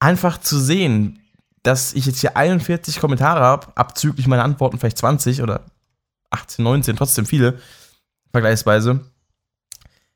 einfach 0.00 0.38
zu 0.38 0.58
sehen, 0.58 1.20
dass 1.62 1.92
ich 1.94 2.06
jetzt 2.06 2.20
hier 2.20 2.36
41 2.36 2.98
Kommentare 2.98 3.42
habe, 3.42 3.68
abzüglich 3.76 4.26
meiner 4.26 4.42
Antworten 4.42 4.80
vielleicht 4.80 4.98
20 4.98 5.42
oder 5.42 5.66
18, 6.30 6.64
19, 6.64 6.96
trotzdem 6.96 7.26
viele, 7.26 7.60
vergleichsweise 8.32 9.04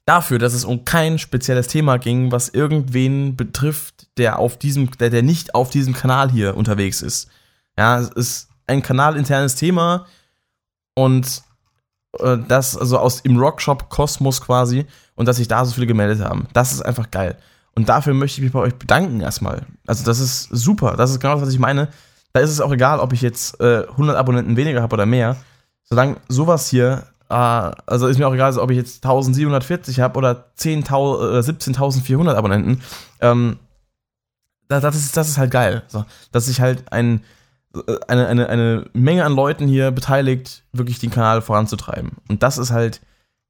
dafür, 0.06 0.38
dass 0.38 0.54
es 0.54 0.64
um 0.64 0.84
kein 0.84 1.18
spezielles 1.18 1.66
Thema 1.68 1.98
ging, 1.98 2.30
was 2.32 2.48
irgendwen 2.48 3.36
betrifft, 3.36 4.06
der 4.18 4.38
auf 4.38 4.58
diesem, 4.58 4.90
der, 4.98 5.10
der 5.10 5.22
nicht 5.22 5.54
auf 5.54 5.70
diesem 5.70 5.94
Kanal 5.94 6.30
hier 6.30 6.56
unterwegs 6.56 7.02
ist. 7.02 7.28
Ja, 7.78 7.98
es 7.98 8.08
ist 8.10 8.48
ein 8.66 8.82
kanalinternes 8.82 9.56
Thema 9.56 10.06
und 10.94 11.42
äh, 12.18 12.38
das, 12.48 12.76
also 12.76 12.98
aus 12.98 13.20
im 13.20 13.38
Rockshop 13.38 13.88
Kosmos 13.88 14.40
quasi, 14.40 14.86
und 15.14 15.26
dass 15.26 15.36
sich 15.36 15.48
da 15.48 15.64
so 15.64 15.72
viele 15.72 15.86
gemeldet 15.86 16.20
haben. 16.20 16.48
Das 16.52 16.72
ist 16.72 16.82
einfach 16.82 17.10
geil. 17.10 17.36
Und 17.74 17.88
dafür 17.88 18.14
möchte 18.14 18.38
ich 18.38 18.44
mich 18.44 18.52
bei 18.52 18.60
euch 18.60 18.74
bedanken 18.74 19.20
erstmal. 19.20 19.62
Also, 19.86 20.04
das 20.04 20.20
ist 20.20 20.44
super. 20.50 20.96
Das 20.96 21.10
ist 21.10 21.20
genau 21.20 21.34
das, 21.34 21.42
was 21.42 21.52
ich 21.52 21.58
meine. 21.58 21.88
Da 22.32 22.40
ist 22.40 22.50
es 22.50 22.60
auch 22.60 22.72
egal, 22.72 23.00
ob 23.00 23.12
ich 23.12 23.22
jetzt 23.22 23.60
äh, 23.60 23.86
100 23.88 24.16
Abonnenten 24.16 24.56
weniger 24.56 24.82
habe 24.82 24.94
oder 24.94 25.06
mehr. 25.06 25.36
Solange 25.84 26.16
sowas 26.28 26.68
hier 26.68 27.04
Uh, 27.30 27.72
also 27.86 28.06
ist 28.06 28.18
mir 28.18 28.28
auch 28.28 28.34
egal, 28.34 28.56
ob 28.58 28.70
ich 28.70 28.76
jetzt 28.76 29.04
1740 29.04 30.00
habe 30.00 30.18
oder 30.18 30.46
17.400 30.58 32.32
äh, 32.32 32.36
Abonnenten. 32.36 32.82
Ähm, 33.20 33.58
das, 34.68 34.82
das, 34.82 34.96
ist, 34.96 35.16
das 35.16 35.28
ist 35.28 35.38
halt 35.38 35.50
geil. 35.50 35.82
So, 35.88 36.04
dass 36.32 36.46
sich 36.46 36.60
halt 36.60 36.92
ein, 36.92 37.24
äh, 37.74 37.96
eine, 38.08 38.26
eine, 38.26 38.48
eine 38.48 38.86
Menge 38.92 39.24
an 39.24 39.34
Leuten 39.34 39.66
hier 39.66 39.90
beteiligt, 39.90 40.64
wirklich 40.72 40.98
den 40.98 41.10
Kanal 41.10 41.40
voranzutreiben. 41.40 42.12
Und 42.28 42.42
das 42.42 42.58
ist 42.58 42.70
halt, 42.70 43.00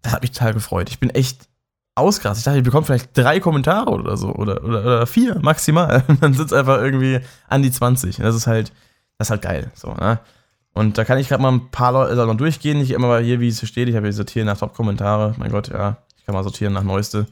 das 0.02 0.12
hat 0.12 0.22
mich 0.22 0.32
total 0.32 0.54
gefreut. 0.54 0.88
Ich 0.88 1.00
bin 1.00 1.10
echt 1.10 1.48
ausgerastet. 1.96 2.40
Ich 2.40 2.44
dachte, 2.44 2.58
ich 2.58 2.64
bekomme 2.64 2.86
vielleicht 2.86 3.16
drei 3.16 3.40
Kommentare 3.40 3.90
oder 3.90 4.16
so 4.16 4.32
oder, 4.34 4.64
oder, 4.64 4.80
oder 4.80 5.06
vier 5.06 5.38
maximal. 5.40 6.04
Dann 6.20 6.34
sind 6.34 6.46
es 6.46 6.52
einfach 6.52 6.80
irgendwie 6.80 7.20
an 7.48 7.62
die 7.62 7.70
20. 7.70 8.16
Das 8.16 8.34
ist 8.34 8.46
halt, 8.46 8.72
Das 9.18 9.28
ist 9.28 9.30
halt 9.30 9.42
geil. 9.42 9.70
So, 9.74 9.94
ne? 9.94 10.18
Und 10.74 10.98
da 10.98 11.04
kann 11.04 11.18
ich 11.18 11.28
gerade 11.28 11.42
mal 11.42 11.52
ein 11.52 11.70
paar 11.70 11.92
Leute 11.92 12.20
also 12.20 12.34
durchgehen. 12.34 12.78
Nicht 12.78 12.90
immer 12.90 13.20
hier, 13.20 13.40
wie 13.40 13.48
es 13.48 13.60
hier 13.60 13.68
steht. 13.68 13.88
Ich 13.88 13.94
habe 13.94 14.06
hier 14.06 14.12
sortieren 14.12 14.46
nach 14.46 14.58
Top-Kommentare. 14.58 15.34
Mein 15.38 15.50
Gott, 15.50 15.68
ja. 15.68 15.98
Ich 16.18 16.26
kann 16.26 16.34
mal 16.34 16.42
sortieren 16.42 16.72
nach 16.72 16.82
Neueste. 16.82 17.26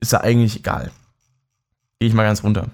Ist 0.00 0.12
ja 0.12 0.20
eigentlich 0.20 0.56
egal. 0.56 0.90
Gehe 2.00 2.08
ich 2.08 2.14
mal 2.14 2.24
ganz 2.24 2.42
runter. 2.42 2.66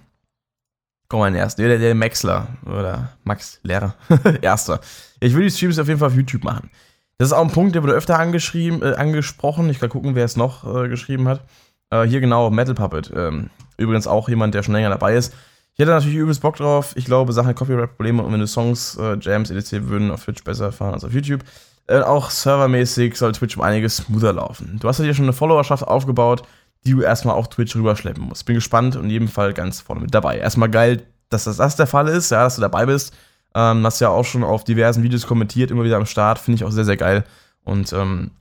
Komm 1.09 1.20
mal 1.20 1.28
in 1.28 1.35
den 1.35 1.42
ersten. 1.42 1.61
Der, 1.61 1.78
der 1.78 1.94
Maxler. 1.94 2.48
Oder 2.64 3.11
Max 3.22 3.61
Lehrer. 3.62 3.94
Erster. 4.40 4.81
Ich 5.20 5.35
will 5.35 5.44
die 5.44 5.50
Streams 5.50 5.78
auf 5.78 5.88
jeden 5.88 6.00
Fall 6.00 6.09
auf 6.09 6.16
YouTube 6.16 6.42
machen. 6.42 6.70
Das 7.18 7.28
ist 7.28 7.35
auch 7.35 7.42
ein 7.42 7.52
Punkt, 7.52 7.74
der 7.74 7.83
wurde 7.83 7.92
öfter 7.92 8.18
angeschrieben, 8.18 8.83
äh, 8.83 8.94
angesprochen. 8.94 9.68
Ich 9.68 9.78
kann 9.78 9.90
gucken, 9.90 10.14
wer 10.14 10.24
es 10.24 10.37
noch 10.37 10.64
äh, 10.64 10.88
geschrieben 10.88 11.28
hat. 11.28 11.44
Äh, 11.90 12.05
hier 12.05 12.20
genau, 12.20 12.50
Metal 12.50 12.74
Puppet. 12.74 13.12
Ähm, 13.14 13.50
übrigens 13.76 14.07
auch 14.07 14.28
jemand, 14.28 14.55
der 14.55 14.62
schon 14.62 14.74
länger 14.74 14.88
dabei 14.88 15.14
ist. 15.14 15.35
Ich 15.74 15.78
hätte 15.78 15.90
natürlich 15.90 16.16
übelst 16.16 16.42
Bock 16.42 16.56
drauf. 16.56 16.92
Ich 16.96 17.06
glaube, 17.06 17.32
Sachen 17.32 17.54
Copyright-Probleme 17.54 18.22
und 18.22 18.32
wenn 18.32 18.40
du 18.40 18.46
Songs, 18.46 18.96
äh, 18.96 19.16
Jams, 19.18 19.50
etc. 19.50 19.88
würden 19.88 20.11
auf 20.11 20.24
Twitch 20.24 20.44
besser 20.44 20.70
fahren 20.70 20.94
als 20.94 21.04
auf 21.04 21.14
YouTube. 21.14 21.40
Äh, 21.87 22.00
auch 22.00 22.30
servermäßig 22.30 23.16
soll 23.16 23.32
Twitch 23.32 23.56
um 23.56 23.62
einiges 23.62 23.96
smoother 23.96 24.35
laufen. 24.35 24.78
Du 24.80 24.88
hast 24.88 24.98
ja 24.98 25.04
hier 25.04 25.14
schon 25.14 25.24
eine 25.24 25.32
Followerschaft 25.32 25.87
aufgebaut, 25.87 26.42
die 26.85 26.92
du 26.92 27.00
erstmal 27.00 27.35
auf 27.35 27.48
Twitch 27.48 27.74
rüberschleppen 27.74 28.22
musst. 28.22 28.44
Bin 28.44 28.54
gespannt 28.54 28.96
und 28.96 29.04
in 29.04 29.11
jedem 29.11 29.28
Fall 29.28 29.54
ganz 29.54 29.80
vorne 29.80 30.02
mit 30.02 30.14
dabei. 30.14 30.38
Erstmal 30.38 30.68
geil, 30.68 31.02
dass 31.30 31.44
das, 31.44 31.56
das 31.56 31.76
der 31.76 31.87
Fall 31.87 32.08
ist, 32.08 32.30
ja, 32.30 32.44
dass 32.44 32.56
du 32.56 32.61
dabei 32.61 32.87
bist. 32.87 33.14
Ähm, 33.54 33.85
hast 33.85 34.00
ja 34.00 34.08
auch 34.08 34.24
schon 34.24 34.44
auf 34.44 34.64
diversen 34.64 35.02
Videos 35.02 35.26
kommentiert, 35.26 35.70
immer 35.70 35.85
wieder 35.85 35.96
am 35.96 36.06
Start. 36.06 36.38
Finde 36.38 36.56
ich 36.56 36.64
auch 36.64 36.70
sehr, 36.70 36.85
sehr 36.85 36.96
geil. 36.96 37.24
Und 37.64 37.92
ähm, 37.92 38.32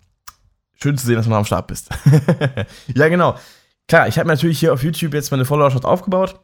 schön 0.76 0.98
zu 0.98 1.06
sehen, 1.06 1.16
dass 1.16 1.26
du 1.26 1.32
noch 1.32 1.38
am 1.38 1.46
Start 1.46 1.68
bist. 1.68 1.90
ja, 2.94 3.08
genau. 3.08 3.36
Klar, 3.88 4.08
ich 4.08 4.18
habe 4.20 4.28
natürlich 4.28 4.60
hier 4.60 4.74
auf 4.74 4.84
YouTube 4.84 5.14
jetzt 5.14 5.32
meine 5.32 5.46
Followerschaft 5.46 5.86
aufgebaut. 5.86 6.40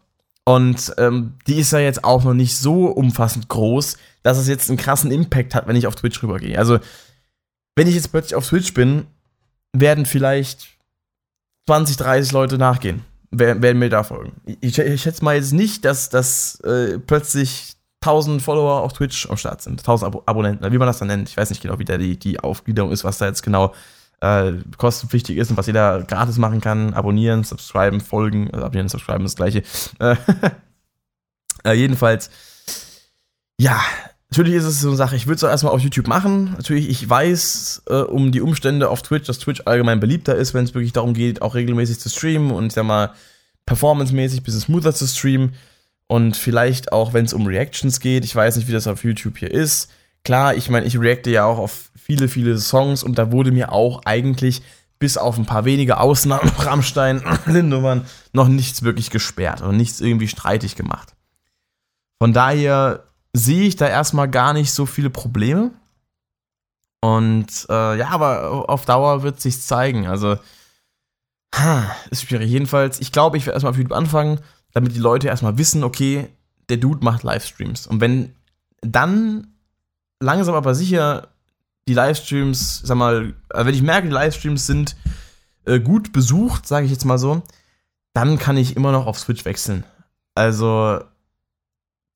Und 0.47 0.93
ähm, 0.97 1.33
die 1.45 1.55
ist 1.55 1.73
ja 1.73 1.79
jetzt 1.79 2.05
auch 2.05 2.23
noch 2.23 2.33
nicht 2.33 2.55
so 2.55 2.85
umfassend 2.85 3.49
groß, 3.49 3.97
dass 4.23 4.37
es 4.37 4.47
jetzt 4.47 4.69
einen 4.69 4.77
krassen 4.77 5.11
Impact 5.11 5.53
hat, 5.53 5.67
wenn 5.67 5.75
ich 5.75 5.87
auf 5.87 5.95
Twitch 5.95 6.23
rübergehe. 6.23 6.57
Also, 6.57 6.79
wenn 7.75 7.85
ich 7.85 7.95
jetzt 7.95 8.13
plötzlich 8.13 8.33
auf 8.33 8.47
Twitch 8.47 8.73
bin, 8.73 9.07
werden 9.73 10.05
vielleicht 10.05 10.69
20, 11.67 11.97
30 11.97 12.31
Leute 12.31 12.57
nachgehen, 12.57 13.03
werden 13.29 13.77
mir 13.77 13.89
da 13.89 14.03
folgen. 14.03 14.39
Ich, 14.61 14.79
ich 14.79 15.01
schätze 15.01 15.21
mal 15.21 15.35
jetzt 15.35 15.51
nicht, 15.51 15.83
dass, 15.83 16.07
dass 16.07 16.61
äh, 16.61 16.97
plötzlich 16.97 17.75
1000 17.99 18.41
Follower 18.41 18.83
auf 18.83 18.93
Twitch 18.93 19.29
am 19.29 19.35
Start 19.35 19.61
sind, 19.61 19.81
1000 19.81 20.15
Ab 20.15 20.23
Abonnenten, 20.27 20.71
wie 20.71 20.77
man 20.77 20.87
das 20.87 20.99
dann 20.99 21.09
nennt. 21.09 21.27
Ich 21.27 21.35
weiß 21.35 21.49
nicht 21.49 21.61
genau, 21.61 21.77
wie 21.77 21.83
da 21.83 21.97
die, 21.97 22.17
die 22.17 22.39
Aufgliederung 22.39 22.93
ist, 22.93 23.03
was 23.03 23.17
da 23.17 23.25
jetzt 23.25 23.43
genau 23.43 23.73
äh, 24.21 24.53
kostenpflichtig 24.77 25.37
ist 25.37 25.51
und 25.51 25.57
was 25.57 25.67
jeder 25.67 26.03
gratis 26.03 26.37
machen 26.37 26.61
kann. 26.61 26.93
Abonnieren, 26.93 27.43
subscriben, 27.43 28.01
folgen. 28.01 28.49
Also 28.51 28.65
abonnieren, 28.65 28.89
subscriben 28.89 29.25
ist 29.25 29.37
das 29.39 29.51
gleiche. 29.51 29.63
Äh, 29.99 30.15
äh, 31.71 31.73
jedenfalls, 31.73 32.29
ja, 33.59 33.79
natürlich 34.29 34.55
ist 34.55 34.65
es 34.65 34.81
so 34.81 34.89
eine 34.89 34.97
Sache, 34.97 35.15
ich 35.15 35.27
würde 35.27 35.35
es 35.35 35.43
erstmal 35.43 35.73
auf 35.73 35.81
YouTube 35.81 36.07
machen. 36.07 36.53
Natürlich, 36.57 36.89
ich 36.89 37.07
weiß 37.07 37.83
äh, 37.87 37.93
um 37.93 38.31
die 38.31 38.41
Umstände 38.41 38.89
auf 38.89 39.01
Twitch, 39.01 39.27
dass 39.27 39.39
Twitch 39.39 39.61
allgemein 39.65 39.99
beliebter 39.99 40.35
ist, 40.35 40.53
wenn 40.53 40.65
es 40.65 40.73
wirklich 40.73 40.93
darum 40.93 41.13
geht, 41.13 41.41
auch 41.41 41.55
regelmäßig 41.55 41.99
zu 41.99 42.09
streamen 42.09 42.51
und 42.51 42.67
ich 42.67 42.73
sag 42.73 42.85
mal, 42.85 43.13
performancemäßig 43.65 44.41
ein 44.41 44.43
bisschen 44.43 44.61
smoother 44.61 44.93
zu 44.93 45.05
streamen. 45.07 45.53
Und 46.07 46.37
vielleicht 46.37 46.93
auch, 46.93 47.13
wenn 47.13 47.25
es 47.25 47.33
um 47.33 47.45
Reactions 47.45 47.99
geht. 47.99 48.23
Ich 48.23 48.33
weiß 48.33 48.55
nicht, 48.55 48.69
wie 48.69 48.71
das 48.71 48.87
auf 48.87 49.03
YouTube 49.03 49.37
hier 49.37 49.51
ist. 49.51 49.91
Klar, 50.23 50.55
ich 50.55 50.69
meine, 50.69 50.85
ich 50.85 50.99
reacte 50.99 51.29
ja 51.29 51.45
auch 51.45 51.57
auf 51.57 51.91
viele, 51.95 52.27
viele 52.27 52.57
Songs 52.57 53.03
und 53.03 53.17
da 53.17 53.31
wurde 53.31 53.51
mir 53.51 53.71
auch 53.71 54.03
eigentlich 54.05 54.61
bis 54.99 55.17
auf 55.17 55.37
ein 55.37 55.45
paar 55.45 55.65
wenige 55.65 55.99
Ausnahmen, 55.99 56.51
Rammstein, 56.57 57.23
Lindemann, 57.45 58.05
noch 58.33 58.47
nichts 58.47 58.83
wirklich 58.83 59.09
gesperrt 59.09 59.61
und 59.61 59.77
nichts 59.77 60.01
irgendwie 60.01 60.27
streitig 60.27 60.75
gemacht. 60.75 61.15
Von 62.19 62.33
daher 62.33 63.03
sehe 63.33 63.67
ich 63.67 63.75
da 63.75 63.87
erstmal 63.87 64.29
gar 64.29 64.53
nicht 64.53 64.71
so 64.71 64.85
viele 64.85 65.09
Probleme. 65.09 65.71
Und 67.01 67.67
äh, 67.69 67.97
ja, 67.97 68.09
aber 68.09 68.69
auf 68.69 68.85
Dauer 68.85 69.21
wird 69.21 69.39
sich 69.39 69.61
zeigen. 69.61 70.07
Also, 70.07 70.37
ha, 71.53 71.95
ist 72.09 72.23
schwierig. 72.23 72.49
Jedenfalls, 72.49 72.99
ich 72.99 73.11
glaube, 73.11 73.37
ich 73.37 73.45
werde 73.45 73.55
erstmal 73.55 73.71
auf 73.71 73.77
YouTube 73.77 73.95
anfangen 73.95 74.39
damit 74.77 74.93
die 74.93 74.99
Leute 74.99 75.27
erstmal 75.27 75.57
wissen, 75.57 75.83
okay, 75.83 76.29
der 76.69 76.77
Dude 76.77 77.03
macht 77.03 77.23
Livestreams. 77.23 77.87
Und 77.87 77.99
wenn 77.99 78.35
dann 78.81 79.47
langsam 80.19 80.55
aber 80.55 80.75
sicher 80.75 81.29
die 81.87 81.93
Livestreams, 81.93 82.79
sag 82.79 82.97
mal, 82.97 83.33
also 83.49 83.65
wenn 83.65 83.73
ich 83.73 83.81
merke, 83.81 84.07
die 84.07 84.13
Livestreams 84.13 84.65
sind 84.67 84.95
äh, 85.65 85.79
gut 85.79 86.11
besucht, 86.11 86.67
sage 86.67 86.85
ich 86.85 86.91
jetzt 86.91 87.05
mal 87.05 87.17
so, 87.17 87.41
dann 88.13 88.37
kann 88.37 88.57
ich 88.57 88.75
immer 88.75 88.91
noch 88.91 89.05
auf 89.05 89.19
Switch 89.19 89.45
wechseln. 89.45 89.83
Also, 90.35 90.99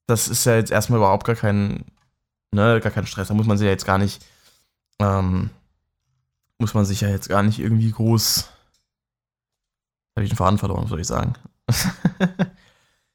das 0.07 0.27
ist 0.27 0.45
ja 0.45 0.55
jetzt 0.55 0.71
erstmal 0.71 0.97
überhaupt 0.97 1.25
gar 1.25 1.35
kein, 1.35 1.85
ne, 2.51 2.79
gar 2.81 2.91
kein 2.91 3.07
Stress. 3.07 3.29
Da 3.29 3.33
muss 3.33 3.47
man 3.47 3.57
sich 3.57 3.65
ja 3.65 3.71
jetzt 3.71 3.85
gar 3.85 3.97
nicht, 3.97 4.25
ähm, 4.99 5.49
muss 6.57 6.73
man 6.73 6.85
sich 6.85 7.01
ja 7.01 7.09
jetzt 7.09 7.29
gar 7.29 7.43
nicht 7.43 7.59
irgendwie 7.59 7.91
groß, 7.91 8.49
habe 10.15 10.23
ich 10.23 10.29
den 10.29 10.37
Faden 10.37 10.59
verloren, 10.59 10.87
soll 10.87 10.99
ich 10.99 11.07
sagen. 11.07 11.33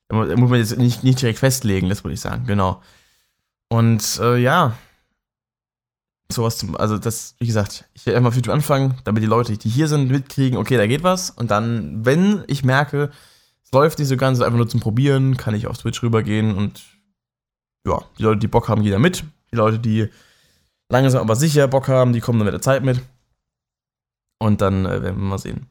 da 0.09 0.37
muss 0.37 0.51
man 0.51 0.59
jetzt 0.59 0.77
nicht, 0.79 1.05
nicht 1.05 1.21
direkt 1.21 1.39
festlegen, 1.39 1.89
das 1.89 2.03
würde 2.03 2.15
ich 2.15 2.21
sagen, 2.21 2.47
genau. 2.47 2.83
Und 3.69 4.19
äh, 4.21 4.37
ja, 4.37 4.77
sowas 6.31 6.59
zum, 6.59 6.77
also 6.77 6.99
das, 6.99 7.35
wie 7.39 7.47
gesagt, 7.47 7.85
ich 7.95 8.07
werde 8.07 8.15
erstmal 8.15 8.31
auf 8.31 8.37
YouTube 8.37 8.55
anfangen, 8.55 8.99
damit 9.05 9.23
die 9.23 9.29
Leute, 9.29 9.57
die 9.57 9.69
hier 9.69 9.89
sind, 9.89 10.11
mitkriegen, 10.11 10.59
okay, 10.59 10.77
da 10.77 10.87
geht 10.87 11.03
was. 11.03 11.31
Und 11.31 11.51
dann, 11.51 12.05
wenn 12.05 12.45
ich 12.47 12.65
merke, 12.65 13.11
es 13.65 13.73
läuft 13.73 13.99
nicht 13.99 14.09
so 14.09 14.17
ganz, 14.17 14.41
einfach 14.41 14.57
nur 14.57 14.69
zum 14.69 14.81
Probieren, 14.81 15.37
kann 15.37 15.55
ich 15.55 15.67
auf 15.67 15.79
Twitch 15.79 16.03
rübergehen 16.03 16.55
und 16.55 16.83
ja, 17.87 18.01
die 18.19 18.23
Leute, 18.23 18.41
die 18.41 18.49
Bock 18.49 18.69
haben, 18.69 18.83
gehen 18.83 18.93
da 18.93 18.99
mit. 18.99 19.25
Die 19.53 19.57
Leute, 19.57 19.79
die 19.79 20.09
langsam 20.89 21.21
aber 21.21 21.37
sicher 21.37 21.69
Bock 21.69 21.89
haben, 21.89 22.13
die 22.13 22.21
kommen 22.21 22.39
dann 22.39 22.47
mit 22.47 22.55
der 22.55 22.63
Zeit 22.63 22.83
mit. 22.83 23.01
Und 24.39 24.61
dann 24.61 24.85
äh, 24.85 25.03
werden 25.03 25.19
wir 25.19 25.29
mal 25.29 25.39
sehen. 25.39 25.67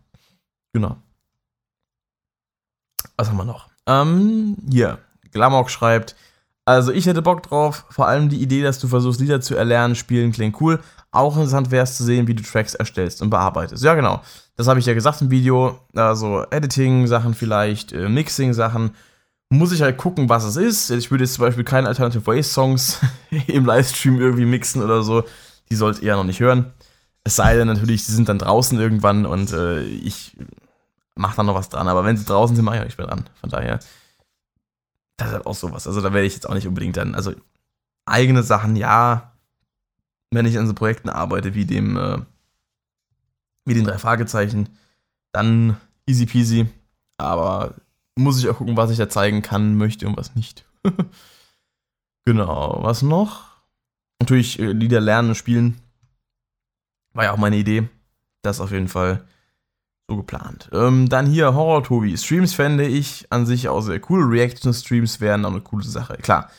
Genau. 0.73 0.97
Was 3.17 3.29
haben 3.29 3.37
wir 3.37 3.45
noch? 3.45 3.69
Ähm, 3.85 4.57
hier. 4.69 4.99
Glamok 5.31 5.69
schreibt, 5.69 6.15
also 6.65 6.91
ich 6.91 7.05
hätte 7.05 7.21
Bock 7.21 7.43
drauf, 7.43 7.85
vor 7.89 8.07
allem 8.07 8.29
die 8.29 8.41
Idee, 8.41 8.63
dass 8.63 8.79
du 8.79 8.87
versuchst, 8.87 9.21
Lieder 9.21 9.39
zu 9.39 9.55
erlernen, 9.55 9.95
spielen, 9.95 10.31
klingt 10.31 10.59
cool. 10.59 10.79
Auch 11.11 11.35
interessant 11.35 11.69
wäre 11.69 11.83
es 11.83 11.95
zu 11.95 12.03
sehen, 12.03 12.27
wie 12.27 12.33
du 12.33 12.43
Tracks 12.43 12.73
erstellst 12.73 13.21
und 13.21 13.29
bearbeitest. 13.29 13.83
Ja, 13.83 13.93
genau. 13.93 14.21
Das 14.57 14.67
habe 14.67 14.79
ich 14.79 14.85
ja 14.85 14.95
gesagt 14.95 15.21
im 15.21 15.29
Video. 15.29 15.79
Also 15.93 16.43
Editing-Sachen 16.49 17.35
vielleicht, 17.35 17.93
äh, 17.93 18.09
Mixing-Sachen. 18.09 18.91
Muss 19.49 19.71
ich 19.71 19.83
halt 19.83 19.97
gucken, 19.97 20.27
was 20.27 20.43
es 20.43 20.55
ist. 20.55 20.89
Ich 20.89 21.11
würde 21.11 21.23
jetzt 21.23 21.35
zum 21.35 21.45
Beispiel 21.45 21.63
keine 21.63 21.87
Alternative 21.87 22.25
Ways-Songs 22.25 22.99
im 23.47 23.65
Livestream 23.65 24.19
irgendwie 24.19 24.45
mixen 24.45 24.81
oder 24.81 25.03
so. 25.03 25.23
Die 25.69 25.75
sollt 25.75 25.99
ihr 25.99 26.09
ja 26.09 26.15
noch 26.15 26.23
nicht 26.23 26.39
hören. 26.39 26.73
Es 27.23 27.35
sei 27.35 27.55
denn 27.55 27.67
natürlich, 27.67 28.03
sie 28.05 28.13
sind 28.13 28.27
dann 28.27 28.39
draußen 28.39 28.79
irgendwann 28.79 29.25
und 29.25 29.53
äh, 29.53 29.83
ich 29.83 30.35
mach 31.15 31.35
da 31.35 31.43
noch 31.43 31.55
was 31.55 31.69
dran. 31.69 31.87
Aber 31.87 32.03
wenn 32.05 32.17
sie 32.17 32.25
draußen 32.25 32.55
sind, 32.55 32.65
mache 32.65 32.77
ich 32.77 32.81
auch 32.81 32.85
nicht 32.85 32.97
mehr 32.97 33.07
dran. 33.07 33.25
Von 33.39 33.49
daher, 33.51 33.79
das 35.17 35.29
ist 35.29 35.33
halt 35.33 35.45
auch 35.45 35.55
sowas. 35.55 35.87
Also 35.87 36.01
da 36.01 36.13
werde 36.13 36.27
ich 36.27 36.33
jetzt 36.33 36.47
auch 36.47 36.53
nicht 36.53 36.67
unbedingt 36.67 36.97
dann, 36.97 37.15
also 37.15 37.33
eigene 38.05 38.43
Sachen, 38.43 38.75
ja, 38.75 39.33
wenn 40.31 40.45
ich 40.45 40.57
an 40.57 40.67
so 40.67 40.73
Projekten 40.73 41.09
arbeite 41.09 41.53
wie 41.53 41.65
dem, 41.65 41.97
äh, 41.97 42.19
wie 43.65 43.73
den 43.73 43.85
drei 43.85 43.97
Fragezeichen, 43.97 44.69
dann 45.31 45.77
easy 46.05 46.25
peasy. 46.25 46.67
Aber 47.17 47.75
muss 48.15 48.39
ich 48.39 48.49
auch 48.49 48.57
gucken, 48.57 48.77
was 48.77 48.91
ich 48.91 48.97
da 48.97 49.09
zeigen 49.09 49.41
kann, 49.41 49.77
möchte 49.77 50.07
und 50.07 50.17
was 50.17 50.35
nicht. 50.35 50.65
genau, 52.25 52.83
was 52.83 53.01
noch? 53.01 53.55
Natürlich 54.19 54.59
äh, 54.59 54.71
Lieder 54.71 55.01
lernen 55.01 55.29
und 55.29 55.35
spielen. 55.35 55.81
War 57.13 57.25
ja 57.25 57.31
auch 57.31 57.37
meine 57.37 57.57
Idee. 57.57 57.87
Das 58.41 58.59
auf 58.59 58.71
jeden 58.71 58.87
Fall 58.89 59.25
so 60.07 60.17
geplant. 60.17 60.69
Ähm, 60.71 61.09
dann 61.09 61.25
hier 61.25 61.53
Horror-Tobi. 61.53 62.17
Streams 62.17 62.53
fände 62.53 62.85
ich 62.85 63.25
an 63.29 63.45
sich 63.45 63.69
auch 63.69 63.81
sehr 63.81 63.99
cool. 64.09 64.23
Reaction-Streams 64.23 65.19
wären 65.19 65.45
auch 65.45 65.51
eine 65.51 65.61
coole 65.61 65.85
Sache. 65.85 66.17
Klar. 66.21 66.49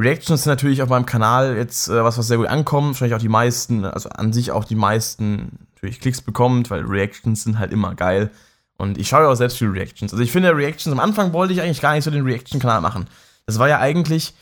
Reactions 0.00 0.44
sind 0.44 0.50
natürlich 0.50 0.82
auf 0.82 0.88
meinem 0.88 1.06
Kanal 1.06 1.56
jetzt 1.56 1.88
äh, 1.88 2.02
was, 2.02 2.16
was 2.18 2.26
sehr 2.26 2.38
gut 2.38 2.46
ankommt. 2.46 2.88
Wahrscheinlich 2.88 3.14
auch 3.14 3.20
die 3.20 3.28
meisten, 3.28 3.84
also 3.84 4.08
an 4.08 4.32
sich 4.32 4.50
auch 4.50 4.64
die 4.64 4.74
meisten 4.74 5.66
natürlich 5.74 6.00
Klicks 6.00 6.22
bekommt, 6.22 6.70
weil 6.70 6.84
Reactions 6.84 7.44
sind 7.44 7.58
halt 7.58 7.70
immer 7.70 7.94
geil. 7.94 8.30
Und 8.78 8.96
ich 8.96 9.08
schaue 9.08 9.22
ja 9.22 9.28
auch 9.28 9.34
selbst 9.34 9.58
viele 9.58 9.74
Reactions. 9.74 10.12
Also 10.12 10.24
ich 10.24 10.32
finde 10.32 10.56
Reactions, 10.56 10.92
am 10.92 11.00
Anfang 11.00 11.34
wollte 11.34 11.52
ich 11.52 11.60
eigentlich 11.60 11.82
gar 11.82 11.94
nicht 11.94 12.04
so 12.04 12.10
den 12.10 12.24
Reaction-Kanal 12.24 12.80
machen. 12.80 13.06
Das 13.44 13.58
war 13.58 13.68
ja 13.68 13.78
eigentlich, 13.78 14.32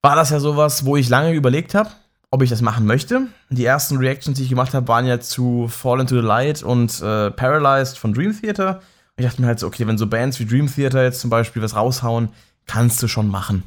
war 0.00 0.16
das 0.16 0.30
ja 0.30 0.40
sowas, 0.40 0.86
wo 0.86 0.96
ich 0.96 1.10
lange 1.10 1.34
überlegt 1.34 1.74
habe 1.74 1.90
ob 2.30 2.42
ich 2.42 2.50
das 2.50 2.62
machen 2.62 2.86
möchte. 2.86 3.28
Die 3.50 3.64
ersten 3.64 3.96
Reactions, 3.98 4.36
die 4.36 4.44
ich 4.44 4.50
gemacht 4.50 4.74
habe, 4.74 4.88
waren 4.88 5.06
ja 5.06 5.20
zu 5.20 5.68
Fall 5.68 6.00
into 6.00 6.16
the 6.20 6.26
Light 6.26 6.62
und 6.62 7.00
äh, 7.00 7.30
Paralyzed 7.30 7.98
von 7.98 8.12
Dream 8.12 8.38
Theater. 8.38 8.80
Und 9.16 9.24
ich 9.24 9.26
dachte 9.26 9.40
mir 9.40 9.48
halt 9.48 9.58
so, 9.58 9.66
okay, 9.66 9.86
wenn 9.86 9.98
so 9.98 10.06
Bands 10.06 10.38
wie 10.40 10.46
Dream 10.46 10.66
Theater 10.66 11.02
jetzt 11.02 11.20
zum 11.20 11.30
Beispiel 11.30 11.62
was 11.62 11.76
raushauen, 11.76 12.30
kannst 12.66 13.02
du 13.02 13.08
schon 13.08 13.28
machen. 13.28 13.62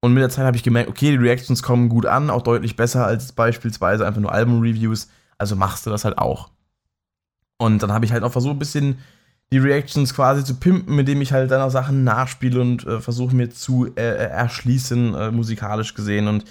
Und 0.00 0.14
mit 0.14 0.22
der 0.22 0.30
Zeit 0.30 0.46
habe 0.46 0.56
ich 0.56 0.62
gemerkt, 0.62 0.88
okay, 0.88 1.10
die 1.10 1.16
Reactions 1.16 1.62
kommen 1.62 1.88
gut 1.90 2.06
an, 2.06 2.30
auch 2.30 2.42
deutlich 2.42 2.76
besser 2.76 3.04
als 3.04 3.32
beispielsweise 3.32 4.06
einfach 4.06 4.20
nur 4.20 4.32
Album-Reviews. 4.32 5.08
Also 5.36 5.56
machst 5.56 5.84
du 5.84 5.90
das 5.90 6.04
halt 6.04 6.16
auch. 6.16 6.50
Und 7.58 7.82
dann 7.82 7.92
habe 7.92 8.06
ich 8.06 8.12
halt 8.12 8.22
auch 8.22 8.32
versucht, 8.32 8.56
ein 8.56 8.58
bisschen 8.58 8.98
die 9.52 9.58
Reactions 9.58 10.14
quasi 10.14 10.44
zu 10.44 10.54
pimpen, 10.54 10.98
indem 10.98 11.20
ich 11.20 11.32
halt 11.32 11.50
dann 11.50 11.60
auch 11.60 11.70
Sachen 11.70 12.04
nachspiele 12.04 12.60
und 12.60 12.86
äh, 12.86 13.00
versuche 13.00 13.34
mir 13.34 13.50
zu 13.50 13.86
äh, 13.96 14.00
äh, 14.00 14.28
erschließen, 14.28 15.14
äh, 15.14 15.30
musikalisch 15.30 15.94
gesehen. 15.94 16.28
Und 16.28 16.44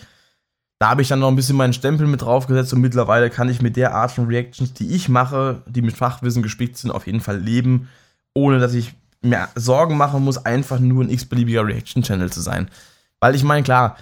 da 0.79 0.89
habe 0.89 1.01
ich 1.01 1.09
dann 1.09 1.19
noch 1.19 1.27
ein 1.27 1.35
bisschen 1.35 1.57
meinen 1.57 1.73
Stempel 1.73 2.07
mit 2.07 2.21
draufgesetzt 2.21 2.73
und 2.73 2.79
mittlerweile 2.79 3.29
kann 3.29 3.49
ich 3.49 3.61
mit 3.61 3.75
der 3.75 3.93
Art 3.93 4.11
von 4.11 4.27
Reactions, 4.27 4.73
die 4.73 4.95
ich 4.95 5.09
mache, 5.09 5.61
die 5.67 5.81
mit 5.81 5.97
Fachwissen 5.97 6.41
gespickt 6.41 6.77
sind, 6.77 6.91
auf 6.91 7.05
jeden 7.05 7.19
Fall 7.19 7.37
leben, 7.37 7.89
ohne 8.33 8.59
dass 8.59 8.73
ich 8.73 8.95
mir 9.21 9.49
Sorgen 9.55 9.97
machen 9.97 10.23
muss, 10.23 10.45
einfach 10.45 10.79
nur 10.79 11.03
ein 11.03 11.09
x-beliebiger 11.09 11.67
Reaction-Channel 11.67 12.31
zu 12.31 12.39
sein. 12.39 12.69
Weil 13.19 13.35
ich 13.35 13.43
meine, 13.43 13.63
klar, 13.63 13.97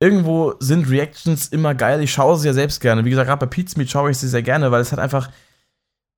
irgendwo 0.00 0.54
sind 0.60 0.90
Reactions 0.90 1.48
immer 1.48 1.74
geil. 1.74 2.02
Ich 2.02 2.12
schaue 2.12 2.36
sie 2.36 2.46
ja 2.46 2.52
selbst 2.52 2.80
gerne. 2.80 3.06
Wie 3.06 3.10
gesagt, 3.10 3.28
gerade 3.28 3.46
bei 3.46 3.50
Pizmeet 3.50 3.90
schaue 3.90 4.10
ich 4.10 4.18
sie 4.18 4.28
sehr 4.28 4.42
gerne, 4.42 4.70
weil 4.70 4.82
es 4.82 4.92
hat 4.92 4.98
einfach 4.98 5.30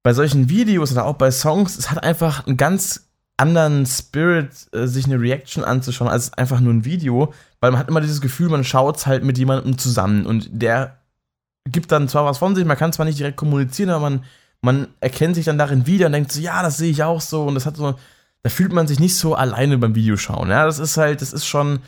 bei 0.03 0.13
solchen 0.13 0.49
Videos 0.49 0.91
oder 0.91 1.05
auch 1.05 1.15
bei 1.15 1.31
Songs, 1.31 1.79
es 1.79 1.91
hat 1.91 2.03
einfach 2.03 2.47
einen 2.47 2.57
ganz 2.57 3.10
anderen 3.41 3.87
Spirit, 3.87 4.51
äh, 4.73 4.87
sich 4.87 5.07
eine 5.07 5.21
Reaction 5.21 5.65
anzuschauen, 5.65 6.09
als 6.11 6.33
einfach 6.35 6.61
nur 6.61 6.73
ein 6.73 6.85
Video, 6.85 7.33
weil 7.61 7.71
man 7.71 7.81
hat 7.81 7.89
immer 7.89 8.01
dieses 8.01 8.21
Gefühl, 8.21 8.49
man 8.49 8.65
schaut 8.65 8.99
es 8.99 9.07
halt 9.07 9.25
mit 9.25 9.39
jemandem 9.39 9.79
zusammen 9.79 10.27
und 10.27 10.49
der 10.53 10.99
gibt 11.69 11.91
dann 11.93 12.09
zwar 12.09 12.25
was 12.25 12.39
von 12.39 12.55
sich, 12.55 12.65
man 12.65 12.77
kann 12.77 12.93
zwar 12.93 13.07
nicht 13.07 13.19
direkt 13.19 13.37
kommunizieren, 13.37 13.91
aber 13.91 14.11
man, 14.11 14.25
man 14.61 14.89
erkennt 15.01 15.35
sich 15.35 15.47
dann 15.47 15.59
darin 15.59 15.87
wieder 15.87 16.07
und 16.07 16.13
denkt 16.13 16.33
so, 16.33 16.41
ja, 16.41 16.63
das 16.63 16.77
sehe 16.77 16.91
ich 16.91 17.03
auch 17.03 17.21
so 17.21 17.45
und 17.45 17.55
das 17.55 17.67
hat 17.67 17.77
so, 17.77 17.95
da 18.43 18.51
fühlt 18.51 18.73
man 18.73 18.87
sich 18.87 19.01
nicht 19.01 19.17
so 19.17 19.35
alleine 19.35 19.79
beim 19.79 19.95
Videoschauen. 19.95 20.51
Ja, 20.51 20.65
das 20.65 20.79
ist 20.79 20.97
halt, 20.97 21.21
das 21.21 21.33
ist 21.33 21.47
schon, 21.47 21.81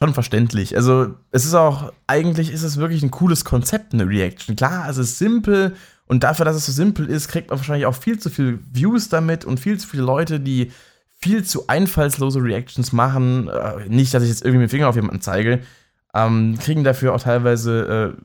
schon 0.00 0.14
verständlich. 0.14 0.76
Also, 0.76 1.14
es 1.30 1.44
ist 1.44 1.54
auch, 1.54 1.92
eigentlich 2.06 2.52
ist 2.52 2.62
es 2.62 2.76
wirklich 2.76 3.02
ein 3.02 3.10
cooles 3.10 3.44
Konzept, 3.44 3.94
eine 3.94 4.08
Reaction. 4.08 4.56
Klar, 4.56 4.88
es 4.88 4.96
ist 4.96 5.18
simpel 5.18 5.76
und 6.08 6.24
dafür, 6.24 6.46
dass 6.46 6.56
es 6.56 6.66
so 6.66 6.72
simpel 6.72 7.06
ist, 7.08 7.28
kriegt 7.28 7.50
man 7.50 7.58
wahrscheinlich 7.58 7.86
auch 7.86 7.94
viel 7.94 8.18
zu 8.18 8.30
viele 8.30 8.58
Views 8.72 9.10
damit 9.10 9.44
und 9.44 9.60
viel 9.60 9.78
zu 9.78 9.86
viele 9.86 10.02
Leute, 10.02 10.40
die 10.40 10.72
viel 11.14 11.44
zu 11.44 11.68
einfallslose 11.68 12.42
Reactions 12.42 12.92
machen. 12.92 13.48
Äh, 13.48 13.88
nicht, 13.88 14.14
dass 14.14 14.22
ich 14.22 14.30
jetzt 14.30 14.42
irgendwie 14.42 14.62
mit 14.62 14.70
dem 14.70 14.70
Finger 14.70 14.88
auf 14.88 14.96
jemanden 14.96 15.20
zeige. 15.20 15.60
Ähm, 16.14 16.58
kriegen 16.58 16.82
dafür 16.82 17.14
auch 17.14 17.20
teilweise, 17.20 18.14
äh, 18.16 18.22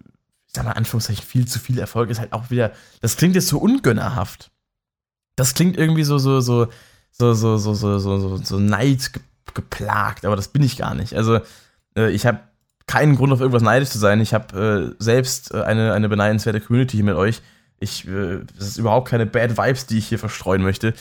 ich 0.47 0.53
sag 0.53 0.63
mal, 0.63 0.71
Anführungszeichen, 0.71 1.25
viel 1.25 1.45
zu 1.45 1.59
viel 1.59 1.77
Erfolg. 1.77 2.09
Ist 2.09 2.19
halt 2.19 2.31
auch 2.31 2.49
wieder, 2.49 2.71
das 3.01 3.17
klingt 3.17 3.35
jetzt 3.35 3.49
so 3.49 3.57
ungönnerhaft. 3.57 4.51
Das 5.35 5.53
klingt 5.53 5.75
irgendwie 5.75 6.03
so, 6.03 6.17
so, 6.19 6.39
so, 6.39 6.69
so, 7.11 7.33
so, 7.33 7.57
so, 7.57 7.73
so, 7.73 7.99
so, 7.99 8.19
so, 8.19 8.37
so 8.37 8.59
Neid 8.59 9.11
geplagt, 9.53 10.25
aber 10.25 10.35
das 10.37 10.47
bin 10.47 10.63
ich 10.63 10.77
gar 10.77 10.95
nicht. 10.95 11.15
Also, 11.15 11.41
äh, 11.97 12.11
ich 12.11 12.25
habe 12.25 12.39
keinen 12.87 13.15
Grund, 13.15 13.33
auf 13.33 13.41
irgendwas 13.41 13.61
neidisch 13.61 13.89
zu 13.89 13.97
sein. 13.97 14.21
Ich 14.21 14.33
habe 14.33 14.95
äh, 14.99 15.03
selbst 15.03 15.53
äh, 15.53 15.63
eine, 15.63 15.93
eine 15.93 16.07
beneidenswerte 16.07 16.61
Community 16.61 16.97
hier 16.97 17.05
mit 17.05 17.15
euch. 17.15 17.41
Ich, 17.83 18.07
äh, 18.07 18.39
das 18.57 18.69
ist 18.69 18.77
überhaupt 18.77 19.09
keine 19.09 19.25
Bad 19.25 19.57
Vibes, 19.57 19.85
die 19.85 19.97
ich 19.97 20.07
hier 20.07 20.19
verstreuen 20.19 20.63
möchte. 20.63 20.93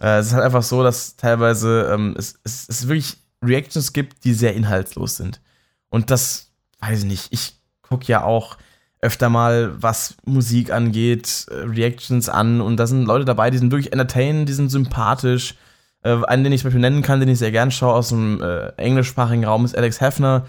Äh, 0.00 0.18
es 0.18 0.26
ist 0.26 0.32
halt 0.34 0.44
einfach 0.44 0.62
so, 0.62 0.82
dass 0.82 1.16
teilweise 1.16 1.90
ähm, 1.92 2.14
es, 2.18 2.38
es, 2.44 2.68
es 2.68 2.88
wirklich 2.88 3.16
Reactions 3.42 3.92
gibt, 3.92 4.24
die 4.24 4.34
sehr 4.34 4.54
inhaltslos 4.54 5.16
sind. 5.16 5.40
Und 5.88 6.10
das, 6.10 6.50
weiß 6.80 7.00
ich 7.00 7.04
nicht, 7.04 7.28
ich 7.30 7.56
gucke 7.82 8.06
ja 8.06 8.24
auch 8.24 8.56
öfter 9.00 9.28
mal, 9.28 9.70
was 9.80 10.16
Musik 10.24 10.72
angeht, 10.72 11.46
äh, 11.50 11.54
Reactions 11.56 12.28
an 12.28 12.60
und 12.60 12.78
da 12.78 12.86
sind 12.86 13.04
Leute 13.04 13.24
dabei, 13.24 13.50
die 13.50 13.58
sind 13.58 13.70
wirklich 13.70 13.92
entertainend, 13.92 14.48
die 14.48 14.54
sind 14.54 14.70
sympathisch. 14.70 15.54
Äh, 16.02 16.24
einen, 16.24 16.44
den 16.44 16.52
ich 16.52 16.62
zum 16.62 16.68
Beispiel 16.68 16.80
nennen 16.80 17.02
kann, 17.02 17.20
den 17.20 17.28
ich 17.28 17.38
sehr 17.38 17.50
gern 17.50 17.70
schaue 17.70 17.94
aus 17.94 18.08
dem 18.08 18.42
äh, 18.42 18.68
englischsprachigen 18.76 19.44
Raum, 19.44 19.64
ist 19.64 19.76
Alex 19.76 20.00
Hefner, 20.00 20.46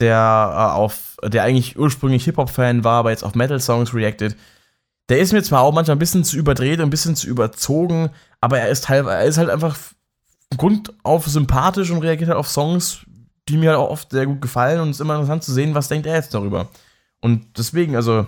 der 0.00 0.72
auf, 0.74 1.16
der 1.24 1.44
eigentlich 1.44 1.78
ursprünglich 1.78 2.24
Hip-Hop-Fan 2.24 2.82
war, 2.84 3.00
aber 3.00 3.10
jetzt 3.10 3.24
auf 3.24 3.34
Metal-Songs 3.34 3.94
reacted 3.94 4.36
der 5.08 5.18
ist 5.18 5.32
mir 5.32 5.42
zwar 5.42 5.62
auch 5.62 5.72
manchmal 5.72 5.96
ein 5.96 6.00
bisschen 6.00 6.24
zu 6.24 6.36
überdreht 6.36 6.78
und 6.78 6.86
ein 6.86 6.90
bisschen 6.90 7.16
zu 7.16 7.26
überzogen, 7.26 8.10
aber 8.40 8.58
er 8.58 8.68
ist 8.68 8.88
halt, 8.88 9.06
er 9.06 9.24
ist 9.24 9.38
halt 9.38 9.50
einfach 9.50 9.76
Grund 10.56 10.92
auf 11.02 11.26
sympathisch 11.26 11.90
und 11.90 12.02
reagiert 12.02 12.30
halt 12.30 12.38
auf 12.38 12.48
Songs, 12.48 13.00
die 13.48 13.56
mir 13.56 13.70
halt 13.70 13.78
auch 13.78 13.90
oft 13.90 14.10
sehr 14.10 14.26
gut 14.26 14.40
gefallen 14.40 14.80
und 14.80 14.90
es 14.90 14.96
ist 14.96 15.00
immer 15.00 15.14
interessant 15.14 15.44
zu 15.44 15.52
sehen, 15.52 15.74
was 15.74 15.88
denkt 15.88 16.06
er 16.06 16.14
jetzt 16.14 16.32
darüber. 16.32 16.68
Und 17.20 17.58
deswegen, 17.58 17.96
also, 17.96 18.26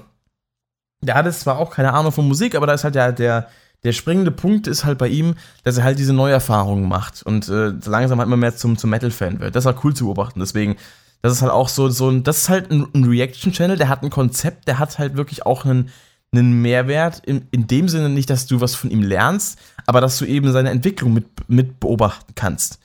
der 1.00 1.14
hat 1.14 1.26
jetzt 1.26 1.40
zwar 1.40 1.58
auch 1.58 1.70
keine 1.70 1.92
Ahnung 1.92 2.12
von 2.12 2.26
Musik, 2.26 2.54
aber 2.54 2.66
da 2.66 2.74
ist 2.74 2.84
halt 2.84 2.94
der, 2.94 3.12
der, 3.12 3.48
der 3.84 3.92
springende 3.92 4.30
Punkt 4.30 4.66
ist 4.66 4.84
halt 4.84 4.98
bei 4.98 5.08
ihm, 5.08 5.34
dass 5.64 5.78
er 5.78 5.84
halt 5.84 5.98
diese 5.98 6.12
Neuerfahrungen 6.12 6.88
macht 6.88 7.22
und 7.22 7.48
äh, 7.48 7.72
langsam 7.86 8.18
halt 8.18 8.26
immer 8.26 8.36
mehr 8.36 8.56
zum, 8.56 8.76
zum 8.76 8.90
Metal-Fan 8.90 9.40
wird. 9.40 9.54
Das 9.54 9.62
ist 9.62 9.66
halt 9.66 9.84
cool 9.84 9.94
zu 9.94 10.06
beobachten. 10.06 10.40
Deswegen, 10.40 10.76
das 11.22 11.32
ist 11.32 11.42
halt 11.42 11.52
auch 11.52 11.68
so, 11.68 11.88
so 11.88 12.10
ein, 12.10 12.22
das 12.22 12.38
ist 12.38 12.48
halt 12.48 12.70
ein, 12.70 12.86
ein 12.94 13.04
Reaction-Channel, 13.04 13.76
der 13.76 13.88
hat 13.88 14.02
ein 14.02 14.10
Konzept, 14.10 14.66
der 14.66 14.78
hat 14.78 14.98
halt 14.98 15.16
wirklich 15.16 15.46
auch 15.46 15.64
einen, 15.64 15.90
einen 16.32 16.60
Mehrwert, 16.60 17.22
in, 17.24 17.46
in 17.50 17.66
dem 17.66 17.88
Sinne 17.88 18.08
nicht, 18.08 18.30
dass 18.30 18.46
du 18.46 18.60
was 18.60 18.74
von 18.74 18.90
ihm 18.90 19.02
lernst, 19.02 19.58
aber 19.86 20.00
dass 20.00 20.18
du 20.18 20.24
eben 20.24 20.52
seine 20.52 20.70
Entwicklung 20.70 21.12
mit, 21.12 21.26
mit 21.48 21.80
beobachten 21.80 22.34
kannst. 22.34 22.78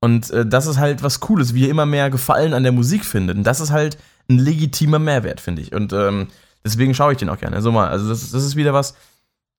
Und 0.00 0.30
äh, 0.30 0.44
das 0.44 0.66
ist 0.66 0.78
halt 0.78 1.02
was 1.02 1.20
Cooles, 1.20 1.54
wie 1.54 1.64
er 1.64 1.70
immer 1.70 1.86
mehr 1.86 2.10
Gefallen 2.10 2.54
an 2.54 2.64
der 2.64 2.72
Musik 2.72 3.04
findet. 3.04 3.36
Und 3.36 3.44
das 3.44 3.60
ist 3.60 3.70
halt 3.70 3.98
ein 4.28 4.38
legitimer 4.38 4.98
Mehrwert, 4.98 5.40
finde 5.40 5.62
ich. 5.62 5.72
Und 5.72 5.92
ähm, 5.92 6.28
deswegen 6.64 6.94
schaue 6.94 7.12
ich 7.12 7.18
den 7.18 7.28
auch 7.28 7.38
gerne. 7.38 7.56
Also 7.56 7.70
mal, 7.72 7.88
also 7.88 8.08
das, 8.08 8.30
das 8.30 8.44
ist 8.44 8.56
wieder 8.56 8.72
was, 8.74 8.94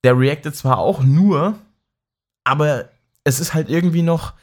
der 0.03 0.17
reactet 0.17 0.55
zwar 0.55 0.79
auch 0.79 1.01
nur, 1.01 1.55
aber 2.43 2.89
es 3.23 3.39
ist 3.39 3.53
halt 3.53 3.69
irgendwie 3.69 4.01
noch 4.01 4.33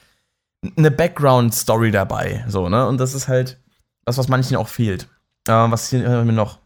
eine 0.77 0.91
Background-Story 0.91 1.91
dabei. 1.91 2.45
So, 2.49 2.69
ne? 2.69 2.87
Und 2.87 2.99
das 2.99 3.15
ist 3.15 3.29
halt 3.29 3.59
das, 4.05 4.19
was 4.19 4.29
manchen 4.29 4.57
auch 4.57 4.69
fehlt. 4.69 5.07
Äh, 5.47 5.53
was 5.53 5.91
hier 5.91 6.05
äh, 6.05 6.25
noch? 6.25 6.59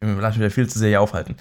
Lasse 0.00 0.38
mich 0.38 0.38
wieder 0.38 0.50
viel 0.50 0.68
zu 0.68 0.78
sehr 0.78 0.88
hier 0.88 1.00
aufhalten. 1.00 1.36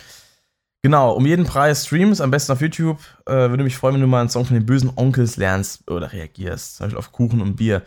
Genau, 0.81 1.11
um 1.11 1.25
jeden 1.25 1.45
Preis 1.45 1.85
Streams, 1.85 2.21
am 2.21 2.31
besten 2.31 2.53
auf 2.53 2.61
YouTube. 2.61 2.99
Äh, 3.25 3.49
würde 3.49 3.63
mich 3.63 3.75
freuen, 3.75 3.95
wenn 3.95 4.01
du 4.01 4.07
mal 4.07 4.21
einen 4.21 4.29
Song 4.29 4.45
von 4.45 4.55
den 4.55 4.65
bösen 4.65 4.91
Onkels 4.95 5.35
lernst 5.35 5.89
oder 5.91 6.13
reagierst. 6.13 6.77
Zum 6.77 6.85
Beispiel 6.85 6.99
auf 6.99 7.11
Kuchen 7.11 7.41
und 7.41 7.57
Bier. 7.57 7.81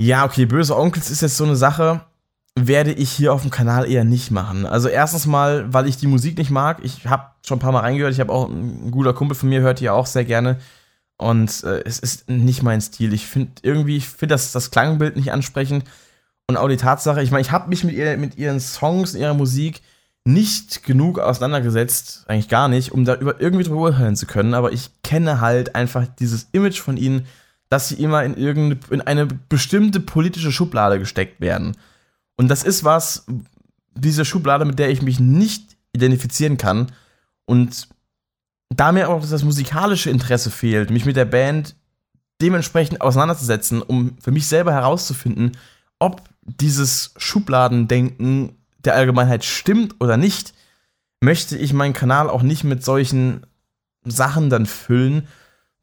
Ja, 0.00 0.24
okay, 0.24 0.46
böse 0.46 0.76
Onkels 0.76 1.10
ist 1.10 1.20
jetzt 1.20 1.36
so 1.36 1.44
eine 1.44 1.56
Sache, 1.56 2.00
werde 2.54 2.92
ich 2.92 3.10
hier 3.10 3.32
auf 3.34 3.42
dem 3.42 3.50
Kanal 3.50 3.90
eher 3.90 4.04
nicht 4.04 4.30
machen. 4.30 4.64
Also 4.64 4.88
erstens 4.88 5.26
mal, 5.26 5.72
weil 5.72 5.86
ich 5.86 5.98
die 5.98 6.06
Musik 6.06 6.38
nicht 6.38 6.50
mag. 6.50 6.78
Ich 6.82 7.06
habe 7.06 7.32
schon 7.46 7.58
ein 7.58 7.60
paar 7.60 7.72
Mal 7.72 7.80
reingehört. 7.80 8.12
Ich 8.12 8.20
habe 8.20 8.32
auch 8.32 8.48
ein 8.48 8.90
guter 8.90 9.12
Kumpel 9.12 9.34
von 9.34 9.50
mir, 9.50 9.60
hört 9.60 9.80
die 9.80 9.90
auch 9.90 10.06
sehr 10.06 10.24
gerne. 10.24 10.58
Und 11.18 11.64
äh, 11.64 11.82
es 11.84 11.98
ist 11.98 12.30
nicht 12.30 12.62
mein 12.62 12.80
Stil. 12.80 13.12
Ich 13.12 13.26
finde 13.26 13.52
irgendwie, 13.62 13.98
ich 13.98 14.08
finde 14.08 14.34
das, 14.34 14.52
das 14.52 14.70
Klangbild 14.70 15.16
nicht 15.16 15.32
ansprechend. 15.32 15.84
Und 16.46 16.56
auch 16.56 16.68
die 16.68 16.76
Tatsache, 16.76 17.22
ich 17.22 17.30
meine, 17.30 17.42
ich 17.42 17.52
habe 17.52 17.68
mich 17.68 17.84
mit, 17.84 17.94
ihr, 17.94 18.16
mit 18.16 18.36
ihren 18.38 18.58
Songs, 18.58 19.14
ihrer 19.14 19.34
Musik 19.34 19.82
nicht 20.24 20.84
genug 20.84 21.18
auseinandergesetzt, 21.18 22.24
eigentlich 22.28 22.48
gar 22.48 22.68
nicht, 22.68 22.92
um 22.92 23.04
da 23.04 23.16
über 23.16 23.40
irgendwie 23.40 23.64
drüber 23.64 23.80
urteilen 23.80 24.16
zu 24.16 24.26
können, 24.26 24.54
aber 24.54 24.72
ich 24.72 24.90
kenne 25.02 25.40
halt 25.40 25.74
einfach 25.74 26.06
dieses 26.06 26.48
Image 26.52 26.80
von 26.80 26.96
ihnen, 26.96 27.26
dass 27.70 27.88
sie 27.88 27.96
immer 27.96 28.22
in 28.22 28.36
irgendeine 28.36 28.80
in 28.90 29.00
eine 29.00 29.26
bestimmte 29.26 29.98
politische 29.98 30.52
Schublade 30.52 30.98
gesteckt 30.98 31.40
werden. 31.40 31.76
Und 32.36 32.48
das 32.48 32.62
ist 32.62 32.84
was, 32.84 33.26
diese 33.94 34.24
Schublade, 34.24 34.64
mit 34.64 34.78
der 34.78 34.90
ich 34.90 35.02
mich 35.02 35.18
nicht 35.18 35.76
identifizieren 35.92 36.56
kann. 36.56 36.92
Und 37.44 37.88
da 38.70 38.92
mir 38.92 39.08
auch 39.08 39.26
das 39.26 39.42
musikalische 39.42 40.10
Interesse 40.10 40.50
fehlt, 40.50 40.90
mich 40.90 41.04
mit 41.04 41.16
der 41.16 41.24
Band 41.24 41.74
dementsprechend 42.40 43.00
auseinanderzusetzen, 43.00 43.82
um 43.82 44.16
für 44.20 44.30
mich 44.30 44.46
selber 44.48 44.72
herauszufinden, 44.72 45.52
ob 45.98 46.22
dieses 46.42 47.14
Schubladendenken 47.16 48.56
der 48.84 48.94
Allgemeinheit 48.94 49.44
stimmt 49.44 50.00
oder 50.00 50.16
nicht, 50.16 50.54
möchte 51.20 51.56
ich 51.56 51.72
meinen 51.72 51.92
Kanal 51.92 52.28
auch 52.28 52.42
nicht 52.42 52.64
mit 52.64 52.84
solchen 52.84 53.46
Sachen 54.04 54.50
dann 54.50 54.66
füllen, 54.66 55.28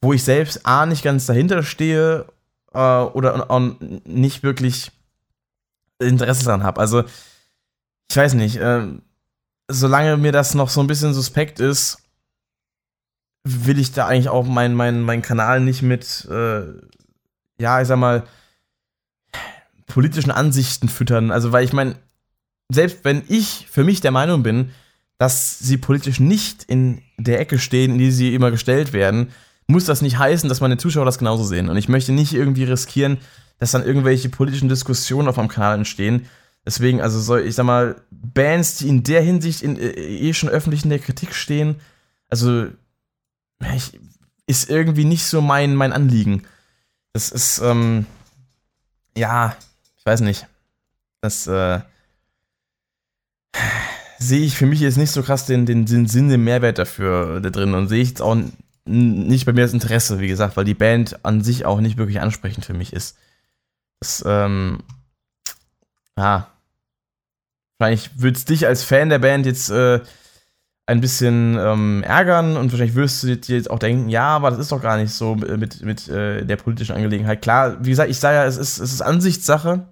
wo 0.01 0.13
ich 0.13 0.23
selbst 0.23 0.65
A 0.65 0.85
nicht 0.85 1.03
ganz 1.03 1.25
dahinter 1.25 1.63
stehe 1.63 2.25
äh, 2.73 2.79
oder 2.79 3.49
auch 3.49 3.61
nicht 4.05 4.43
wirklich 4.43 4.91
Interesse 5.99 6.45
daran 6.45 6.63
habe. 6.63 6.79
Also, 6.79 7.03
ich 8.09 8.15
weiß 8.15 8.33
nicht, 8.33 8.57
äh, 8.57 8.87
solange 9.67 10.17
mir 10.17 10.31
das 10.31 10.55
noch 10.55 10.69
so 10.69 10.81
ein 10.81 10.87
bisschen 10.87 11.13
suspekt 11.13 11.59
ist, 11.59 12.01
will 13.43 13.79
ich 13.79 13.91
da 13.91 14.07
eigentlich 14.07 14.29
auch 14.29 14.45
meinen 14.45 14.75
mein, 14.75 15.01
mein 15.01 15.21
Kanal 15.21 15.61
nicht 15.61 15.81
mit, 15.81 16.25
äh, 16.29 16.63
ja, 17.59 17.81
ich 17.81 17.87
sag 17.87 17.97
mal, 17.97 18.25
politischen 19.87 20.31
Ansichten 20.31 20.89
füttern. 20.89 21.31
Also, 21.31 21.51
weil 21.51 21.65
ich 21.65 21.73
meine, 21.73 21.95
selbst 22.69 22.99
wenn 23.03 23.23
ich 23.27 23.67
für 23.69 23.83
mich 23.83 24.01
der 24.01 24.11
Meinung 24.11 24.43
bin, 24.43 24.71
dass 25.17 25.59
sie 25.59 25.77
politisch 25.77 26.19
nicht 26.19 26.63
in 26.63 27.01
der 27.17 27.39
Ecke 27.39 27.59
stehen, 27.59 27.91
in 27.93 27.97
die 27.97 28.11
sie 28.11 28.33
immer 28.33 28.51
gestellt 28.51 28.93
werden, 28.93 29.31
muss 29.67 29.85
das 29.85 30.01
nicht 30.01 30.17
heißen, 30.17 30.47
dass 30.47 30.61
meine 30.61 30.77
Zuschauer 30.77 31.05
das 31.05 31.19
genauso 31.19 31.43
sehen. 31.43 31.69
Und 31.69 31.77
ich 31.77 31.89
möchte 31.89 32.11
nicht 32.11 32.33
irgendwie 32.33 32.63
riskieren, 32.63 33.17
dass 33.59 33.71
dann 33.71 33.83
irgendwelche 33.83 34.29
politischen 34.29 34.69
Diskussionen 34.69 35.27
auf 35.27 35.35
meinem 35.35 35.49
Kanal 35.49 35.77
entstehen. 35.77 36.27
Deswegen, 36.65 37.01
also 37.01 37.19
soll 37.19 37.41
ich 37.41 37.55
sag 37.55 37.65
mal, 37.65 38.01
Bands, 38.11 38.77
die 38.77 38.87
in 38.87 39.03
der 39.03 39.21
Hinsicht 39.21 39.61
in, 39.61 39.77
äh, 39.77 39.89
eh 39.89 40.33
schon 40.33 40.49
öffentlich 40.49 40.83
in 40.83 40.89
der 40.89 40.99
Kritik 40.99 41.33
stehen, 41.33 41.75
also 42.29 42.67
ich, 43.75 43.99
ist 44.47 44.69
irgendwie 44.69 45.05
nicht 45.05 45.25
so 45.25 45.41
mein, 45.41 45.75
mein 45.75 45.93
Anliegen. 45.93 46.43
Das 47.13 47.31
ist, 47.31 47.59
ähm, 47.59 48.05
ja, 49.17 49.55
ich 49.97 50.05
weiß 50.05 50.21
nicht. 50.21 50.47
Das, 51.21 51.45
äh, 51.47 51.81
sehe 54.19 54.45
ich 54.45 54.55
für 54.55 54.65
mich 54.65 54.79
jetzt 54.81 54.97
nicht 54.97 55.11
so 55.11 55.23
krass 55.23 55.45
den, 55.45 55.65
den, 55.65 55.85
den 55.85 56.07
Sinn, 56.07 56.29
den 56.29 56.43
Mehrwert 56.43 56.77
dafür 56.77 57.39
da 57.39 57.49
drin 57.49 57.73
und 57.73 57.87
sehe 57.87 58.01
ich 58.01 58.09
jetzt 58.09 58.21
auch 58.21 58.37
nicht 58.85 59.45
bei 59.45 59.53
mir 59.53 59.61
das 59.61 59.73
Interesse, 59.73 60.19
wie 60.19 60.27
gesagt, 60.27 60.57
weil 60.57 60.65
die 60.65 60.73
Band 60.73 61.23
an 61.23 61.41
sich 61.41 61.65
auch 61.65 61.79
nicht 61.79 61.97
wirklich 61.97 62.21
ansprechend 62.21 62.65
für 62.65 62.73
mich 62.73 62.93
ist. 62.93 63.17
Das, 63.99 64.23
ähm, 64.25 64.79
ja. 66.17 66.47
Wahrscheinlich 67.77 68.09
würde 68.19 68.37
es 68.37 68.45
dich 68.45 68.67
als 68.67 68.83
Fan 68.83 69.09
der 69.09 69.19
Band 69.19 69.45
jetzt 69.45 69.69
äh, 69.69 70.01
ein 70.85 71.01
bisschen 71.01 71.55
ähm, 71.57 72.03
ärgern 72.03 72.57
und 72.57 72.71
wahrscheinlich 72.71 72.95
wirst 72.95 73.23
du 73.23 73.37
dir 73.37 73.55
jetzt 73.55 73.69
auch 73.69 73.79
denken, 73.79 74.09
ja, 74.09 74.27
aber 74.27 74.49
das 74.49 74.59
ist 74.59 74.71
doch 74.71 74.81
gar 74.81 74.97
nicht 74.97 75.13
so 75.13 75.35
mit, 75.35 75.81
mit 75.81 76.09
äh, 76.09 76.43
der 76.45 76.57
politischen 76.57 76.95
Angelegenheit. 76.95 77.41
Klar, 77.41 77.77
wie 77.85 77.91
gesagt, 77.91 78.09
ich 78.09 78.19
sage 78.19 78.37
ja, 78.37 78.45
es 78.45 78.57
ist, 78.57 78.79
es 78.79 78.91
ist 78.91 79.01
Ansichtssache. 79.01 79.87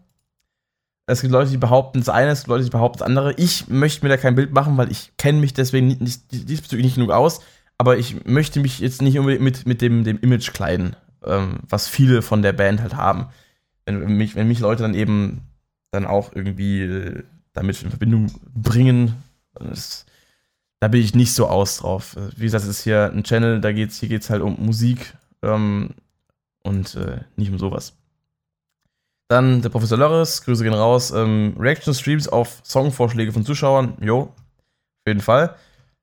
Es 1.10 1.22
gibt 1.22 1.32
Leute, 1.32 1.50
die 1.52 1.58
behaupten 1.58 2.00
das 2.00 2.10
eine, 2.10 2.32
es 2.32 2.42
gibt 2.42 2.50
Leute, 2.50 2.66
die 2.66 2.70
behaupten 2.70 3.00
das 3.00 3.08
andere. 3.08 3.34
Ich 3.38 3.70
möchte 3.70 4.06
mir 4.06 4.10
da 4.10 4.18
kein 4.18 4.36
Bild 4.36 4.54
machen, 4.54 4.76
weil 4.76 4.92
ich 4.92 5.14
kenne 5.18 5.40
mich 5.40 5.54
deswegen 5.54 5.88
nicht, 5.88 6.02
nicht, 6.02 6.32
diesbezüglich 6.32 6.86
nicht 6.86 6.96
genug 6.96 7.12
aus. 7.12 7.40
Aber 7.78 7.98
ich 7.98 8.26
möchte 8.26 8.60
mich 8.60 8.80
jetzt 8.80 9.02
nicht 9.02 9.18
unbedingt 9.18 9.44
mit, 9.44 9.66
mit 9.66 9.82
dem, 9.82 10.04
dem 10.04 10.20
Image 10.20 10.52
kleiden, 10.52 10.96
ähm, 11.24 11.60
was 11.70 11.88
viele 11.88 12.22
von 12.22 12.42
der 12.42 12.54
Band 12.54 12.82
halt 12.82 12.96
haben. 12.96 13.28
Wenn 13.86 14.18
mich, 14.18 14.36
wenn 14.36 14.50
mich 14.50 14.60
Leute 14.60 14.84
dann 14.84 14.96
eben 14.96 15.42
dann 15.92 16.06
auch 16.06 16.34
irgendwie 16.36 16.82
äh, 16.82 17.24
damit 17.54 17.82
in 17.82 17.90
Verbindung 17.90 18.32
bringen, 18.54 19.16
das, 19.54 20.06
da 20.80 20.90
bin 20.90 21.02
ich 21.02 21.16
nicht 21.16 21.34
so 21.34 21.48
aus 21.48 21.78
drauf. 21.78 22.18
Wie 22.36 22.44
gesagt, 22.44 22.64
es 22.64 22.70
ist 22.70 22.84
hier 22.84 23.12
ein 23.14 23.24
Channel, 23.24 23.62
da 23.62 23.72
geht's, 23.72 24.00
hier 24.00 24.10
geht 24.10 24.24
es 24.24 24.30
halt 24.30 24.42
um 24.42 24.58
Musik 24.64 25.14
ähm, 25.42 25.92
und 26.64 26.96
äh, 26.96 27.22
nicht 27.38 27.52
um 27.52 27.58
sowas. 27.58 27.97
Dann 29.28 29.62
der 29.62 29.70
Professor 29.70 29.98
Lörres, 29.98 30.44
Grüße 30.44 30.64
gehen 30.64 30.74
raus. 30.74 31.12
Ähm, 31.12 31.56
Reaction-Streams 31.60 32.30
auf 32.30 32.62
Songvorschläge 32.64 33.32
von 33.32 33.46
Zuschauern, 33.46 33.98
jo, 34.02 34.22
auf 34.22 35.08
jeden 35.08 35.22
Fall. 35.22 35.56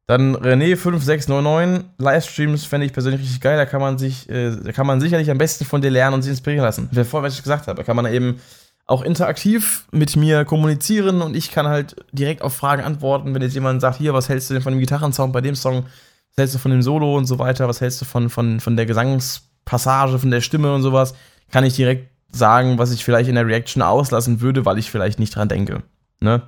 Dann 0.07 0.37
René5699, 0.37 1.85
Livestreams 1.97 2.67
fände 2.67 2.85
ich 2.85 2.93
persönlich 2.93 3.23
richtig 3.23 3.41
geil. 3.41 3.57
Da 3.57 3.65
kann 3.65 3.81
man 3.81 3.97
sich, 3.97 4.29
äh, 4.29 4.55
da 4.55 4.73
kann 4.73 4.87
man 4.87 5.01
sicherlich 5.01 5.31
am 5.31 5.39
besten 5.39 5.65
von 5.65 5.81
dir 5.81 5.91
lernen 5.91 6.15
und 6.15 6.23
sich 6.23 6.31
inspirieren 6.31 6.65
lassen. 6.65 6.89
Wer 6.93 7.07
vorher, 7.07 7.27
was 7.27 7.37
ich 7.37 7.43
gesagt 7.43 7.67
habe, 7.67 7.79
da 7.79 7.83
kann 7.83 7.97
man 7.97 8.07
eben 8.07 8.41
auch 8.87 9.01
interaktiv 9.01 9.87
mit 9.93 10.15
mir 10.17 10.45
kommunizieren 10.45 11.23
und 11.23 11.35
ich 11.35 11.51
kann 11.51 11.67
halt 11.67 11.97
direkt 12.13 12.43
auf 12.43 12.55
Fragen 12.55 12.83
antworten, 12.83 13.35
wenn 13.35 13.41
jetzt 13.41 13.55
jemand 13.55 13.81
sagt, 13.81 13.97
hier, 13.97 14.13
was 14.13 14.29
hältst 14.29 14.51
du 14.51 14.55
denn 14.55 14.63
von 14.63 14.75
dem 14.75 14.81
Gitarrensound 14.81 15.33
bei 15.33 15.41
dem 15.41 15.55
Song, 15.55 15.85
was 15.85 16.37
hältst 16.37 16.55
du 16.55 16.59
von 16.59 16.71
dem 16.71 16.83
Solo 16.83 17.17
und 17.17 17.25
so 17.25 17.39
weiter, 17.39 17.67
was 17.67 17.81
hältst 17.81 18.03
du 18.03 18.05
von, 18.05 18.29
von, 18.29 18.61
von 18.61 18.77
der 18.77 18.85
Gesangspassage, 18.85 20.19
von 20.19 20.31
der 20.31 20.43
Stimme 20.43 20.75
und 20.75 20.83
sowas, 20.83 21.15
kann 21.51 21.65
ich 21.65 21.77
direkt 21.77 22.14
sagen, 22.35 22.79
was 22.79 22.93
ich 22.93 23.05
vielleicht 23.05 23.29
in 23.29 23.37
der 23.37 23.47
Reaction 23.47 23.83
auslassen 23.83 24.41
würde, 24.41 24.65
weil 24.65 24.79
ich 24.79 24.91
vielleicht 24.91 25.19
nicht 25.19 25.35
dran 25.35 25.49
denke. 25.49 25.83
Ne? 26.21 26.43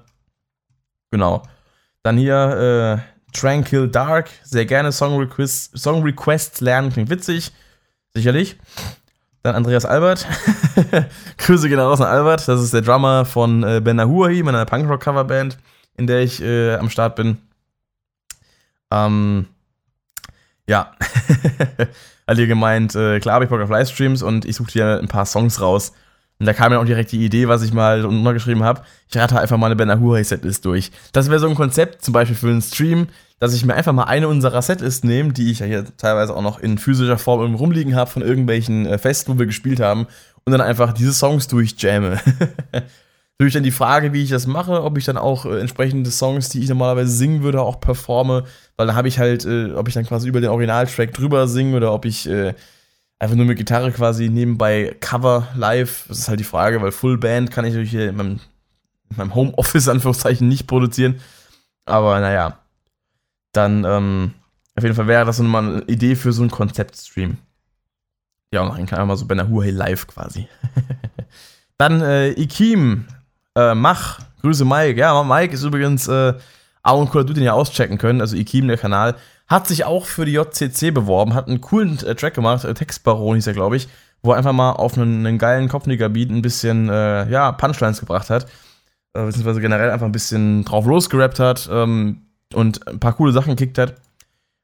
Genau. 1.11 1.43
Dann 2.03 2.17
hier 2.17 3.03
äh, 3.03 3.33
Tranquil 3.33 3.89
Dark, 3.89 4.31
sehr 4.43 4.67
gerne 4.67 4.93
Song, 4.93 5.19
Request, 5.19 5.77
Song 5.79 6.03
Requests 6.03 6.61
lernen, 6.61 6.93
klingt 6.93 7.11
witzig, 7.11 7.53
sicherlich. 8.15 8.57
Dann 9.43 9.55
Andreas 9.55 9.85
Albert. 9.85 10.27
Grüße 11.39 11.69
gehen 11.69 11.79
raus 11.79 12.01
an 12.01 12.09
Albert. 12.09 12.49
Das 12.49 12.61
ist 12.61 12.75
der 12.75 12.83
Drummer 12.83 13.25
von 13.25 13.63
äh, 13.63 13.81
Ben 13.81 14.01
Ahuahi, 14.01 14.43
meiner 14.43 14.65
Punkrock-Coverband, 14.65 15.59
in 15.97 16.07
der 16.07 16.23
ich 16.23 16.43
äh, 16.43 16.75
am 16.75 16.91
Start 16.91 17.15
bin. 17.15 17.39
Ähm, 18.91 19.47
ja. 20.69 20.93
hat 22.27 22.39
ihr 22.39 22.47
gemeint, 22.47 22.95
äh, 22.95 23.21
klar 23.21 23.37
habe 23.37 23.45
ich 23.45 23.51
Bock 23.51 23.61
auf 23.61 23.71
Livestreams 23.71 24.23
und 24.23 24.45
ich 24.45 24.57
suche 24.57 24.73
dir 24.73 24.99
ein 25.01 25.09
paar 25.09 25.27
Songs 25.27 25.61
raus. 25.61 25.93
Und 26.39 26.47
da 26.47 26.53
kam 26.53 26.71
mir 26.71 26.79
auch 26.79 26.85
direkt 26.85 27.13
die 27.13 27.25
Idee, 27.25 27.49
was 27.49 27.63
ich 27.63 27.73
mal 27.73 28.05
untergeschrieben 28.05 28.63
habe. 28.63 28.83
Ich 29.09 29.17
rate 29.17 29.41
einfach 29.41 29.57
mal 29.57 29.67
eine 29.67 29.77
Ben 29.77 29.91
Ahura 29.91 30.23
Setlist 30.23 30.67
durch. 30.67 30.91
Das 31.13 31.31
wäre 31.31 31.39
so 31.39 31.49
ein 31.49 31.55
Konzept, 31.55 32.05
zum 32.05 32.13
Beispiel 32.13 32.37
für 32.37 32.49
einen 32.49 32.61
Stream, 32.61 33.07
dass 33.39 33.55
ich 33.55 33.65
mir 33.65 33.75
einfach 33.75 33.95
mal 33.95 34.05
eine 34.05 34.29
unserer 34.29 34.61
Setlist 34.61 35.05
nehme, 35.05 35.33
die 35.33 35.51
ich 35.51 35.61
ja 35.61 35.67
hier 35.67 35.85
teilweise 35.97 36.37
auch 36.37 36.43
noch 36.43 36.59
in 36.59 36.77
physischer 36.77 37.17
Form 37.17 37.55
rumliegen 37.55 37.95
habe 37.95 38.11
von 38.11 38.23
irgendwelchen 38.23 38.87
äh, 38.87 38.99
Festen, 38.99 39.33
wo 39.33 39.39
wir 39.39 39.47
gespielt 39.47 39.81
haben, 39.81 40.07
und 40.45 40.53
dann 40.53 40.61
einfach 40.61 40.93
diese 40.93 41.13
Songs 41.13 41.49
durchjamme. 41.49 42.21
Natürlich 43.39 43.55
dann 43.55 43.65
die 43.65 43.71
Frage, 43.71 44.15
wie 44.15 44.23
ich 44.23 44.31
das 44.31 44.47
mache, 44.47 44.83
ob 44.83 44.97
ich 44.97 45.05
dann 45.05 45.19
auch 45.19 45.45
äh, 45.45 45.61
entsprechende 45.61 46.11
Songs, 46.11 46.49
die 46.49 46.61
ich 46.61 46.71
normalerweise 46.71 47.11
singen 47.11 47.43
würde, 47.43 47.61
auch 47.61 47.81
performe, 47.81 48.45
weil 48.77 48.87
da 48.87 48.95
habe 48.95 49.09
ich 49.09 49.19
halt, 49.19 49.45
äh, 49.45 49.73
ob 49.73 49.89
ich 49.89 49.95
dann 49.95 50.07
quasi 50.07 50.27
über 50.27 50.41
den 50.41 50.49
Originaltrack 50.49 51.13
drüber 51.13 51.47
singe 51.47 51.77
oder 51.77 51.93
ob 51.93 52.07
ich 52.07 52.27
äh, 52.27 52.55
einfach 53.19 53.37
nur 53.37 53.45
mit 53.45 53.59
Gitarre 53.59 53.93
quasi 53.93 54.31
nebenbei 54.31 54.97
Cover 55.01 55.49
live. 55.55 56.07
Das 56.09 56.21
ist 56.21 56.29
halt 56.29 56.41
die 56.41 56.45
Frage, 56.45 56.81
weil 56.81 56.93
Full 56.93 57.19
Band 57.19 57.51
kann 57.51 57.67
ich 57.67 57.73
natürlich 57.73 57.91
hier 57.91 58.09
in 58.09 58.17
meinem, 58.17 58.41
in 59.11 59.17
meinem 59.17 59.35
Homeoffice 59.35 59.89
Anführungszeichen 59.91 60.49
nicht 60.49 60.67
produzieren. 60.67 61.21
Aber 61.85 62.19
naja, 62.21 62.59
dann 63.53 63.85
ähm, 63.85 64.33
auf 64.77 64.83
jeden 64.83 64.97
Fall 64.97 65.09
wäre 65.09 65.27
das 65.27 65.37
so 65.37 65.43
mal 65.43 65.63
eine 65.63 65.83
Idee 65.83 66.17
für 66.17 66.33
so 66.33 66.41
einen 66.41 66.51
Konzeptstream. 66.51 67.37
Ja, 68.51 68.67
dann 68.67 68.87
kann 68.87 69.07
mal 69.07 69.17
so 69.17 69.27
bei 69.27 69.35
einer 69.35 69.49
Huawei 69.51 69.71
live 69.71 70.07
quasi. 70.07 70.49
dann 71.79 72.01
äh, 72.01 72.31
Ikim 72.31 73.07
äh, 73.57 73.75
Mach, 73.75 74.21
Grüße 74.43 74.65
Mike. 74.65 75.01
Ja, 75.01 75.23
Mike 75.25 75.55
ist 75.55 75.65
übrigens 75.65 76.07
äh, 76.07 76.35
auch 76.83 77.01
ein 77.01 77.09
cooler 77.09 77.25
Dude, 77.25 77.35
den 77.35 77.45
ihr 77.45 77.55
auschecken 77.55 77.99
können. 77.99 78.21
Also 78.21 78.37
Ikim, 78.37 78.69
der 78.69 78.79
Kanal, 78.79 79.17
hat 79.49 79.67
sich 79.67 79.85
auch 79.85 80.07
für 80.07 80.25
die 80.25 80.33
JCC 80.33 80.93
beworben, 80.93 81.35
hat 81.35 81.49
einen 81.49 81.61
coolen 81.61 81.99
äh, 82.05 82.15
Track 82.15 82.35
gemacht, 82.35 82.65
äh, 82.65 82.75
Textbaron 82.75 83.37
hieß 83.37 83.47
er, 83.47 83.55
glaube 83.55 83.77
ich, 83.77 83.89
wo 84.23 84.33
er 84.33 84.39
einfach 84.39 84.53
mal 84.53 84.73
auf 84.73 84.97
einen, 84.97 85.27
einen 85.27 85.39
geilen 85.39 85.69
Kopfnicker-Beat 85.69 86.31
ein 86.31 86.43
bisschen, 86.43 86.89
äh, 86.89 87.29
ja, 87.29 87.53
Punchlines 87.53 88.01
gebracht 88.01 88.31
hat. 88.31 88.47
Äh, 89.15 89.25
beziehungsweise 89.25 89.61
generell 89.61 89.91
einfach 89.91 90.07
ein 90.07 90.13
bisschen 90.13 90.65
drauf 90.65 90.85
losgerappt 90.87 91.39
hat 91.39 91.69
ähm, 91.73 92.23
und 92.55 92.87
ein 92.87 93.01
paar 93.01 93.15
coole 93.15 93.33
Sachen 93.33 93.57
gekickt 93.57 93.79
hat. 93.79 93.95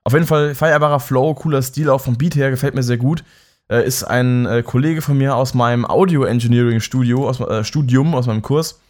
Auf 0.04 0.12
jeden 0.12 0.26
Fall 0.26 0.54
feierbarer 0.54 1.00
Flow, 1.00 1.34
cooler 1.34 1.62
Stil, 1.62 1.88
auch 1.88 2.00
vom 2.00 2.18
Beat 2.18 2.34
her, 2.34 2.50
gefällt 2.50 2.74
mir 2.74 2.82
sehr 2.82 2.96
gut. 2.96 3.22
Äh, 3.70 3.86
ist 3.86 4.04
ein 4.04 4.46
äh, 4.46 4.62
Kollege 4.62 5.02
von 5.02 5.16
mir 5.16 5.36
aus 5.36 5.54
meinem 5.54 5.84
Audio-Engineering-Studio, 5.84 7.28
aus, 7.28 7.40
äh, 7.40 7.64
Studium, 7.64 8.14
aus 8.14 8.26
meinem 8.26 8.42
Kurs. 8.42 8.80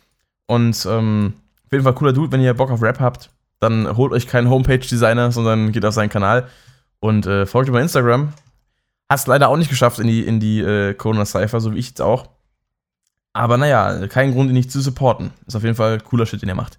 Und 0.46 0.86
ähm, 0.88 1.34
auf 1.66 1.72
jeden 1.72 1.84
Fall 1.84 1.94
cooler 1.94 2.12
Dude, 2.12 2.32
wenn 2.32 2.40
ihr 2.40 2.54
Bock 2.54 2.70
auf 2.70 2.82
Rap 2.82 3.00
habt, 3.00 3.30
dann 3.60 3.96
holt 3.96 4.12
euch 4.12 4.26
keinen 4.26 4.50
Homepage-Designer, 4.50 5.32
sondern 5.32 5.72
geht 5.72 5.84
auf 5.84 5.94
seinen 5.94 6.08
Kanal 6.08 6.48
und 7.00 7.26
äh, 7.26 7.46
folgt 7.46 7.68
über 7.68 7.80
Instagram. 7.80 8.32
Hat 9.08 9.18
es 9.18 9.26
leider 9.26 9.48
auch 9.48 9.56
nicht 9.56 9.70
geschafft 9.70 9.98
in 9.98 10.06
die, 10.06 10.26
in 10.26 10.40
die 10.40 10.60
äh, 10.60 10.94
Corona-Cypher, 10.94 11.60
so 11.60 11.72
wie 11.72 11.78
ich 11.78 11.88
jetzt 11.88 12.00
auch. 12.00 12.28
Aber 13.32 13.56
naja, 13.56 14.06
kein 14.08 14.32
Grund, 14.32 14.50
ihn 14.50 14.54
nicht 14.54 14.70
zu 14.70 14.80
supporten. 14.80 15.32
Ist 15.46 15.56
auf 15.56 15.62
jeden 15.62 15.74
Fall 15.74 16.00
cooler 16.00 16.26
Shit, 16.26 16.42
den 16.42 16.48
er 16.48 16.54
macht. 16.54 16.78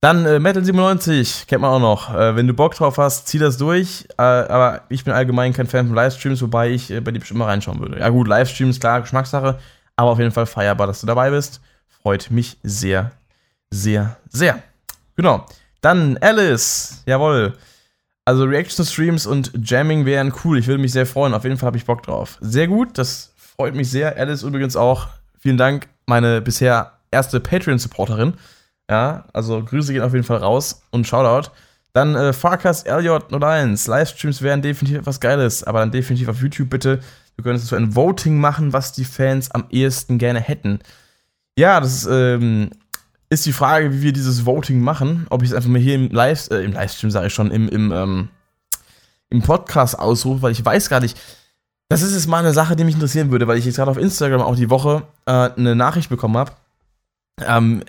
Dann 0.00 0.26
äh, 0.26 0.36
Metal97, 0.36 1.46
kennt 1.46 1.62
man 1.62 1.70
auch 1.70 1.80
noch. 1.80 2.14
Äh, 2.14 2.36
wenn 2.36 2.46
du 2.46 2.54
Bock 2.54 2.74
drauf 2.74 2.98
hast, 2.98 3.28
zieh 3.28 3.38
das 3.38 3.56
durch. 3.56 4.06
Äh, 4.18 4.22
aber 4.22 4.82
ich 4.88 5.04
bin 5.04 5.14
allgemein 5.14 5.52
kein 5.52 5.66
Fan 5.66 5.86
von 5.86 5.96
Livestreams, 5.96 6.42
wobei 6.42 6.70
ich 6.70 6.90
äh, 6.90 7.00
bei 7.00 7.10
dir 7.10 7.18
bestimmt 7.18 7.38
mal 7.38 7.46
reinschauen 7.46 7.80
würde. 7.80 7.98
Ja, 7.98 8.08
gut, 8.10 8.28
Livestreams, 8.28 8.78
klar, 8.78 9.00
Geschmackssache. 9.00 9.58
Aber 9.96 10.10
auf 10.10 10.18
jeden 10.18 10.32
Fall 10.32 10.46
feierbar, 10.46 10.86
dass 10.86 11.00
du 11.00 11.06
dabei 11.06 11.30
bist. 11.30 11.60
Freut 11.88 12.30
mich 12.30 12.58
sehr, 12.62 13.12
sehr, 13.70 14.16
sehr. 14.28 14.62
Genau. 15.16 15.46
Dann 15.80 16.18
Alice, 16.20 17.02
jawohl. 17.06 17.54
Also 18.26 18.44
Reaction-Streams 18.44 19.26
und 19.26 19.52
Jamming 19.62 20.04
wären 20.04 20.32
cool. 20.44 20.58
Ich 20.58 20.66
würde 20.66 20.82
mich 20.82 20.92
sehr 20.92 21.06
freuen. 21.06 21.32
Auf 21.32 21.44
jeden 21.44 21.56
Fall 21.56 21.68
habe 21.68 21.78
ich 21.78 21.86
Bock 21.86 22.02
drauf. 22.02 22.38
Sehr 22.40 22.68
gut, 22.68 22.98
das 22.98 23.32
freut 23.36 23.74
mich 23.74 23.90
sehr. 23.90 24.16
Alice 24.16 24.42
übrigens 24.42 24.76
auch. 24.76 25.08
Vielen 25.38 25.56
Dank, 25.56 25.88
meine 26.06 26.42
bisher 26.42 26.98
erste 27.10 27.40
Patreon-Supporterin. 27.40 28.34
Ja, 28.90 29.24
also 29.32 29.62
Grüße 29.62 29.92
gehen 29.92 30.02
auf 30.02 30.12
jeden 30.12 30.24
Fall 30.24 30.38
raus 30.38 30.82
und 30.90 31.06
Shoutout. 31.06 31.50
Dann 31.92 32.14
äh, 32.14 32.32
Farkas 32.32 32.82
Elliot 32.82 33.32
01. 33.32 33.86
Livestreams 33.86 34.42
wären 34.42 34.62
definitiv 34.62 34.98
etwas 34.98 35.18
Geiles, 35.18 35.64
aber 35.64 35.80
dann 35.80 35.90
definitiv 35.90 36.28
auf 36.28 36.40
YouTube 36.40 36.68
bitte. 36.68 37.00
Du 37.36 37.42
könntest 37.42 37.68
so 37.68 37.76
ein 37.76 37.96
Voting 37.96 38.38
machen, 38.38 38.72
was 38.72 38.92
die 38.92 39.04
Fans 39.04 39.50
am 39.50 39.64
ehesten 39.70 40.18
gerne 40.18 40.40
hätten. 40.40 40.80
Ja, 41.58 41.80
das 41.80 42.06
ähm, 42.06 42.70
ist 43.28 43.46
die 43.46 43.52
Frage, 43.52 43.92
wie 43.92 44.02
wir 44.02 44.12
dieses 44.12 44.46
Voting 44.46 44.80
machen. 44.80 45.26
Ob 45.30 45.42
ich 45.42 45.50
es 45.50 45.54
einfach 45.54 45.70
mal 45.70 45.80
hier 45.80 45.94
im, 45.94 46.10
Live, 46.10 46.50
äh, 46.50 46.62
im 46.62 46.72
Livestream, 46.72 47.10
sage 47.10 47.28
ich 47.28 47.34
schon, 47.34 47.50
im, 47.50 47.68
im, 47.68 47.92
ähm, 47.92 48.28
im 49.30 49.42
Podcast 49.42 49.98
ausrufe, 49.98 50.42
weil 50.42 50.52
ich 50.52 50.64
weiß 50.64 50.88
gar 50.88 51.00
nicht. 51.00 51.18
Das 51.88 52.02
ist 52.02 52.14
jetzt 52.14 52.26
mal 52.26 52.40
eine 52.40 52.52
Sache, 52.52 52.76
die 52.76 52.84
mich 52.84 52.94
interessieren 52.94 53.30
würde, 53.30 53.46
weil 53.46 53.58
ich 53.58 53.64
jetzt 53.64 53.76
gerade 53.76 53.90
auf 53.90 53.96
Instagram 53.96 54.42
auch 54.42 54.56
die 54.56 54.70
Woche 54.70 55.04
äh, 55.24 55.50
eine 55.56 55.74
Nachricht 55.76 56.10
bekommen 56.10 56.36
habe. 56.36 56.52
Ähm, 57.40 57.84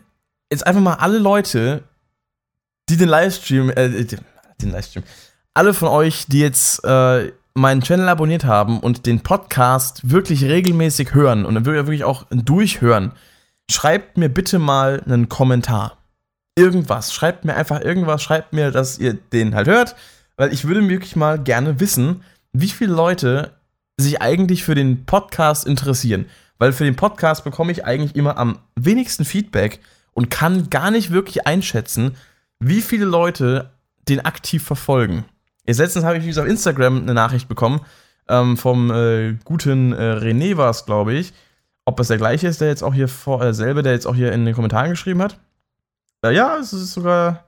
jetzt 0.52 0.66
einfach 0.66 0.82
mal 0.82 0.96
alle 0.96 1.20
Leute, 1.20 1.84
die 2.90 2.98
den 2.98 3.10
Livestream, 3.10 3.70
äh, 3.70 4.06
den 4.62 4.72
Livestream, 4.72 5.04
alle 5.54 5.74
von 5.74 5.90
euch, 5.90 6.26
die 6.28 6.40
jetzt 6.40 6.84
äh, 6.84 7.32
meinen 7.54 7.82
Channel 7.82 8.08
abonniert 8.08 8.46
haben 8.46 8.80
und 8.80 9.06
den 9.06 9.22
Podcast 9.22 10.10
wirklich 10.10 10.44
regelmäßig 10.44 11.14
hören 11.14 11.46
und 11.46 11.56
dann 11.56 11.66
wirklich 11.66 12.04
auch 12.04 12.26
durchhören, 12.30 13.14
schreibt 13.70 14.18
mir 14.18 14.30
bitte 14.30 14.60
mal 14.60 15.02
einen 15.06 15.30
Kommentar. 15.30 15.98
Irgendwas. 16.56 17.14
Schreibt 17.14 17.46
mir 17.46 17.56
einfach 17.56 17.82
irgendwas. 17.82 18.22
Schreibt 18.24 18.54
mir, 18.54 18.72
dass 18.72 18.98
ihr 19.00 19.14
den 19.14 19.54
halt 19.56 19.68
hört, 19.68 19.96
weil 20.38 20.54
ich 20.54 20.66
würde 20.66 20.88
wirklich 20.88 21.16
mal 21.16 21.40
gerne 21.40 21.80
wissen, 21.80 22.24
wie 22.54 22.70
viele 22.70 22.94
Leute 22.94 23.52
sich 24.00 24.22
eigentlich 24.22 24.64
für 24.64 24.76
den 24.76 25.06
Podcast 25.06 25.68
interessieren. 25.68 26.26
Weil 26.60 26.74
für 26.74 26.84
den 26.84 26.96
Podcast 26.96 27.44
bekomme 27.44 27.72
ich 27.72 27.86
eigentlich 27.86 28.16
immer 28.16 28.38
am 28.38 28.60
wenigsten 28.76 29.26
Feedback 29.26 29.80
und 30.18 30.32
kann 30.32 30.72
gar 30.72 30.90
nicht 30.90 31.12
wirklich 31.12 31.46
einschätzen, 31.46 32.16
wie 32.58 32.82
viele 32.82 33.06
Leute 33.06 33.70
den 34.10 34.26
aktiv 34.26 34.64
verfolgen. 34.64 35.26
Jetzt 35.64 35.78
letztens 35.78 36.06
habe 36.06 36.18
ich, 36.18 36.26
gesagt, 36.26 36.48
auf 36.48 36.52
Instagram 36.52 37.04
eine 37.04 37.14
Nachricht 37.14 37.48
bekommen 37.48 37.82
ähm, 38.28 38.58
vom 38.58 38.90
äh, 38.90 39.34
guten 39.44 39.94
äh, 39.94 40.18
René 40.20 40.58
war 40.58 40.74
glaube 40.88 41.14
ich. 41.14 41.34
Ob 41.86 42.00
es 42.00 42.08
der 42.08 42.18
gleiche 42.18 42.48
ist, 42.48 42.62
der 42.62 42.68
jetzt 42.68 42.82
auch 42.82 42.96
hier 42.96 43.08
vor, 43.08 43.44
äh, 43.44 43.54
selber, 43.54 43.84
der 43.84 43.94
jetzt 43.94 44.08
auch 44.08 44.16
hier 44.16 44.32
in 44.32 44.44
den 44.44 44.56
Kommentaren 44.56 44.90
geschrieben 44.90 45.22
hat. 45.22 45.38
Äh, 46.24 46.34
ja, 46.34 46.58
es 46.58 46.74
ist 46.74 46.94
sogar 46.94 47.44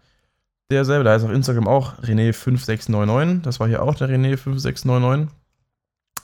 derselbe. 0.70 1.04
Da 1.04 1.16
ist 1.16 1.24
auf 1.24 1.32
Instagram 1.32 1.68
auch 1.68 1.98
René5699. 2.04 3.42
Das 3.42 3.60
war 3.60 3.68
hier 3.68 3.82
auch 3.82 3.96
der 3.96 4.10
René5699. 4.10 5.28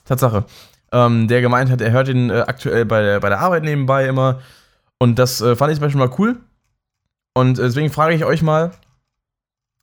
Tatsache. 0.06 0.46
Ähm, 0.92 1.28
der 1.28 1.42
gemeint 1.42 1.72
hat, 1.72 1.82
er 1.82 1.90
hört 1.90 2.08
ihn 2.08 2.30
äh, 2.30 2.44
aktuell 2.46 2.86
bei 2.86 3.02
der, 3.02 3.20
bei 3.20 3.30
der 3.30 3.40
Arbeit 3.40 3.64
nebenbei 3.64 4.08
immer. 4.08 4.42
Und 5.00 5.20
das 5.20 5.42
äh, 5.42 5.56
fand 5.56 5.72
ich 5.72 5.78
zum 5.78 5.86
Beispiel 5.86 6.00
mal 6.00 6.16
cool. 6.18 6.40
Und 7.34 7.60
äh, 7.60 7.64
deswegen 7.64 7.92
frage 7.92 8.16
ich 8.16 8.26
euch 8.26 8.42
mal, 8.42 8.72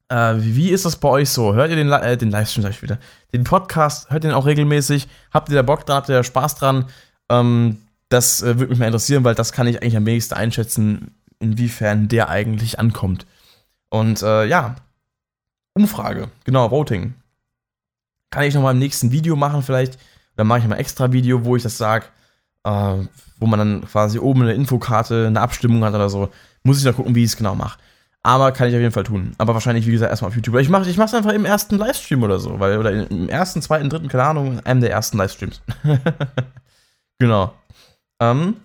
äh, 0.08 0.34
wie 0.38 0.70
ist 0.70 0.84
das 0.84 0.96
bei 0.96 1.08
euch 1.08 1.30
so? 1.30 1.54
Hört 1.54 1.70
ihr 1.70 1.76
den, 1.76 1.90
äh, 1.90 2.16
den 2.16 2.30
Livestream, 2.30 2.62
sag 2.62 2.70
ich 2.70 2.82
wieder, 2.82 2.98
den 3.32 3.44
Podcast, 3.44 4.10
hört 4.10 4.24
ihr 4.24 4.30
den 4.30 4.36
auch 4.36 4.46
regelmäßig? 4.46 5.08
Habt 5.32 5.48
ihr 5.48 5.56
da 5.56 5.62
Bock 5.62 5.86
dran? 5.86 5.96
Habt 5.96 6.08
ihr 6.08 6.16
da 6.16 6.24
Spaß 6.24 6.56
dran? 6.56 6.86
Ähm, 7.30 7.78
das 8.08 8.42
äh, 8.42 8.58
würde 8.58 8.68
mich 8.68 8.78
mal 8.78 8.86
interessieren, 8.86 9.24
weil 9.24 9.34
das 9.34 9.52
kann 9.52 9.66
ich 9.66 9.82
eigentlich 9.82 9.96
am 9.96 10.06
wenigsten 10.06 10.34
einschätzen, 10.34 11.14
inwiefern 11.38 12.08
der 12.08 12.28
eigentlich 12.28 12.78
ankommt. 12.78 13.26
Und 13.88 14.22
äh, 14.22 14.44
ja, 14.46 14.76
Umfrage, 15.74 16.30
genau, 16.44 16.70
Voting. 16.70 17.14
Kann 18.30 18.44
ich 18.44 18.54
nochmal 18.54 18.74
im 18.74 18.78
nächsten 18.78 19.12
Video 19.12 19.36
machen 19.36 19.62
vielleicht? 19.62 19.98
Dann 20.36 20.46
mache 20.46 20.60
ich 20.60 20.66
mal 20.66 20.74
ein 20.74 20.80
extra 20.80 21.12
Video, 21.12 21.44
wo 21.44 21.56
ich 21.56 21.62
das 21.62 21.78
sage, 21.78 22.06
äh, 22.64 22.96
wo 23.38 23.46
man 23.46 23.58
dann 23.58 23.84
quasi 23.86 24.18
oben 24.18 24.42
eine 24.42 24.54
Infokarte, 24.54 25.26
eine 25.26 25.40
Abstimmung 25.40 25.84
hat 25.84 25.94
oder 25.94 26.08
so. 26.08 26.30
Muss 26.62 26.78
ich 26.78 26.84
noch 26.84 26.96
gucken, 26.96 27.14
wie 27.14 27.24
ich 27.24 27.30
es 27.30 27.36
genau 27.36 27.54
mache. 27.54 27.78
Aber 28.24 28.52
kann 28.52 28.68
ich 28.68 28.74
auf 28.74 28.80
jeden 28.80 28.92
Fall 28.92 29.02
tun. 29.02 29.34
Aber 29.38 29.54
wahrscheinlich, 29.54 29.86
wie 29.86 29.92
gesagt, 29.92 30.10
erstmal 30.10 30.28
auf 30.28 30.36
YouTube. 30.36 30.56
Ich 30.58 30.68
mache 30.68 30.88
ich 30.88 30.98
einfach 30.98 31.32
im 31.32 31.44
ersten 31.44 31.76
Livestream 31.76 32.22
oder 32.22 32.38
so. 32.38 32.60
Weil, 32.60 32.78
oder 32.78 32.92
im 33.10 33.28
ersten, 33.28 33.60
zweiten, 33.62 33.90
dritten, 33.90 34.08
keine 34.08 34.24
Ahnung, 34.24 34.60
einem 34.60 34.80
der 34.80 34.92
ersten 34.92 35.18
Livestreams. 35.18 35.60
genau. 37.18 37.52
Ähm, 38.20 38.56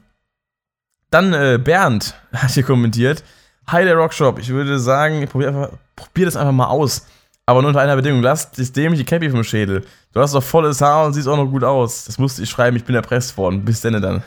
dann 1.09 1.33
äh, 1.33 1.57
Bernd 1.57 2.13
hat 2.33 2.51
hier 2.51 2.63
kommentiert. 2.63 3.23
Hi, 3.67 3.83
der 3.83 3.95
Rockshop. 3.95 4.37
Ich 4.37 4.49
würde 4.49 4.79
sagen, 4.79 5.27
probier, 5.27 5.71
probier 5.95 6.25
das 6.25 6.35
einfach 6.35 6.53
mal 6.53 6.67
aus. 6.67 7.07
Aber 7.49 7.61
nur 7.61 7.69
unter 7.69 7.79
einer 7.79 7.95
Bedingung. 7.95 8.21
Lass 8.21 8.51
das 8.51 8.73
dämliche 8.73 9.05
Cappy 9.05 9.29
vom 9.29 9.41
Schädel. 9.41 9.85
Du 10.13 10.19
hast 10.19 10.35
doch 10.35 10.43
volles 10.43 10.81
Haar 10.81 11.05
und 11.05 11.13
siehst 11.13 11.29
auch 11.29 11.37
noch 11.37 11.45
gut 11.49 11.63
aus. 11.63 12.03
Das 12.03 12.19
musste 12.19 12.43
ich 12.43 12.49
schreiben, 12.49 12.75
ich 12.75 12.83
bin 12.83 12.93
erpresst 12.93 13.37
worden. 13.37 13.63
Bis 13.63 13.79
denn 13.79 14.01
dann. 14.01 14.21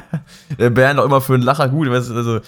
der 0.58 0.70
Bernd 0.70 0.98
auch 0.98 1.04
immer 1.04 1.20
für 1.20 1.34
einen 1.34 1.42
Lacher 1.42 1.68
gut. 1.68 1.88
Also, 1.88 2.40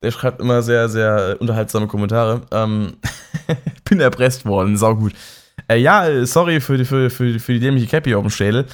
der 0.00 0.10
schreibt 0.12 0.40
immer 0.40 0.62
sehr, 0.62 0.88
sehr 0.88 1.36
unterhaltsame 1.40 1.88
Kommentare. 1.88 2.42
Ähm, 2.52 2.98
bin 3.84 3.98
erpresst 3.98 4.46
worden, 4.46 4.76
saugut. 4.76 5.12
Äh, 5.66 5.78
ja, 5.78 6.24
sorry 6.24 6.60
für 6.60 6.78
die, 6.78 6.84
für, 6.84 7.10
für, 7.10 7.40
für 7.40 7.52
die 7.52 7.60
dämliche 7.60 7.88
Cappy 7.88 8.14
auf 8.14 8.22
dem 8.22 8.30
Schädel. 8.30 8.66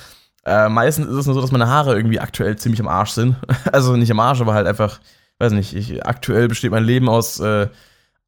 Äh, 0.44 0.68
meistens 0.68 1.06
ist 1.06 1.16
es 1.16 1.26
nur 1.26 1.34
so, 1.34 1.40
dass 1.40 1.50
meine 1.50 1.68
Haare 1.68 1.96
irgendwie 1.96 2.20
aktuell 2.20 2.56
ziemlich 2.56 2.80
am 2.80 2.88
Arsch 2.88 3.12
sind. 3.12 3.36
also 3.72 3.96
nicht 3.96 4.10
am 4.10 4.20
Arsch, 4.20 4.42
aber 4.42 4.52
halt 4.52 4.66
einfach, 4.66 5.00
weiß 5.38 5.52
nicht, 5.52 5.74
ich, 5.74 6.04
aktuell 6.04 6.48
besteht 6.48 6.72
mein 6.72 6.84
Leben 6.84 7.08
aus 7.08 7.40
äh, 7.40 7.68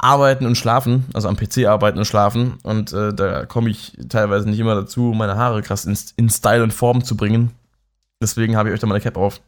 Arbeiten 0.02 0.46
und 0.46 0.58
Schlafen, 0.58 1.06
also 1.14 1.28
am 1.28 1.36
PC 1.36 1.66
arbeiten 1.66 1.98
und 1.98 2.04
schlafen. 2.04 2.58
Und 2.64 2.92
äh, 2.92 3.14
da 3.14 3.46
komme 3.46 3.70
ich 3.70 3.96
teilweise 4.08 4.48
nicht 4.50 4.58
immer 4.58 4.74
dazu, 4.74 5.12
meine 5.14 5.36
Haare 5.36 5.62
krass 5.62 5.84
in, 5.84 5.96
in 6.16 6.28
Style 6.28 6.62
und 6.62 6.72
Form 6.72 7.04
zu 7.04 7.16
bringen. 7.16 7.52
Deswegen 8.20 8.56
habe 8.56 8.68
ich 8.68 8.74
euch 8.74 8.80
da 8.80 8.86
mal 8.86 8.94
eine 8.94 9.02
Cap 9.02 9.16
auf. 9.16 9.40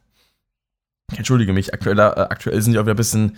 Ich 1.12 1.18
entschuldige 1.18 1.52
mich, 1.52 1.74
aktuell, 1.74 1.98
äh, 1.98 2.02
aktuell 2.02 2.62
sind 2.62 2.72
die 2.72 2.78
auch 2.78 2.84
wieder 2.84 2.94
ein 2.94 2.96
bisschen 2.96 3.36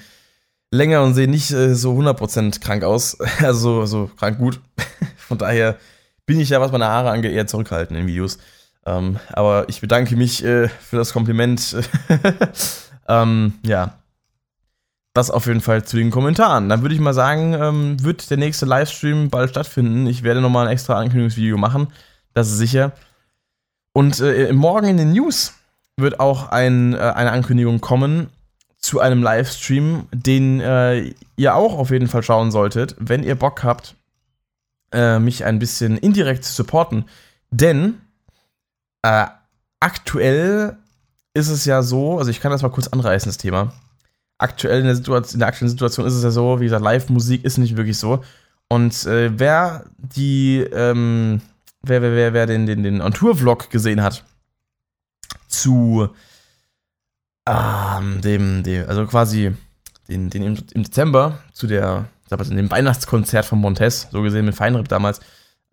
länger 0.70 1.02
und 1.02 1.14
sehen 1.14 1.30
nicht 1.30 1.50
äh, 1.52 1.74
so 1.74 1.98
100% 1.98 2.60
krank 2.60 2.84
aus. 2.84 3.16
Also 3.42 3.86
so, 3.86 3.86
so 3.86 4.10
krank 4.14 4.38
gut. 4.38 4.60
Von 5.16 5.38
daher 5.38 5.78
bin 6.26 6.38
ich 6.38 6.50
ja, 6.50 6.60
was 6.60 6.70
meine 6.70 6.86
Haare 6.86 7.10
angeht, 7.10 7.32
eher 7.32 7.46
zurückhaltend 7.46 7.98
in 7.98 8.06
Videos. 8.06 8.38
Ähm, 8.84 9.18
aber 9.32 9.68
ich 9.68 9.80
bedanke 9.80 10.16
mich 10.16 10.44
äh, 10.44 10.68
für 10.68 10.96
das 10.96 11.14
Kompliment. 11.14 11.76
ähm, 13.08 13.54
ja. 13.64 13.98
Das 15.16 15.30
auf 15.30 15.46
jeden 15.46 15.62
Fall 15.62 15.82
zu 15.82 15.96
den 15.96 16.10
Kommentaren. 16.10 16.68
Dann 16.68 16.82
würde 16.82 16.94
ich 16.94 17.00
mal 17.00 17.14
sagen, 17.14 17.54
ähm, 17.54 18.04
wird 18.04 18.28
der 18.28 18.36
nächste 18.36 18.66
Livestream 18.66 19.30
bald 19.30 19.48
stattfinden. 19.48 20.06
Ich 20.06 20.22
werde 20.22 20.42
nochmal 20.42 20.66
ein 20.66 20.72
extra 20.74 20.98
Ankündigungsvideo 20.98 21.56
machen. 21.56 21.86
Das 22.34 22.48
ist 22.48 22.58
sicher. 22.58 22.92
Und 23.94 24.20
äh, 24.20 24.52
morgen 24.52 24.88
in 24.88 24.98
den 24.98 25.12
News 25.12 25.54
wird 25.96 26.20
auch 26.20 26.50
ein, 26.50 26.92
äh, 26.92 26.98
eine 26.98 27.32
Ankündigung 27.32 27.80
kommen 27.80 28.28
zu 28.76 29.00
einem 29.00 29.22
Livestream, 29.22 30.06
den 30.12 30.60
äh, 30.60 31.14
ihr 31.36 31.54
auch 31.54 31.78
auf 31.78 31.90
jeden 31.90 32.08
Fall 32.08 32.22
schauen 32.22 32.50
solltet, 32.50 32.94
wenn 32.98 33.22
ihr 33.22 33.36
Bock 33.36 33.64
habt, 33.64 33.94
äh, 34.92 35.18
mich 35.18 35.46
ein 35.46 35.58
bisschen 35.58 35.96
indirekt 35.96 36.44
zu 36.44 36.52
supporten. 36.52 37.06
Denn 37.50 38.02
äh, 39.00 39.24
aktuell 39.80 40.76
ist 41.32 41.48
es 41.48 41.64
ja 41.64 41.80
so, 41.80 42.18
also 42.18 42.30
ich 42.30 42.42
kann 42.42 42.52
das 42.52 42.60
mal 42.60 42.68
kurz 42.68 42.88
anreißen, 42.88 43.30
das 43.30 43.38
Thema. 43.38 43.72
Aktuell 44.38 44.80
in 44.80 44.86
der, 44.86 44.96
Situation, 44.96 45.34
in 45.34 45.38
der 45.38 45.48
aktuellen 45.48 45.70
Situation 45.70 46.06
ist 46.06 46.14
es 46.14 46.22
ja 46.22 46.30
so, 46.30 46.60
wie 46.60 46.64
gesagt, 46.64 46.82
Live-Musik 46.82 47.44
ist 47.44 47.58
nicht 47.58 47.76
wirklich 47.76 47.98
so. 47.98 48.22
Und 48.68 49.06
äh, 49.06 49.38
wer 49.38 49.84
die, 49.96 50.58
ähm, 50.58 51.40
wer, 51.82 52.02
wer, 52.02 52.12
wer, 52.12 52.32
wer 52.32 52.46
den, 52.46 52.66
den, 52.66 52.82
den 52.82 53.00
On-Tour-Vlog 53.00 53.70
gesehen 53.70 54.02
hat, 54.02 54.24
zu 55.48 56.08
ähm, 57.46 58.20
dem, 58.20 58.62
dem, 58.62 58.88
also 58.88 59.06
quasi 59.06 59.54
den, 60.08 60.30
den 60.30 60.42
im, 60.42 60.58
im 60.74 60.82
Dezember 60.82 61.38
zu 61.52 61.66
der, 61.66 62.06
in 62.30 62.56
dem 62.56 62.70
Weihnachtskonzert 62.70 63.46
von 63.46 63.60
Montes, 63.60 64.08
so 64.10 64.22
gesehen 64.22 64.44
mit 64.44 64.54
Feinripp 64.54 64.88
damals, 64.88 65.20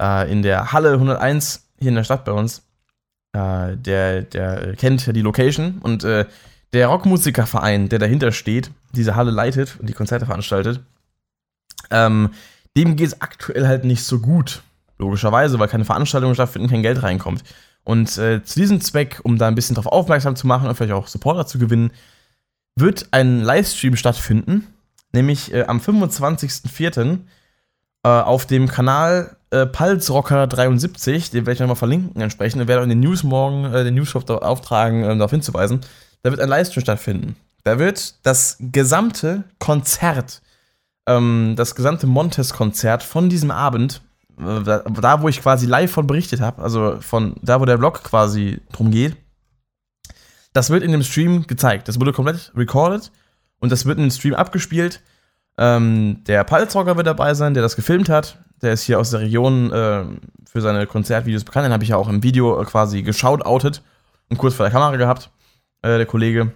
äh, 0.02 0.32
in 0.32 0.44
der 0.44 0.72
Halle 0.72 0.94
101 0.94 1.68
hier 1.80 1.90
in 1.90 1.96
der 1.96 2.04
Stadt 2.04 2.26
bei 2.26 2.32
uns. 2.32 2.64
Äh, 3.34 3.78
der, 3.78 4.22
der 4.22 4.76
kennt 4.76 5.08
die 5.16 5.22
Location 5.22 5.80
und 5.82 6.04
äh, 6.04 6.26
der 6.74 6.88
Rockmusikerverein, 6.88 7.90
der 7.90 8.00
dahinter 8.00 8.32
steht, 8.32 8.72
diese 8.94 9.16
Halle 9.16 9.32
leitet 9.32 9.78
und 9.80 9.88
die 9.88 9.94
Konzerte 9.94 10.26
veranstaltet, 10.26 10.82
ähm, 11.92 12.32
dem 12.76 12.96
geht 12.96 13.08
es 13.08 13.22
aktuell 13.22 13.68
halt 13.68 13.86
nicht 13.86 14.04
so 14.04 14.20
gut. 14.20 14.64
Logischerweise, 14.98 15.60
weil 15.60 15.68
keine 15.68 15.86
Veranstaltungen 15.86 16.34
stattfinden, 16.34 16.70
kein 16.70 16.82
Geld 16.82 17.04
reinkommt. 17.04 17.44
Und 17.84 18.18
äh, 18.18 18.44
zu 18.44 18.60
diesem 18.60 18.82
Zweck, 18.82 19.20
um 19.24 19.38
da 19.38 19.48
ein 19.48 19.56
bisschen 19.56 19.76
drauf 19.76 19.88
aufmerksam 19.88 20.36
zu 20.36 20.48
machen 20.48 20.68
und 20.68 20.76
vielleicht 20.76 20.94
auch 20.94 21.08
Supporter 21.08 21.46
zu 21.46 21.60
gewinnen, 21.60 21.92
wird 22.76 23.08
ein 23.12 23.42
Livestream 23.42 23.96
stattfinden, 23.96 24.68
nämlich 25.12 25.54
äh, 25.54 25.64
am 25.64 25.80
25.04. 25.80 27.20
Äh, 28.06 28.10
auf 28.10 28.46
dem 28.46 28.68
Kanal 28.68 29.36
äh, 29.52 29.64
Pulsrocker73, 29.64 31.32
den 31.32 31.46
werde 31.46 31.54
ich 31.54 31.60
nochmal 31.60 31.76
verlinken 31.76 32.22
entsprechend 32.22 32.62
und 32.62 32.68
werde 32.68 32.84
in 32.84 32.90
den 32.90 33.00
News 33.00 33.24
morgen 33.24 33.66
äh, 33.66 33.84
den 33.84 33.96
Newsshop 33.96 34.30
auftragen, 34.30 35.04
äh, 35.04 35.16
darauf 35.16 35.32
hinzuweisen. 35.32 35.82
Da 36.24 36.32
wird 36.32 36.42
ein 36.42 36.50
Livestream 36.50 36.82
stattfinden. 36.82 37.36
Da 37.64 37.80
wird 37.80 38.16
das 38.24 38.58
gesamte 38.60 39.44
Konzert, 39.60 40.42
ähm, 41.06 41.54
das 41.56 41.76
gesamte 41.76 42.08
Montes-Konzert 42.08 43.04
von 43.04 43.30
diesem 43.30 43.52
Abend 43.52 44.02
äh, 44.40 44.64
da, 44.64 45.22
wo 45.22 45.28
ich 45.28 45.42
quasi 45.42 45.66
live 45.66 45.92
von 45.92 46.08
berichtet 46.08 46.42
habe, 46.42 46.62
also 46.62 46.98
von 47.02 47.36
da, 47.42 47.62
wo 47.62 47.66
der 47.66 47.78
Vlog 47.78 48.04
quasi 48.04 48.60
drum 48.72 48.92
geht, 48.92 49.16
das 50.54 50.70
wird 50.70 50.84
in 50.84 50.92
dem 50.92 51.04
Stream 51.04 51.46
gezeigt. 51.48 51.88
Das 51.88 52.00
wurde 52.00 52.14
komplett 52.14 52.52
recorded 52.56 53.12
und 53.60 53.72
das 53.72 53.86
wird 53.86 53.98
in 53.98 54.06
dem 54.06 54.12
Stream 54.12 54.34
abgespielt. 54.34 55.02
Ähm, 55.58 56.24
der 56.26 56.44
Palzrocker 56.44 56.98
wird 56.98 57.08
dabei 57.08 57.34
sein, 57.34 57.54
der 57.54 57.64
das 57.64 57.76
gefilmt 57.76 58.10
hat. 58.10 58.38
Der 58.62 58.74
ist 58.74 58.84
hier 58.84 59.00
aus 59.00 59.12
der 59.12 59.22
Region 59.22 59.72
äh, 59.72 60.06
für 60.46 60.62
seine 60.62 60.88
Konzertvideos 60.88 61.44
bekannt. 61.44 61.66
Den 61.66 61.74
habe 61.74 61.84
ich 61.84 61.90
ja 61.90 61.98
auch 61.98 62.08
im 62.08 62.24
Video 62.24 62.64
quasi 62.66 63.02
geschautoutet 63.04 63.82
und 64.30 64.38
kurz 64.38 64.56
vor 64.56 64.66
der 64.66 64.72
Kamera 64.72 64.96
gehabt, 64.96 65.30
äh, 65.84 65.98
der 65.98 66.06
Kollege. 66.06 66.52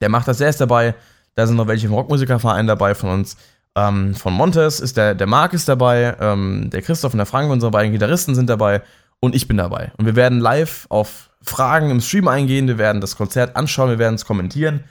Der 0.00 0.08
macht 0.08 0.28
das, 0.28 0.38
der 0.38 0.50
ist 0.50 0.60
dabei. 0.60 0.94
Da 1.34 1.46
sind 1.46 1.56
noch 1.56 1.68
welche 1.68 1.88
vom 1.88 1.96
Rockmusikerverein 1.96 2.66
dabei 2.66 2.94
von 2.94 3.10
uns. 3.10 3.36
Ähm, 3.76 4.14
von 4.14 4.32
Montes 4.32 4.80
ist 4.80 4.96
der, 4.96 5.14
der 5.14 5.26
Marc 5.26 5.52
ist 5.52 5.68
dabei, 5.68 6.16
ähm, 6.20 6.70
der 6.70 6.82
Christoph 6.82 7.12
und 7.12 7.18
der 7.18 7.26
Frank, 7.26 7.50
unsere 7.50 7.70
beiden 7.70 7.92
Gitarristen 7.92 8.34
sind 8.34 8.48
dabei 8.48 8.82
und 9.20 9.34
ich 9.34 9.48
bin 9.48 9.58
dabei. 9.58 9.92
Und 9.98 10.06
wir 10.06 10.16
werden 10.16 10.40
live 10.40 10.86
auf 10.88 11.30
Fragen 11.42 11.90
im 11.90 12.00
Stream 12.00 12.26
eingehen, 12.26 12.68
wir 12.68 12.78
werden 12.78 13.00
das 13.00 13.16
Konzert 13.16 13.54
anschauen, 13.54 13.90
wir 13.90 13.98
werden 13.98 14.14
es 14.14 14.24
kommentieren. 14.24 14.84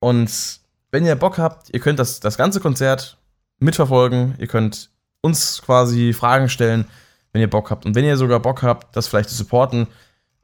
Und 0.00 0.60
wenn 0.90 1.04
ihr 1.04 1.14
Bock 1.14 1.38
habt, 1.38 1.68
ihr 1.72 1.80
könnt 1.80 1.98
das, 1.98 2.20
das 2.20 2.38
ganze 2.38 2.60
Konzert 2.60 3.18
mitverfolgen, 3.58 4.34
ihr 4.38 4.46
könnt 4.46 4.90
uns 5.20 5.62
quasi 5.64 6.12
Fragen 6.12 6.48
stellen, 6.48 6.86
wenn 7.32 7.40
ihr 7.40 7.50
Bock 7.50 7.70
habt. 7.70 7.84
Und 7.86 7.94
wenn 7.94 8.04
ihr 8.04 8.16
sogar 8.16 8.40
Bock 8.40 8.62
habt, 8.62 8.96
das 8.96 9.08
vielleicht 9.08 9.28
zu 9.28 9.36
supporten, 9.36 9.86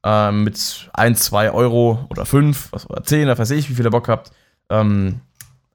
äh, 0.08 0.32
mit 0.32 0.88
1, 0.94 1.20
2 1.20 1.52
Euro 1.52 2.06
oder 2.08 2.24
5 2.24 2.72
oder 2.88 3.04
10, 3.04 3.28
da 3.28 3.36
weiß 3.36 3.50
ich, 3.50 3.68
wie 3.68 3.74
viel 3.74 3.84
ihr 3.84 3.90
Bock 3.90 4.08
habt, 4.08 4.32
ähm, 4.70 5.20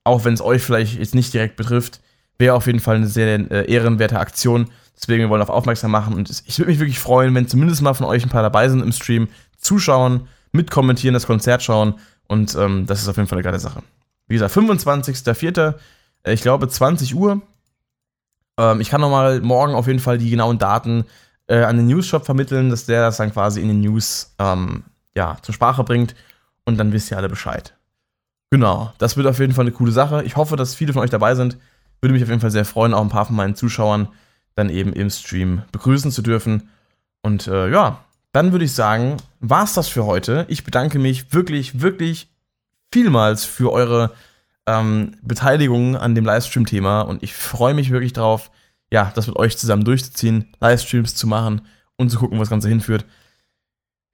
auch 0.03 0.25
wenn 0.25 0.33
es 0.33 0.41
euch 0.41 0.63
vielleicht 0.63 0.97
jetzt 0.97 1.13
nicht 1.13 1.33
direkt 1.33 1.55
betrifft, 1.55 2.01
wäre 2.39 2.55
auf 2.55 2.65
jeden 2.65 2.79
Fall 2.79 2.95
eine 2.95 3.07
sehr 3.07 3.51
äh, 3.51 3.71
ehrenwerte 3.71 4.19
Aktion. 4.19 4.69
Deswegen, 4.99 5.21
wir 5.21 5.29
wollen 5.29 5.41
auf 5.41 5.49
aufmerksam 5.49 5.91
machen 5.91 6.15
und 6.15 6.29
ich 6.45 6.57
würde 6.57 6.71
mich 6.71 6.79
wirklich 6.79 6.99
freuen, 6.99 7.33
wenn 7.35 7.47
zumindest 7.47 7.81
mal 7.81 7.93
von 7.93 8.07
euch 8.07 8.23
ein 8.23 8.29
paar 8.29 8.41
dabei 8.41 8.67
sind 8.69 8.81
im 8.81 8.91
Stream, 8.91 9.27
zuschauen, 9.57 10.27
mitkommentieren, 10.51 11.13
das 11.13 11.27
Konzert 11.27 11.61
schauen 11.61 11.95
und 12.27 12.55
ähm, 12.55 12.85
das 12.87 13.01
ist 13.01 13.07
auf 13.07 13.17
jeden 13.17 13.27
Fall 13.27 13.37
eine 13.37 13.43
geile 13.43 13.59
Sache. 13.59 13.83
Wie 14.27 14.35
gesagt, 14.35 14.55
25.04., 14.55 15.75
äh, 16.23 16.33
ich 16.33 16.41
glaube 16.41 16.67
20 16.67 17.15
Uhr 17.15 17.41
Ähm, 18.57 18.81
ich 18.81 18.89
kann 18.89 19.01
nochmal 19.01 19.41
morgen 19.41 19.73
auf 19.73 19.87
jeden 19.87 19.99
Fall 19.99 20.17
die 20.17 20.29
genauen 20.29 20.59
Daten 20.59 21.05
äh, 21.47 21.63
an 21.63 21.77
den 21.77 21.87
News-Shop 21.87 22.25
vermitteln, 22.25 22.69
dass 22.69 22.85
der 22.85 23.01
das 23.01 23.17
dann 23.17 23.31
quasi 23.31 23.61
in 23.61 23.67
den 23.67 23.81
News 23.81 24.33
ähm, 24.39 24.83
ja, 25.15 25.37
zur 25.41 25.53
Sprache 25.53 25.83
bringt 25.83 26.15
und 26.65 26.77
dann 26.77 26.91
wisst 26.91 27.11
ihr 27.11 27.17
alle 27.17 27.29
Bescheid. 27.29 27.75
Genau, 28.49 28.93
das 28.99 29.17
wird 29.17 29.27
auf 29.27 29.39
jeden 29.39 29.53
Fall 29.53 29.65
eine 29.65 29.71
coole 29.71 29.91
Sache. 29.91 30.23
Ich 30.23 30.35
hoffe, 30.35 30.55
dass 30.55 30.75
viele 30.75 30.93
von 30.93 31.01
euch 31.01 31.09
dabei 31.09 31.35
sind. 31.35 31.57
Würde 32.01 32.13
mich 32.13 32.23
auf 32.23 32.29
jeden 32.29 32.41
Fall 32.41 32.51
sehr 32.51 32.65
freuen, 32.65 32.93
auch 32.93 33.01
ein 33.01 33.09
paar 33.09 33.25
von 33.25 33.35
meinen 33.35 33.55
Zuschauern 33.55 34.09
dann 34.55 34.69
eben 34.69 34.93
im 34.93 35.09
Stream 35.09 35.63
begrüßen 35.71 36.11
zu 36.11 36.21
dürfen. 36.21 36.69
Und 37.23 37.47
äh, 37.47 37.69
ja, 37.69 38.03
dann 38.31 38.51
würde 38.51 38.65
ich 38.65 38.73
sagen, 38.73 39.17
war 39.39 39.63
es 39.63 39.73
das 39.73 39.87
für 39.87 40.05
heute. 40.05 40.45
Ich 40.49 40.63
bedanke 40.63 40.99
mich 40.99 41.33
wirklich, 41.33 41.81
wirklich 41.81 42.29
vielmals 42.91 43.45
für 43.45 43.71
eure 43.71 44.11
ähm, 44.67 45.15
Beteiligung 45.21 45.97
an 45.97 46.15
dem 46.15 46.25
Livestream-Thema 46.25 47.01
und 47.01 47.23
ich 47.23 47.33
freue 47.33 47.73
mich 47.73 47.89
wirklich 47.91 48.13
drauf, 48.13 48.51
ja, 48.93 49.11
das 49.15 49.25
mit 49.25 49.35
euch 49.37 49.57
zusammen 49.57 49.83
durchzuziehen, 49.83 50.53
Livestreams 50.59 51.15
zu 51.15 51.25
machen 51.25 51.63
und 51.95 52.11
zu 52.11 52.19
gucken, 52.19 52.37
wo 52.37 52.41
das 52.43 52.51
Ganze 52.51 52.69
hinführt. 52.69 53.05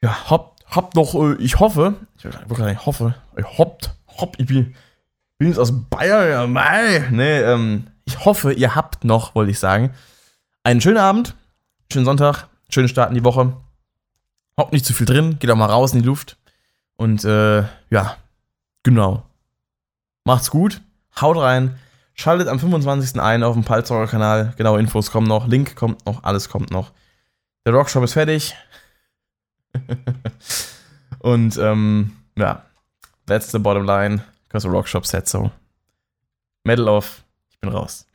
Ja, 0.01 0.29
hopp, 0.29 0.55
hopp 0.73 0.95
noch, 0.95 1.15
äh, 1.15 1.35
ich 1.35 1.59
hoffe, 1.59 1.95
ich 2.17 2.23
wirklich 2.23 2.85
hoffe, 2.85 3.13
ich 3.35 3.57
hoppt, 3.57 3.93
hopp, 4.07 4.39
ich 4.39 4.45
bin, 4.45 4.73
bin 5.37 5.49
jetzt 5.49 5.59
aus 5.59 5.73
Bayern, 5.89 6.29
ja, 6.29 6.47
mei, 6.47 7.09
nee, 7.11 7.41
ähm, 7.41 7.87
ich 8.05 8.23
hoffe, 8.23 8.53
ihr 8.53 8.73
habt 8.73 9.03
noch, 9.03 9.35
wollte 9.35 9.51
ich 9.51 9.59
sagen, 9.59 9.93
einen 10.63 10.79
schönen 10.79 10.97
Abend, 10.97 11.35
schönen 11.91 12.05
Sonntag, 12.05 12.47
schönen 12.69 12.87
Start 12.87 13.09
in 13.09 13.15
die 13.15 13.25
Woche. 13.25 13.57
Hockt 14.57 14.71
nicht 14.71 14.85
zu 14.85 14.93
viel 14.93 15.05
drin, 15.05 15.39
geht 15.39 15.51
auch 15.51 15.57
mal 15.57 15.65
raus 15.65 15.91
in 15.91 15.99
die 15.99 16.07
Luft. 16.07 16.37
Und 16.95 17.25
äh, 17.25 17.63
ja, 17.89 18.15
genau. 18.83 19.23
Macht's 20.23 20.49
gut, 20.49 20.81
haut 21.19 21.35
rein, 21.35 21.77
schaltet 22.19 22.49
am 22.49 22.59
25. 22.59 23.19
ein 23.21 23.43
auf 23.43 23.53
dem 23.53 23.63
Palzauer 23.63 24.07
Kanal. 24.07 24.53
Genaue 24.57 24.79
Infos 24.79 25.09
kommen 25.09 25.27
noch, 25.27 25.47
Link 25.47 25.75
kommt 25.75 26.05
noch, 26.05 26.23
alles 26.23 26.49
kommt 26.49 26.69
noch. 26.69 26.91
Der 27.65 27.73
Rockshop 27.73 28.03
ist 28.03 28.13
fertig. 28.13 28.55
Und 31.19 31.57
ähm, 31.57 32.17
ja, 32.37 32.63
that's 33.25 33.51
the 33.51 33.59
bottom 33.59 33.85
line, 33.85 34.23
because 34.47 34.67
the 34.67 34.69
Rockshop 34.69 35.05
said 35.05 35.27
so. 35.29 35.51
Medal 36.65 36.89
off, 36.89 37.23
ich 37.51 37.59
bin 37.59 37.69
raus. 37.69 38.05